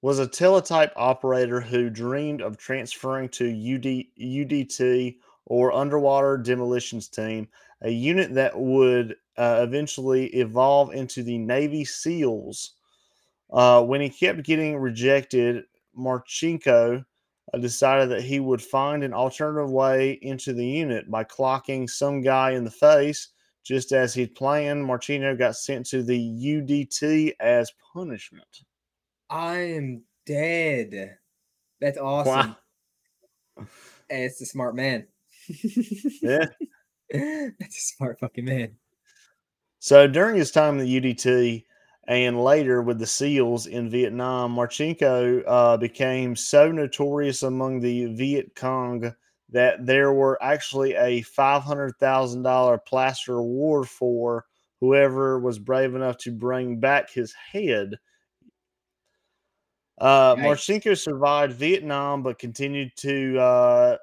[0.02, 5.16] was a teletype operator who dreamed of transferring to UD, UDT
[5.46, 7.48] or Underwater Demolitions Team,
[7.82, 12.76] a unit that would uh, eventually evolve into the Navy SEALs.
[13.52, 15.64] Uh, when he kept getting rejected,
[15.98, 17.06] Marcinko
[17.54, 22.22] uh, decided that he would find an alternative way into the unit by clocking some
[22.22, 23.30] guy in the face.
[23.66, 28.62] Just as he'd planned, Marcinko got sent to the UDT as punishment.
[29.28, 31.18] I am dead.
[31.82, 32.56] That's awesome.
[33.58, 33.68] And
[34.10, 35.08] it's a smart man.
[36.22, 36.46] Yeah.
[37.12, 38.76] That's a smart fucking man.
[39.80, 41.64] So during his time in the UDT
[42.08, 48.56] and later with the SEALs in Vietnam, Marcinko uh, became so notorious among the Viet
[48.56, 49.14] Cong
[49.56, 54.44] that there were actually a $500,000 plaster award for
[54.82, 57.98] whoever was brave enough to bring back his head.
[59.98, 60.46] Uh, Nice.
[60.68, 63.98] Marcinko survived Vietnam but continued to uh,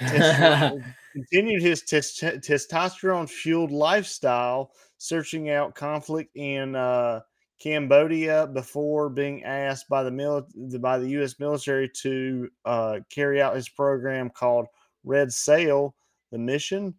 [0.00, 0.82] testo-
[1.12, 7.20] continued his tes- testosterone fueled lifestyle, searching out conflict in uh,
[7.62, 11.38] Cambodia before being asked by the mili- by the U.S.
[11.38, 14.66] military to uh, carry out his program called
[15.04, 15.94] Red Cell.
[16.32, 16.94] The mission?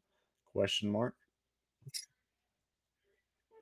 [0.53, 1.15] Question mark.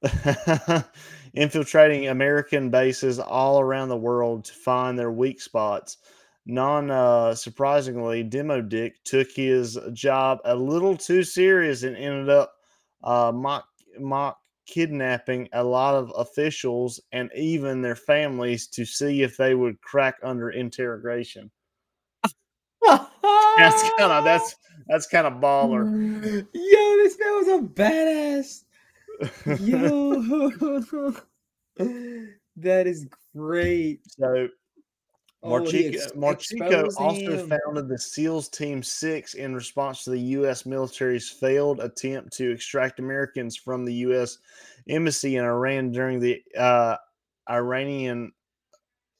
[1.34, 5.98] Infiltrating American bases all around the world to find their weak spots.
[6.46, 12.54] Non uh, surprisingly, Demo Dick took his job a little too serious and ended up
[13.04, 13.66] uh, mock
[14.00, 19.82] mock kidnapping a lot of officials and even their families to see if they would
[19.82, 21.52] crack under interrogation.
[23.58, 24.56] That's kind of that's
[24.88, 25.86] that's kind of baller.
[26.54, 28.64] Yo, this man was a badass.
[29.62, 31.14] Yo,
[32.56, 34.02] that is great.
[34.08, 34.48] So
[35.44, 37.50] Marchico, Marchico also him.
[37.50, 40.68] founded the SEALs Team 6 in response to the U.S.
[40.68, 44.38] military's failed attempt to extract Americans from the U.S.
[44.88, 46.98] embassy in Iran during the uh,
[47.50, 48.32] Iranian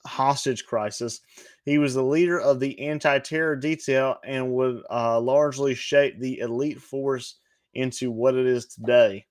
[0.06, 1.22] hostage crisis.
[1.66, 6.40] He was the leader of the anti terror detail and would uh, largely shape the
[6.40, 7.36] elite force
[7.74, 9.26] into what it is today.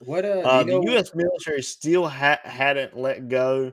[0.00, 1.14] What uh, Uh, know, the U.S.
[1.14, 3.72] military still ha- hadn't let go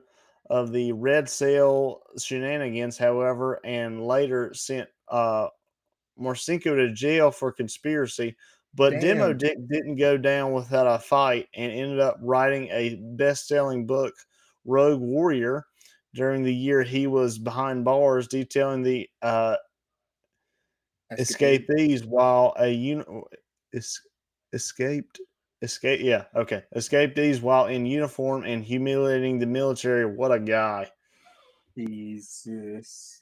[0.50, 5.48] of the Red Cell shenanigans, however, and later sent uh,
[6.76, 8.36] to jail for conspiracy.
[8.76, 13.48] But Demo Dick didn't go down without a fight and ended up writing a best
[13.48, 14.14] selling book,
[14.64, 15.66] Rogue Warrior,
[16.14, 19.56] during the year he was behind bars, detailing the uh,
[21.18, 23.08] escapees while a unit
[23.74, 24.02] es-
[24.54, 25.20] escaped
[25.62, 30.90] escape yeah okay escapees while in uniform and humiliating the military what a guy
[31.80, 33.22] Jesus.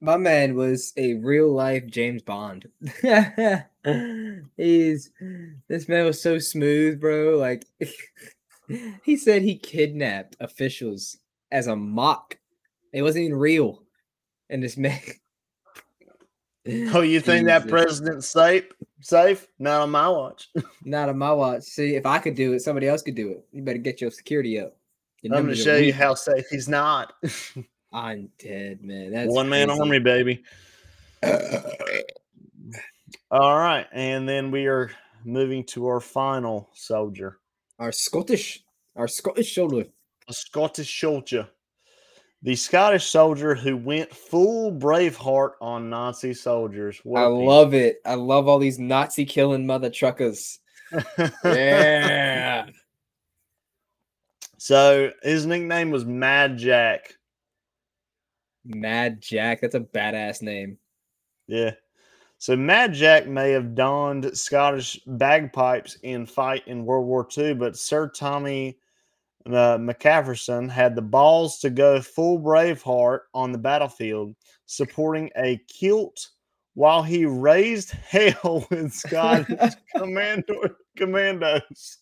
[0.00, 2.66] My man was a real life James Bond.
[4.56, 5.10] He's
[5.68, 7.36] this man was so smooth, bro.
[7.36, 7.66] Like
[9.02, 11.18] he said he kidnapped officials
[11.52, 12.38] as a mock.
[12.92, 13.82] It wasn't even real.
[14.48, 15.00] And this man
[16.92, 17.70] oh you think that Jesus.
[17.70, 18.64] president's safe
[19.00, 20.48] safe not on my watch
[20.84, 21.62] Not on my watch.
[21.64, 23.44] See, if I could do it, somebody else could do it.
[23.52, 24.76] You better get your security up.
[25.22, 27.12] Your i'm going to show you how safe he's not
[27.92, 29.10] I'm dead, man.
[29.12, 29.80] That's one man crazy.
[29.80, 30.42] army baby
[33.30, 34.90] all right and then we are
[35.24, 37.38] moving to our final soldier
[37.78, 38.62] Our Scottish,
[38.96, 39.86] our Scottish soldier.
[40.28, 41.48] a Scottish soldier.
[42.42, 46.98] The Scottish soldier who went full Braveheart on Nazi soldiers.
[47.04, 48.00] What I love it.
[48.06, 50.58] I love all these Nazi killing mother truckers.
[51.44, 52.66] Yeah.
[54.56, 57.12] so his nickname was Mad Jack.
[58.64, 59.60] Mad Jack.
[59.60, 60.78] That's a badass name.
[61.46, 61.72] Yeah.
[62.38, 67.76] So Mad Jack may have donned Scottish bagpipes in fight in World War II, but
[67.76, 68.78] Sir Tommy
[69.46, 74.34] uh, McCafferson had the balls to go full Braveheart on the battlefield,
[74.66, 76.28] supporting a kilt
[76.74, 80.54] while he raised hell with Scottish commando
[80.96, 81.98] commandos.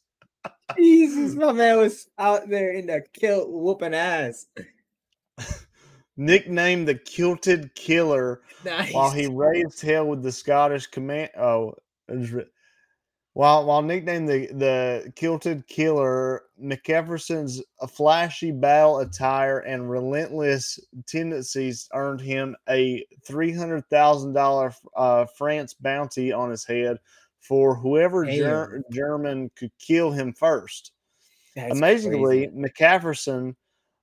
[0.76, 4.46] Jesus, my man was out there in the kilt whooping ass.
[6.16, 8.92] Nicknamed the Kilted Killer Nice.
[8.92, 11.30] while he raised hell with the Scottish command.
[11.38, 11.74] Oh,
[12.08, 12.32] it was
[13.38, 22.20] while while nicknamed the the Kilted Killer, McEverson's flashy battle attire and relentless tendencies earned
[22.20, 26.98] him a three hundred thousand dollar uh, France bounty on his head
[27.38, 30.90] for whoever Ger- German could kill him first.
[31.54, 32.60] That's Amazingly, crazy.
[32.60, 33.54] McCafferson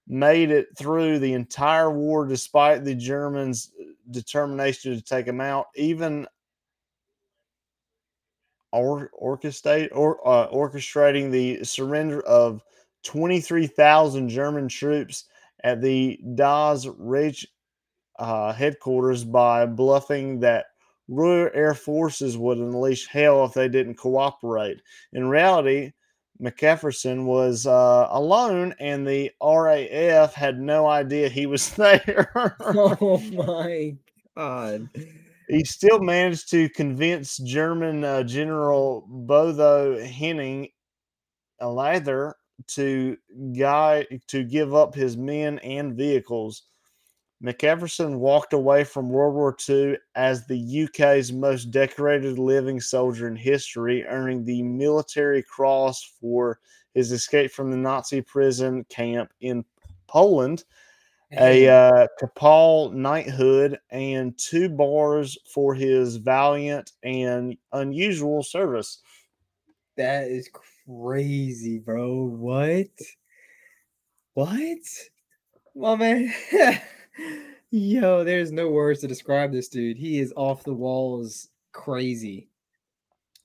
[0.07, 3.73] made it through the entire war despite the Germans'
[4.11, 5.65] determination to take him out.
[5.75, 6.25] Even
[8.76, 12.64] or, orchestrate or uh, orchestrating the surrender of
[13.03, 15.26] 23,000 German troops
[15.64, 17.45] at the Das Reich
[18.19, 20.65] uh, headquarters by bluffing that
[21.07, 24.81] Royal Air Forces would unleash hell if they didn't cooperate.
[25.14, 25.91] In reality,
[26.39, 32.31] Macpherson was uh, alone, and the RAF had no idea he was there.
[32.35, 33.95] oh my
[34.35, 34.89] god.
[35.47, 40.69] He still managed to convince German uh, General Bodo Henning
[41.61, 42.35] Lather
[42.67, 43.17] to
[43.57, 46.63] guide to give up his men and vehicles.
[47.41, 53.35] Macpherson walked away from World War II as the UK's most decorated living soldier in
[53.35, 56.59] history, earning the Military Cross for
[56.93, 59.65] his escape from the Nazi prison camp in
[60.07, 60.63] Poland,
[61.37, 69.01] a uh, papal knighthood, and two bars for his valiant and unusual service.
[69.97, 70.49] That is
[70.85, 72.23] crazy, bro.
[72.23, 72.87] What?
[74.33, 74.77] What?
[75.75, 76.33] My man.
[77.71, 79.97] Yo, there's no words to describe this dude.
[79.97, 82.49] He is off the walls crazy.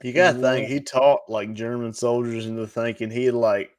[0.02, 3.70] You got to think he taught like German soldiers into thinking he had like,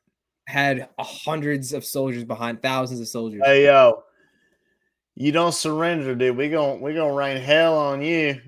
[0.52, 3.42] Had hundreds of soldiers behind thousands of soldiers.
[3.46, 4.04] hey yo,
[5.16, 6.36] you don't surrender, dude.
[6.36, 8.42] We gon' we gonna rain hell on you.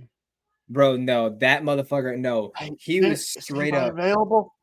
[0.68, 2.52] Bro, no, that motherfucker, no.
[2.78, 3.94] He was straight up.
[3.94, 4.54] available.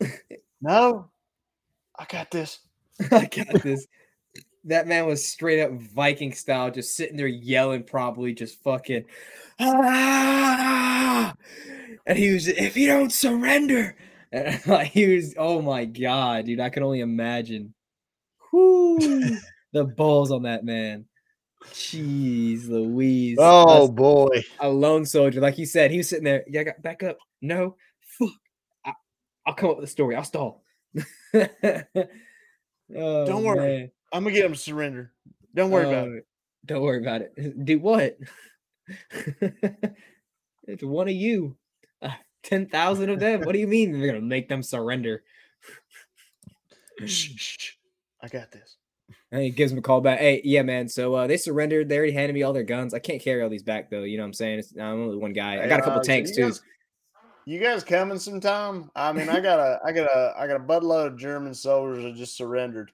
[0.62, 1.10] no,
[1.98, 2.60] I got this.
[3.10, 3.86] I got this.
[4.64, 9.04] That man was straight up Viking style, just sitting there yelling, probably just fucking,
[9.60, 11.34] ah!
[12.06, 13.94] and he was, if you don't surrender,
[14.32, 17.74] and like he was, oh my god, dude, I can only imagine.
[18.52, 18.98] Whoo,
[19.72, 21.06] the balls on that man.
[21.66, 23.38] Jeez, Louise.
[23.40, 26.44] Oh Us- boy, a lone soldier, like you said, he was sitting there.
[26.48, 27.18] Yeah, I got back up.
[27.42, 28.28] No, fuck.
[28.84, 28.92] I,
[29.46, 30.16] I'll come up with a story.
[30.16, 30.62] I'll stall.
[31.34, 31.44] oh,
[32.94, 33.58] Don't worry.
[33.58, 33.90] man.
[34.12, 35.12] I'm gonna get him to surrender.
[35.54, 36.26] Don't worry about oh, it.
[36.26, 36.32] Oh,
[36.66, 37.64] Don't worry about it.
[37.64, 38.18] Do what?
[40.66, 41.56] it's one of you.
[42.46, 43.40] Ten thousand of them.
[43.42, 45.22] What do you mean they're gonna make them surrender?
[47.04, 47.72] Shh, shh.
[48.22, 48.76] I got this.
[49.32, 50.20] And he gives him a call back.
[50.20, 50.88] Hey, yeah, man.
[50.88, 51.88] So uh, they surrendered.
[51.88, 52.94] They already handed me all their guns.
[52.94, 54.04] I can't carry all these back though.
[54.04, 54.60] You know what I'm saying?
[54.60, 55.60] It's, I'm only one guy.
[55.62, 56.42] I got a couple Uh, tanks you too.
[56.44, 56.62] guys-
[57.44, 58.90] You guys coming sometime?
[58.94, 62.04] I mean, I got a, I got a, I got a buttload of German soldiers
[62.04, 62.90] that just surrendered.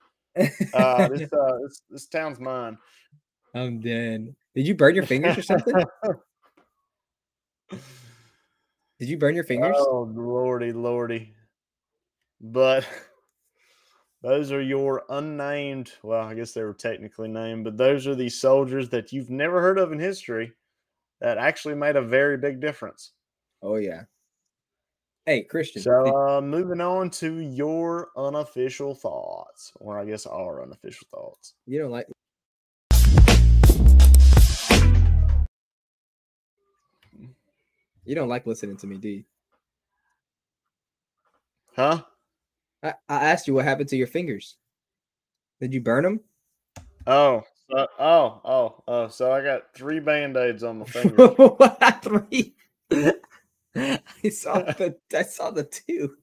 [0.75, 2.77] Uh, this, uh, this, this town's mine.
[3.55, 4.35] I'm dead.
[4.55, 5.75] Did you burn your fingers or something?
[9.03, 9.75] Did you burn your fingers?
[9.77, 11.35] Oh lordy, lordy.
[12.41, 12.87] But
[14.23, 15.91] those are your unnamed.
[16.05, 19.61] Well, I guess they were technically named, but those are the soldiers that you've never
[19.61, 20.53] heard of in history
[21.21, 23.11] that actually made a very big difference.
[23.61, 24.03] Oh yeah.
[25.27, 25.83] Hey, Christian.
[25.83, 31.55] So, uh, moving on to your unofficial thoughts, or I guess our unofficial thoughts.
[31.67, 32.07] you don't like
[38.05, 39.25] you don't like listening to me, do you?
[41.77, 42.03] Huh?
[42.83, 44.57] I, I asked you what happened to your fingers.
[45.61, 46.21] Did you burn them?
[47.07, 49.09] Oh, so, oh, oh, oh.
[49.09, 51.31] So I got three band aids on my fingers.
[51.37, 52.55] what three?
[52.93, 56.17] I saw the I saw the two.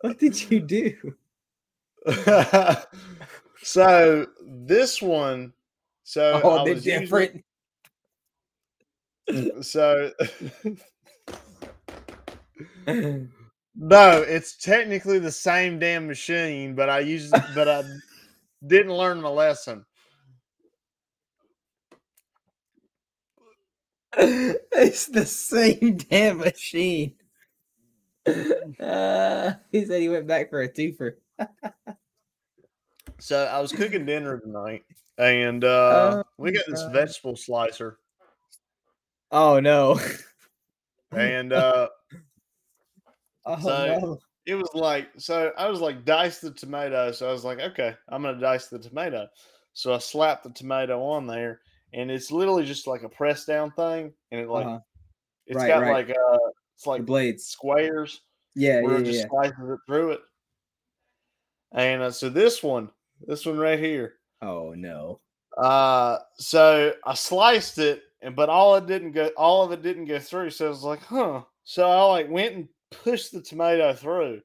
[0.00, 1.14] what did you do?
[3.62, 5.52] so this one,
[6.04, 7.44] so Oh, I was using- different.
[9.62, 10.10] so
[12.86, 17.82] no, it's technically the same damn machine, but I used, but I
[18.66, 19.84] didn't learn my lesson.
[24.18, 27.14] it's the same damn machine.
[28.80, 31.16] Uh, he said he went back for a twofer.
[33.18, 34.84] So I was cooking dinner tonight,
[35.18, 37.98] and uh, Oh, we got this vegetable slicer,
[39.30, 39.98] Oh no!
[41.12, 41.88] and uh,
[43.46, 44.18] Oh So- no!
[44.46, 47.10] it was like so I was like dice the tomato.
[47.12, 49.26] So I was like, okay, I'm gonna dice the tomato.
[49.72, 51.60] So I slapped the tomato on there,
[51.92, 54.78] and it's literally just like a press down thing, and it like Uh-huh.
[55.46, 56.08] it's Right, got right.
[56.08, 56.38] like uh
[56.76, 57.46] it's The like blades.
[57.46, 58.20] squares
[58.54, 59.28] Yeah, where yeah, it just yeah.
[59.28, 60.20] slices it through it.
[61.72, 62.90] And uh, so this one,
[63.26, 65.20] this one right here, Oh no!
[65.58, 70.06] uh, so I sliced it, and but all it didn't go, all of it didn't
[70.06, 70.50] go through.
[70.50, 71.42] So I was like, huh.
[71.62, 74.42] So I like went and pushed the tomato through,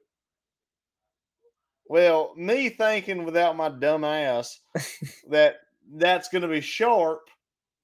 [1.86, 4.60] Well, me thinking without my dumb ass
[5.30, 5.56] that
[5.94, 7.28] that's going to be sharp,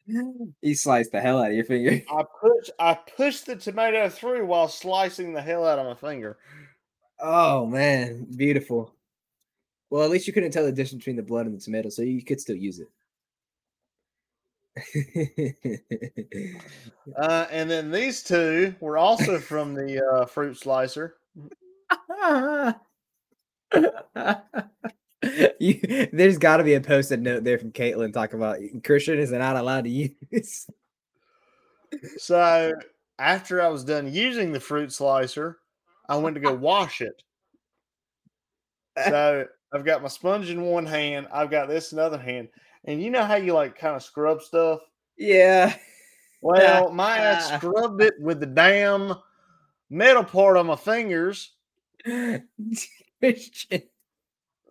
[0.07, 2.01] You sliced the hell out of your finger.
[2.11, 6.39] I push I pushed the tomato through while slicing the hell out of my finger.
[7.19, 8.95] Oh man, beautiful.
[9.91, 12.03] Well, at least you couldn't tell the difference between the blood and the tomato, so
[12.03, 12.89] you could still use it.
[17.17, 21.17] Uh, and then these two were also from the uh, fruit slicer.
[25.59, 29.33] you, there's got to be a posted note there from Caitlin talking about Christian is
[29.33, 30.67] not allowed to use.
[32.19, 32.75] So
[33.19, 35.59] after I was done using the fruit slicer,
[36.09, 37.23] I went to go wash it.
[39.05, 42.49] So I've got my sponge in one hand, I've got this in the other hand,
[42.89, 44.81] and you know how you like kind of scrub stuff.
[45.17, 45.77] yeah.
[46.41, 49.17] Well, my ass scrubbed it with the damn
[49.91, 51.51] metal part on my fingers.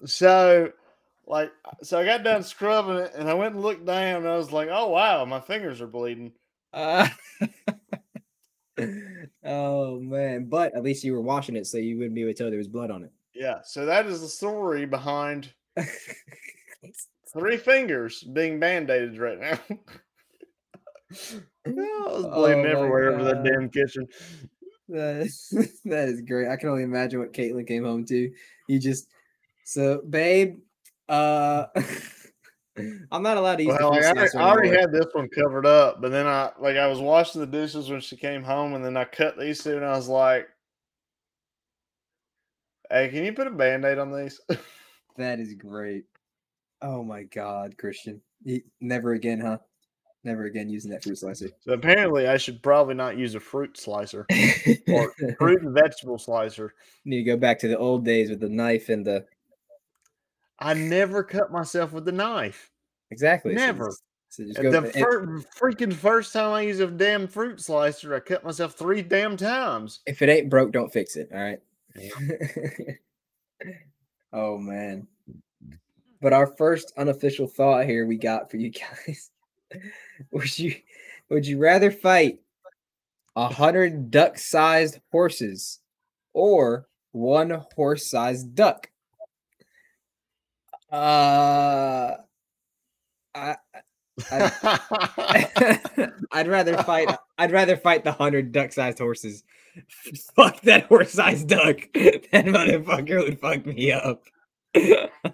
[0.05, 0.71] So,
[1.27, 1.51] like,
[1.83, 4.53] so I got done scrubbing it, and I went and looked down, and I was
[4.53, 6.31] like, "Oh wow, my fingers are bleeding."
[6.71, 7.09] Uh,
[9.43, 12.37] oh man, but at least you were washing it, so you wouldn't be able to
[12.37, 13.11] tell there was blood on it.
[13.33, 15.51] Yeah, so that is the story behind
[17.33, 19.59] three fingers being band-aided right now.
[21.11, 24.07] I was Oh bleeding my everywhere over that damn kitchen.
[24.89, 25.49] That is,
[25.85, 26.47] that is great.
[26.47, 28.31] I can only imagine what Caitlin came home to.
[28.67, 29.07] You just
[29.63, 30.59] so, babe.
[31.09, 31.65] Uh,
[33.11, 33.75] I'm not allowed to use.
[33.79, 36.87] Well, like, I, I already had this one covered up, but then I like I
[36.87, 39.85] was washing the dishes when she came home, and then I cut these two, and
[39.85, 40.47] I was like,
[42.89, 44.39] "Hey, can you put a band-aid on these?"
[45.17, 46.05] That is great.
[46.81, 48.21] Oh my God, Christian.
[48.43, 49.57] You- never again, huh?
[50.23, 51.49] Never again using that fruit slicer.
[51.61, 54.25] so apparently, I should probably not use a fruit slicer
[54.87, 56.73] or fruit and vegetable slicer.
[57.03, 59.25] You Need to go back to the old days with the knife and the
[60.59, 62.71] I never cut myself with the knife.
[63.11, 63.53] exactly.
[63.55, 63.85] so Never.
[63.85, 68.19] just- so just the fir- freaking first time I used a damn fruit slicer, I
[68.19, 70.01] cut myself three damn times.
[70.05, 71.29] if it ain't broke, don't fix it.
[71.33, 71.61] All right.
[74.33, 75.07] oh man.
[76.21, 78.71] But our first unofficial thought here we got for you
[79.07, 79.29] guys.
[80.31, 80.75] would you
[81.29, 82.39] would you rather fight
[83.35, 85.79] a hundred duck-sized horses
[86.33, 88.89] or one horse-sized duck?
[90.91, 92.15] Uh
[93.35, 93.55] I
[96.31, 97.15] I'd rather fight.
[97.37, 99.43] I'd rather fight the hundred duck-sized horses.
[100.35, 101.77] Fuck that horse-sized duck.
[101.93, 104.23] That motherfucker would fuck me up.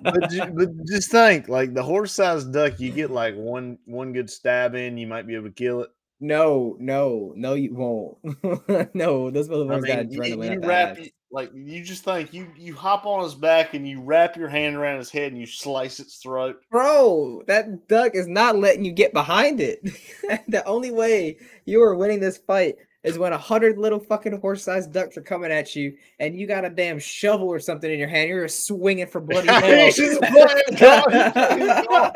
[0.02, 4.30] But, ju- but just think, like the horse-sized duck, you get like one one good
[4.30, 5.90] stab in, you might be able to kill it.
[6.20, 8.18] no, no, no, you won't.
[8.95, 10.52] no, those I motherfuckers got mean, you, adrenaline.
[10.52, 11.07] you up the wrap ass.
[11.32, 14.76] like you just think you you hop on his back and you wrap your hand
[14.76, 16.61] around his head and you slice its throat.
[16.72, 19.82] Bro, that duck is not letting you get behind it.
[20.48, 24.92] the only way you are winning this fight is when a hundred little fucking horse-sized
[24.94, 28.08] ducks are coming at you, and you got a damn shovel or something in your
[28.08, 28.30] hand.
[28.30, 29.62] You're just swinging for bloody hell.
[29.64, 32.12] He's just playing golf, he's playing golf.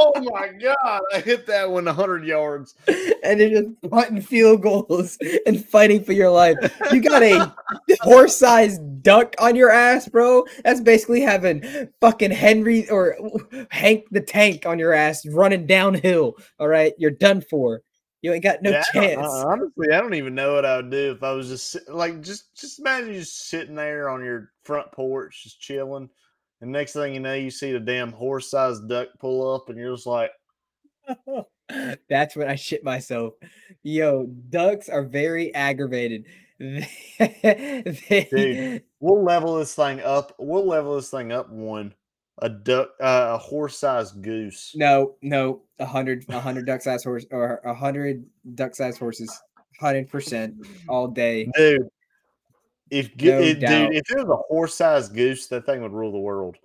[0.00, 1.00] Oh my god!
[1.12, 2.74] I hit that one one hundred yards.
[3.24, 6.56] and they're just field goals and fighting for your life.
[6.92, 7.52] You got a
[8.00, 10.44] horse-sized duck on your ass, bro.
[10.64, 13.16] That's basically having fucking Henry or
[13.70, 16.34] Hank the Tank on your ass running downhill.
[16.58, 17.82] All right, you're done for.
[18.22, 19.18] You ain't got no Yeah, chance.
[19.18, 22.20] uh, honestly, I don't even know what I would do if I was just like
[22.20, 26.10] just just imagine you just sitting there on your front porch, just chilling,
[26.60, 29.94] and next thing you know, you see the damn horse-sized duck pull up, and you're
[29.94, 30.32] just like,
[32.08, 33.34] That's when I shit myself.
[33.82, 36.24] Yo, ducks are very aggravated.
[36.58, 38.82] They- Dude.
[39.00, 40.34] "We'll level this thing up.
[40.38, 41.94] We'll level this thing up one."
[42.40, 44.72] A duck, uh, a horse-sized goose.
[44.76, 48.24] No, no, a hundred, a hundred duck-sized horse or a hundred
[48.54, 49.36] duck-sized horses,
[49.80, 50.54] hundred percent
[50.88, 51.50] all day.
[51.56, 51.88] dude.
[52.90, 56.18] If No it, dude, if it was a horse-sized goose, that thing would rule the
[56.18, 56.56] world.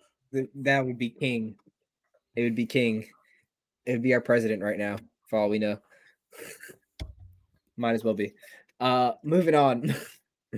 [0.56, 1.56] That would be king.
[2.36, 3.06] It would be king.
[3.86, 4.98] It would be our president right now,
[5.30, 5.80] for all we know.
[7.78, 8.34] Might as well be.
[8.80, 9.94] Uh, moving on.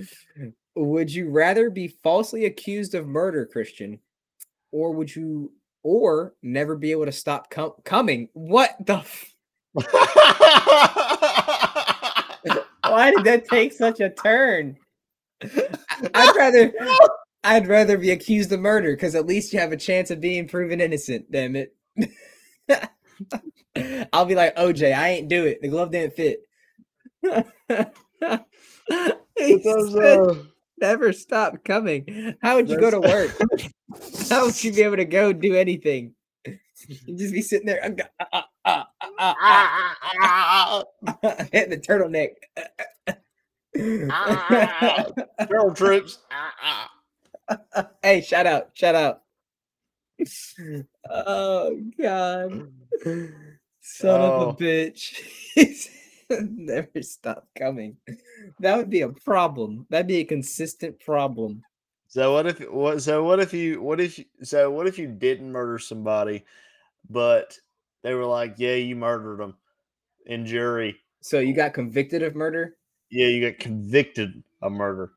[0.76, 3.98] would you rather be falsely accused of murder, Christian,
[4.72, 5.52] or would you,
[5.82, 8.28] or never be able to stop com- coming?
[8.32, 8.96] What the?
[8.96, 9.34] F-
[12.88, 14.76] Why did that take such a turn?
[16.14, 16.72] I'd rather
[17.44, 20.48] I'd rather be accused of murder because at least you have a chance of being
[20.48, 21.30] proven innocent.
[21.30, 21.74] Damn it!
[24.12, 24.96] I'll be like OJ.
[24.96, 25.60] I ain't do it.
[25.62, 26.40] The glove didn't fit.
[29.38, 30.34] He Those, said, uh,
[30.80, 32.34] never stop coming.
[32.42, 33.30] How would you go to work?
[34.28, 36.14] How would you be able to go do anything?
[36.88, 37.80] You'd just be sitting there,
[38.66, 38.86] ah,
[41.52, 42.34] hitting the turtleneck.
[44.10, 45.06] Ah.
[45.48, 46.18] Feral troops.
[46.30, 46.90] Ah,
[47.74, 47.88] ah.
[48.02, 49.22] hey, shout out, shout out.
[51.10, 52.68] Oh God,
[53.80, 54.48] son of Oh.
[54.50, 55.20] a bitch.
[56.40, 57.96] Never stop coming.
[58.60, 59.86] That would be a problem.
[59.90, 61.62] That'd be a consistent problem.
[62.08, 65.52] So what if what so what if you what if so what if you didn't
[65.52, 66.44] murder somebody,
[67.10, 67.58] but
[68.02, 69.56] they were like, yeah, you murdered them,
[70.26, 72.76] in jury, So you got convicted of murder?
[73.10, 75.12] yeah, you got convicted of murder.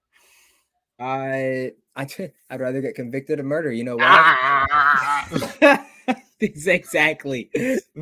[0.99, 2.07] I I
[2.49, 3.71] I'd rather get convicted of murder.
[3.71, 5.27] You know Ah.
[5.31, 5.85] why?
[6.41, 7.49] exactly.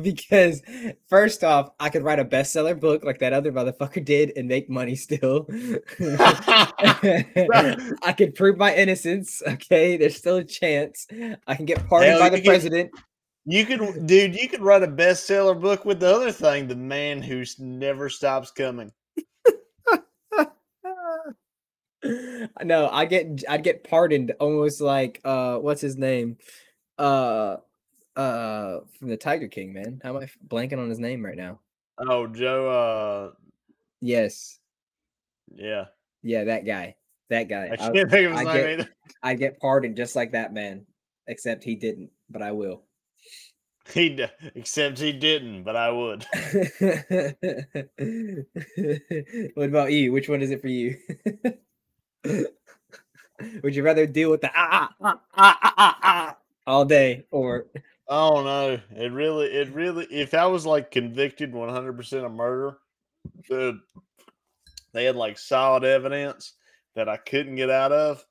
[0.00, 0.62] Because
[1.08, 4.68] first off, I could write a bestseller book like that other motherfucker did and make
[4.70, 5.46] money still.
[8.02, 9.42] I could prove my innocence.
[9.46, 11.06] Okay, there's still a chance.
[11.46, 12.90] I can get pardoned Hell, by the president.
[13.44, 14.38] You could, dude.
[14.38, 18.50] You could write a bestseller book with the other thing, the man who never stops
[18.50, 18.92] coming.
[22.62, 26.36] no, I get I'd get pardoned almost like uh what's his name?
[26.96, 27.56] Uh
[28.18, 30.00] uh from the Tiger King, man.
[30.02, 31.60] How am I blanking on his name right now?
[31.98, 32.68] Oh, Joe.
[32.68, 33.30] Uh,
[34.00, 34.58] Yes.
[35.54, 35.86] yeah,
[36.22, 36.96] Yeah, that guy.
[37.30, 37.68] That guy.
[37.68, 38.88] I I, can't think of his I name get- either.
[39.22, 40.84] I'd get pardoned just like that man.
[41.26, 42.82] Except he didn't, but I will.
[43.92, 44.18] He
[44.54, 46.24] except he didn't, but I would.
[49.54, 50.12] what about you?
[50.12, 50.96] Which one is it for you?
[53.62, 56.36] Would you rather deal with the ah, ah, ah, ah, ah, ah, ah
[56.66, 57.66] all day or
[58.08, 58.78] Oh no!
[58.96, 60.06] It really, it really.
[60.06, 62.78] If I was like convicted one hundred percent of murder,
[63.48, 63.80] the
[64.92, 66.54] they had like solid evidence
[66.94, 68.24] that I couldn't get out of.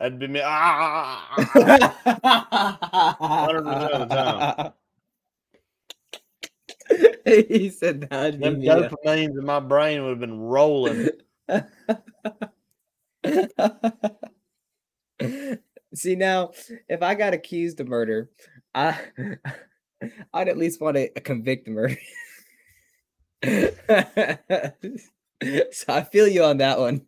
[0.00, 0.40] I'd be me.
[0.44, 4.72] Ah, 100% of the time.
[7.48, 8.38] he said that.
[8.40, 11.08] them dopamines in my brain would have been rolling.
[15.94, 16.50] See now,
[16.88, 18.28] if I got accused of murder,
[18.76, 18.98] I
[20.34, 21.96] I'd at least want to convict murder.
[25.72, 27.06] so I feel you on that one.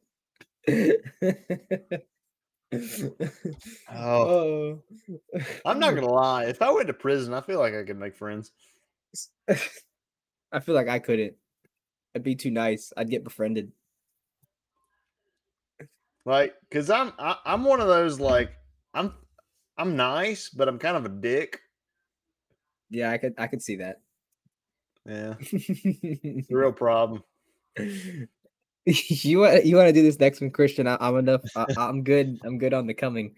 [2.73, 4.83] Oh, oh,
[5.65, 6.45] I'm not gonna lie.
[6.45, 8.51] If I went to prison, I feel like I could make friends.
[9.49, 11.35] I feel like I couldn't.
[12.15, 12.93] I'd be too nice.
[12.97, 13.73] I'd get befriended.
[16.25, 18.53] Like, cause I'm I, I'm one of those like
[18.95, 19.13] I'm
[19.79, 21.61] I'm nice, but I'm kind of a dick.
[22.91, 23.35] Yeah, I could.
[23.39, 24.01] I could see that.
[25.07, 27.23] Yeah, it's a real problem.
[27.77, 30.87] you want you want to do this next one, Christian?
[30.89, 31.43] I, I'm enough.
[31.55, 32.39] I, I'm good.
[32.45, 33.37] I'm good on the coming.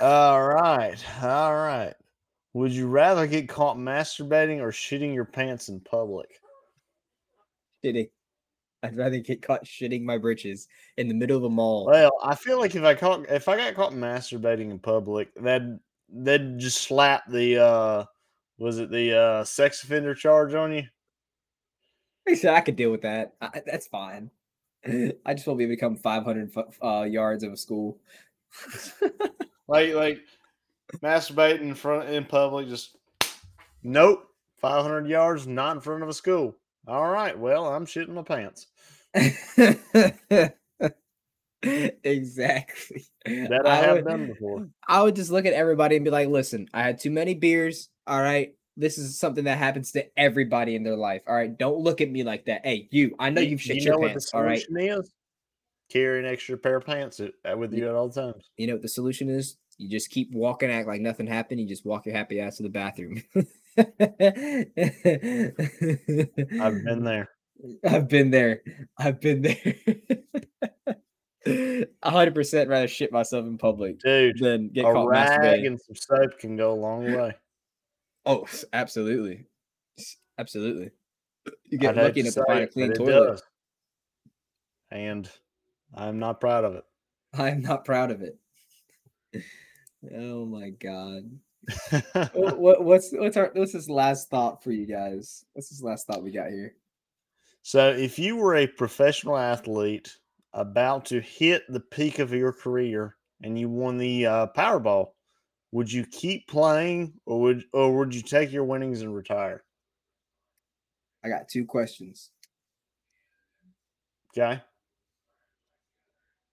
[0.00, 1.94] All right, all right.
[2.54, 6.40] Would you rather get caught masturbating or shitting your pants in public?
[7.84, 8.08] Shitting.
[8.84, 11.86] I'd rather get caught shitting my britches in the middle of a mall.
[11.86, 15.62] Well, I feel like if I caught if I got caught masturbating in public, that
[16.08, 18.04] they'd just slap the uh
[18.58, 20.84] was it the uh sex offender charge on you?
[22.28, 23.34] I said I could deal with that.
[23.40, 24.30] I, that's fine.
[24.86, 26.52] I just want to become 500
[26.82, 27.98] uh, yards of a school.
[29.66, 30.20] Like like
[31.02, 32.96] masturbating in front in public, just
[33.82, 34.28] nope.
[34.58, 36.56] Five hundred yards, not in front of a school.
[36.86, 38.68] All right, well, I'm shitting my pants.
[41.62, 43.06] Exactly.
[43.26, 44.68] That I, have would, done before.
[44.86, 47.88] I would just look at everybody and be like, listen, I had too many beers.
[48.06, 48.54] All right.
[48.76, 51.22] This is something that happens to everybody in their life.
[51.28, 51.56] All right.
[51.56, 52.66] Don't look at me like that.
[52.66, 54.32] Hey, you, I know You- you've shit you your know pants.
[54.32, 54.60] what All the right.
[54.60, 55.12] solution is?
[55.92, 57.20] Carry an extra pair of pants
[57.56, 58.50] with you at all times.
[58.56, 59.56] You know what the solution is?
[59.78, 61.60] You just keep walking, act like nothing happened.
[61.60, 63.22] You just walk your happy ass to the bathroom.
[66.60, 67.28] I've been there.
[67.86, 68.62] I've been there.
[68.98, 69.74] I've been there.
[72.02, 75.66] A hundred percent rather shit myself in public Dude, than get a caught rag masturbating.
[75.66, 77.34] and some soap can go a long way.
[78.24, 79.44] Oh, absolutely,
[80.38, 80.90] absolutely.
[81.64, 83.26] You get I'd lucky enough to find a clean toilet.
[83.32, 83.42] does.
[84.90, 85.28] And
[85.94, 86.84] I'm not proud of it.
[87.34, 88.38] I am not proud of it.
[90.16, 91.30] Oh my god.
[92.34, 95.44] What, what, what's what's our what's this last thought for you guys?
[95.52, 96.74] What's this last thought we got here?
[97.66, 100.14] So, if you were a professional athlete
[100.52, 105.12] about to hit the peak of your career and you won the uh, Powerball,
[105.72, 109.64] would you keep playing or would or would you take your winnings and retire?
[111.24, 112.28] I got two questions.
[114.36, 114.60] Okay.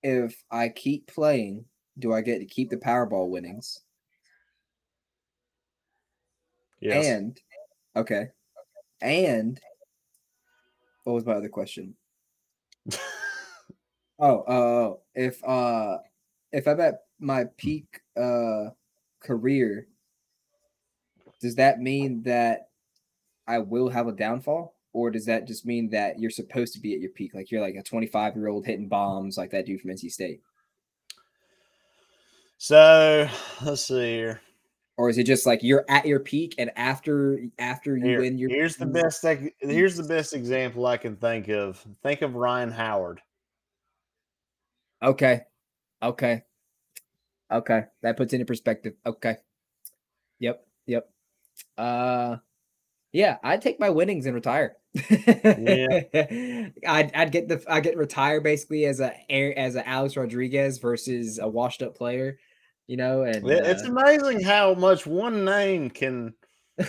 [0.04, 1.66] If I keep playing,
[2.00, 3.82] do I get to keep the Powerball winnings?
[6.80, 7.06] Yes.
[7.06, 7.38] And
[7.98, 8.28] okay.
[9.02, 9.60] And
[11.04, 11.96] what was my other question?
[14.24, 15.98] Oh, uh, if uh
[16.52, 18.70] if I'm at my peak uh
[19.20, 19.88] career,
[21.42, 22.70] does that mean that
[23.48, 24.76] I will have a downfall?
[24.94, 27.34] Or does that just mean that you're supposed to be at your peak?
[27.34, 30.42] Like you're like a 25 year old hitting bombs like that dude from NC State?
[32.60, 33.28] so
[33.64, 34.42] let's see here.
[35.02, 38.38] Or is it just like you're at your peak and after after you Here- win
[38.38, 39.26] your here's the best.
[39.26, 41.84] ex- Here's the best example I can think of.
[42.04, 43.20] Think of Ryan Howard.
[45.02, 45.42] Okay.
[46.04, 46.44] Okay.
[47.52, 47.82] Okay.
[48.04, 48.94] That puts into perspective.
[49.04, 49.38] Okay.
[50.40, 50.64] Yep.
[50.86, 51.10] Yep.
[51.80, 52.36] Uh
[53.12, 54.78] yeah, I'd take my winnings and retire.
[54.94, 56.02] Yeah.
[56.88, 60.78] I'd I'd get the I get retire basically as a air as a Alex Rodriguez
[60.78, 62.38] versus a washed up player,
[62.92, 66.34] you know, and It- It's uh, amazing how much one name can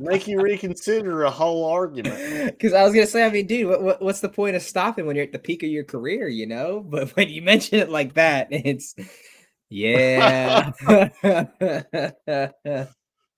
[0.00, 2.18] make you reconsider a whole argument.
[2.52, 5.06] Because I was gonna say, I mean, dude, what, what, what's the point of stopping
[5.06, 6.80] when you're at the peak of your career, you know?
[6.88, 8.94] But when you mention it like that, it's
[9.70, 10.72] yeah.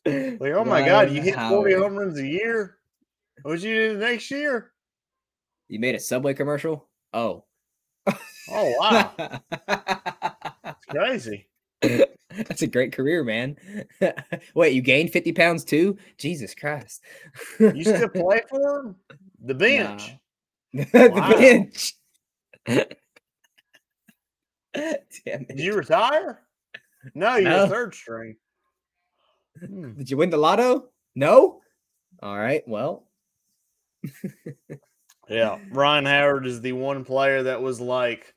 [0.06, 2.76] Like, oh my god, you hit 40 home runs a year.
[3.42, 4.72] What'd you do the next year?
[5.68, 6.86] You made a Subway commercial?
[7.14, 7.44] Oh.
[8.50, 9.12] Oh wow,
[10.66, 11.48] it's crazy.
[11.80, 13.56] That's a great career, man.
[14.54, 15.96] Wait, you gained 50 pounds too?
[16.18, 17.02] Jesus Christ.
[17.60, 18.96] You still play for him?
[19.44, 20.10] The bench.
[20.72, 20.84] the
[21.38, 21.94] bench.
[22.66, 22.86] Damn
[24.74, 25.48] it.
[25.48, 26.40] Did you retire?
[27.14, 27.64] No, you're No.
[27.64, 28.36] a third string.
[29.60, 29.92] Hmm.
[29.92, 30.88] Did you win the lotto?
[31.14, 31.60] No?
[32.22, 32.62] All right.
[32.66, 33.06] Well,
[35.28, 38.34] Yeah, Ryan Howard is the one player that was like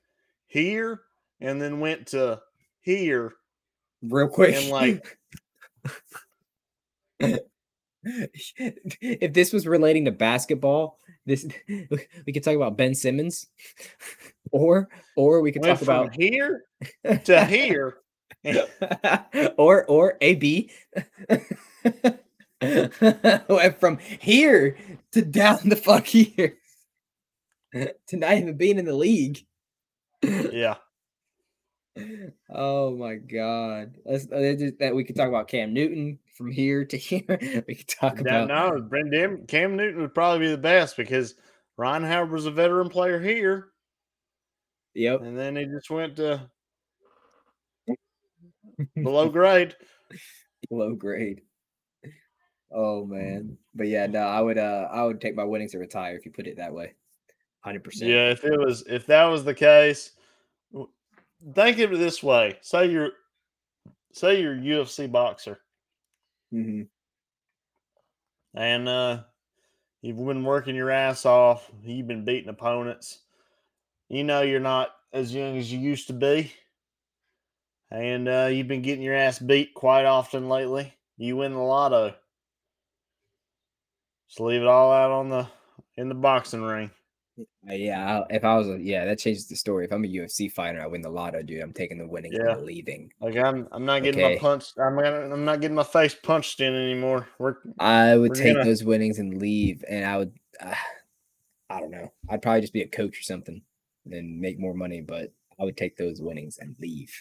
[0.47, 1.01] here
[1.41, 2.41] and then went to
[2.81, 3.34] here.
[4.01, 4.55] real quick.
[4.55, 5.18] And, like-
[8.03, 13.47] if this was relating to basketball, this we could talk about Ben Simmons,
[14.51, 16.64] or or we could Went talk about here
[17.26, 17.97] to here.
[19.57, 20.72] or or AB
[22.61, 24.77] went from here
[25.11, 26.55] to down the fuck here
[28.07, 29.45] to not even being in the league.
[30.23, 30.76] Yeah.
[32.52, 33.95] Oh my god.
[34.06, 37.64] Let's, uh, just- that we could talk about Cam Newton from here to here.
[37.68, 41.34] We could talk No, about no, Brendan Cam Newton would probably be the best because
[41.76, 43.69] Ryan Howard was a veteran player here,
[44.94, 45.22] yep.
[45.22, 46.48] and then he just went to
[48.95, 49.76] below grade.
[50.69, 51.41] low grade.
[52.72, 53.57] Oh man.
[53.73, 56.31] But yeah, no, I would uh I would take my winnings to retire if you
[56.31, 56.94] put it that way.
[57.68, 58.02] 100%.
[58.02, 60.11] Yeah, if it was if that was the case,
[60.72, 60.89] w-
[61.53, 63.11] think of it this way: say you're
[64.14, 65.60] say you're a UFC boxer,
[66.52, 66.84] hmm
[68.53, 69.23] and uh,
[70.02, 71.69] you've been working your ass off.
[71.84, 73.19] You've been beating opponents.
[74.10, 76.52] You know you're not as young as you used to be,
[77.91, 80.94] and uh, you've been getting your ass beat quite often lately.
[81.18, 82.15] You win the lotto.
[84.27, 85.48] Just leave it all out on the
[85.98, 86.91] in the boxing ring.
[87.39, 89.85] Uh, yeah, I- if I was a yeah, that changes the story.
[89.85, 91.61] If I'm a UFC fighter, I win the lotto, dude.
[91.61, 92.53] I'm taking the winnings Yeah.
[92.53, 93.11] and leaving.
[93.22, 94.35] Like I'm, I'm not getting Okay.
[94.35, 94.65] my punch.
[94.77, 97.27] I'm gonna, I'm not getting my face punched in anymore.
[97.39, 100.73] We're I would take gonna- those winnings and leave, and I would, uh,
[101.69, 102.11] I don't know.
[102.30, 103.61] I'd probably just be a coach or something
[104.09, 107.14] and make more money, but I would take those winnings and leave.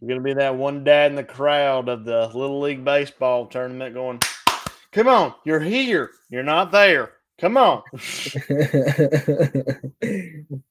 [0.00, 3.94] You're gonna be that one dad in the crowd of the little league baseball tournament
[3.94, 4.18] going,
[4.92, 6.10] Come on, you're here.
[6.30, 7.12] You're not there.
[7.40, 7.82] Come on.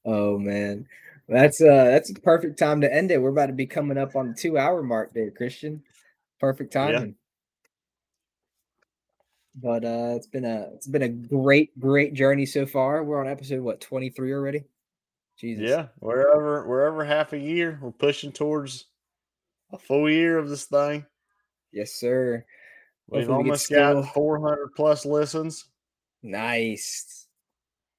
[0.04, 0.86] oh man,
[1.28, 3.20] that's uh that's a perfect time to end it.
[3.20, 5.82] We're about to be coming up on the two hour mark there, Christian.
[6.38, 7.16] Perfect timing.
[9.56, 13.02] But uh it's been a it's been a great great journey so far.
[13.02, 14.64] We're on episode what twenty three already.
[15.38, 15.68] Jesus.
[15.68, 18.86] yeah, wherever wherever half a year, we're pushing towards
[19.72, 21.04] a full year of this thing.
[21.72, 22.44] Yes, sir.
[23.08, 25.64] We've Hopefully we almost got still- 400 plus listens.
[26.22, 27.26] Nice.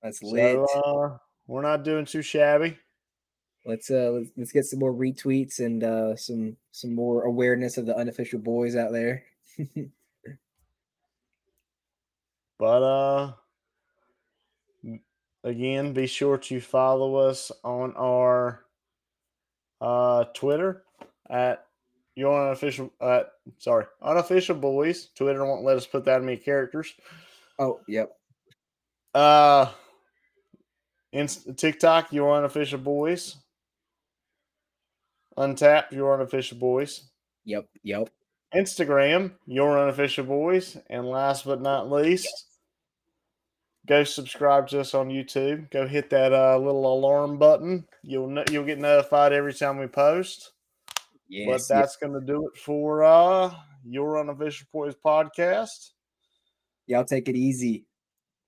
[0.04, 0.64] That's lit.
[0.70, 1.18] So uh,
[1.48, 2.78] we're not doing too shabby.
[3.66, 7.86] let's uh let's, let's get some more retweets and uh some some more awareness of
[7.86, 9.24] the unofficial boys out there.
[12.58, 13.34] But uh
[15.44, 18.66] again, be sure to follow us on our
[19.80, 20.84] uh Twitter
[21.30, 21.66] at
[22.16, 23.24] your unofficial uh
[23.58, 25.10] sorry, unofficial boys.
[25.16, 26.94] Twitter won't let us put that many characters.
[27.62, 28.12] Oh, yep.
[29.14, 29.72] Uh
[31.14, 33.38] Inst- TikTok, your unofficial boys.
[35.38, 37.10] Untappd, your unofficial boys.
[37.46, 38.10] Yep, yep.
[38.56, 40.78] Instagram, your unofficial boys.
[40.90, 42.30] And last but not least,
[43.88, 45.70] go subscribe to us on YouTube.
[45.72, 47.86] Go hit that uh, little alarm button.
[48.04, 50.52] You'll you'll get notified every time we post.
[51.30, 51.68] Yes, but yes.
[51.68, 53.54] that's going to do it for uh,
[53.86, 55.92] your unofficial boys podcast.
[56.88, 57.86] Y'all take it easy.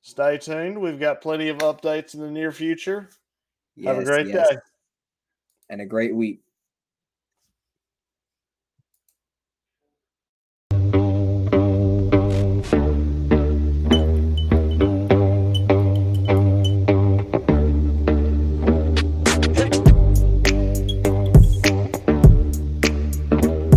[0.02, 0.80] Stay tuned.
[0.80, 3.10] We've got plenty of updates in the near future.
[3.86, 4.50] Have a great yes.
[4.50, 4.58] day.
[5.70, 6.42] And a great week.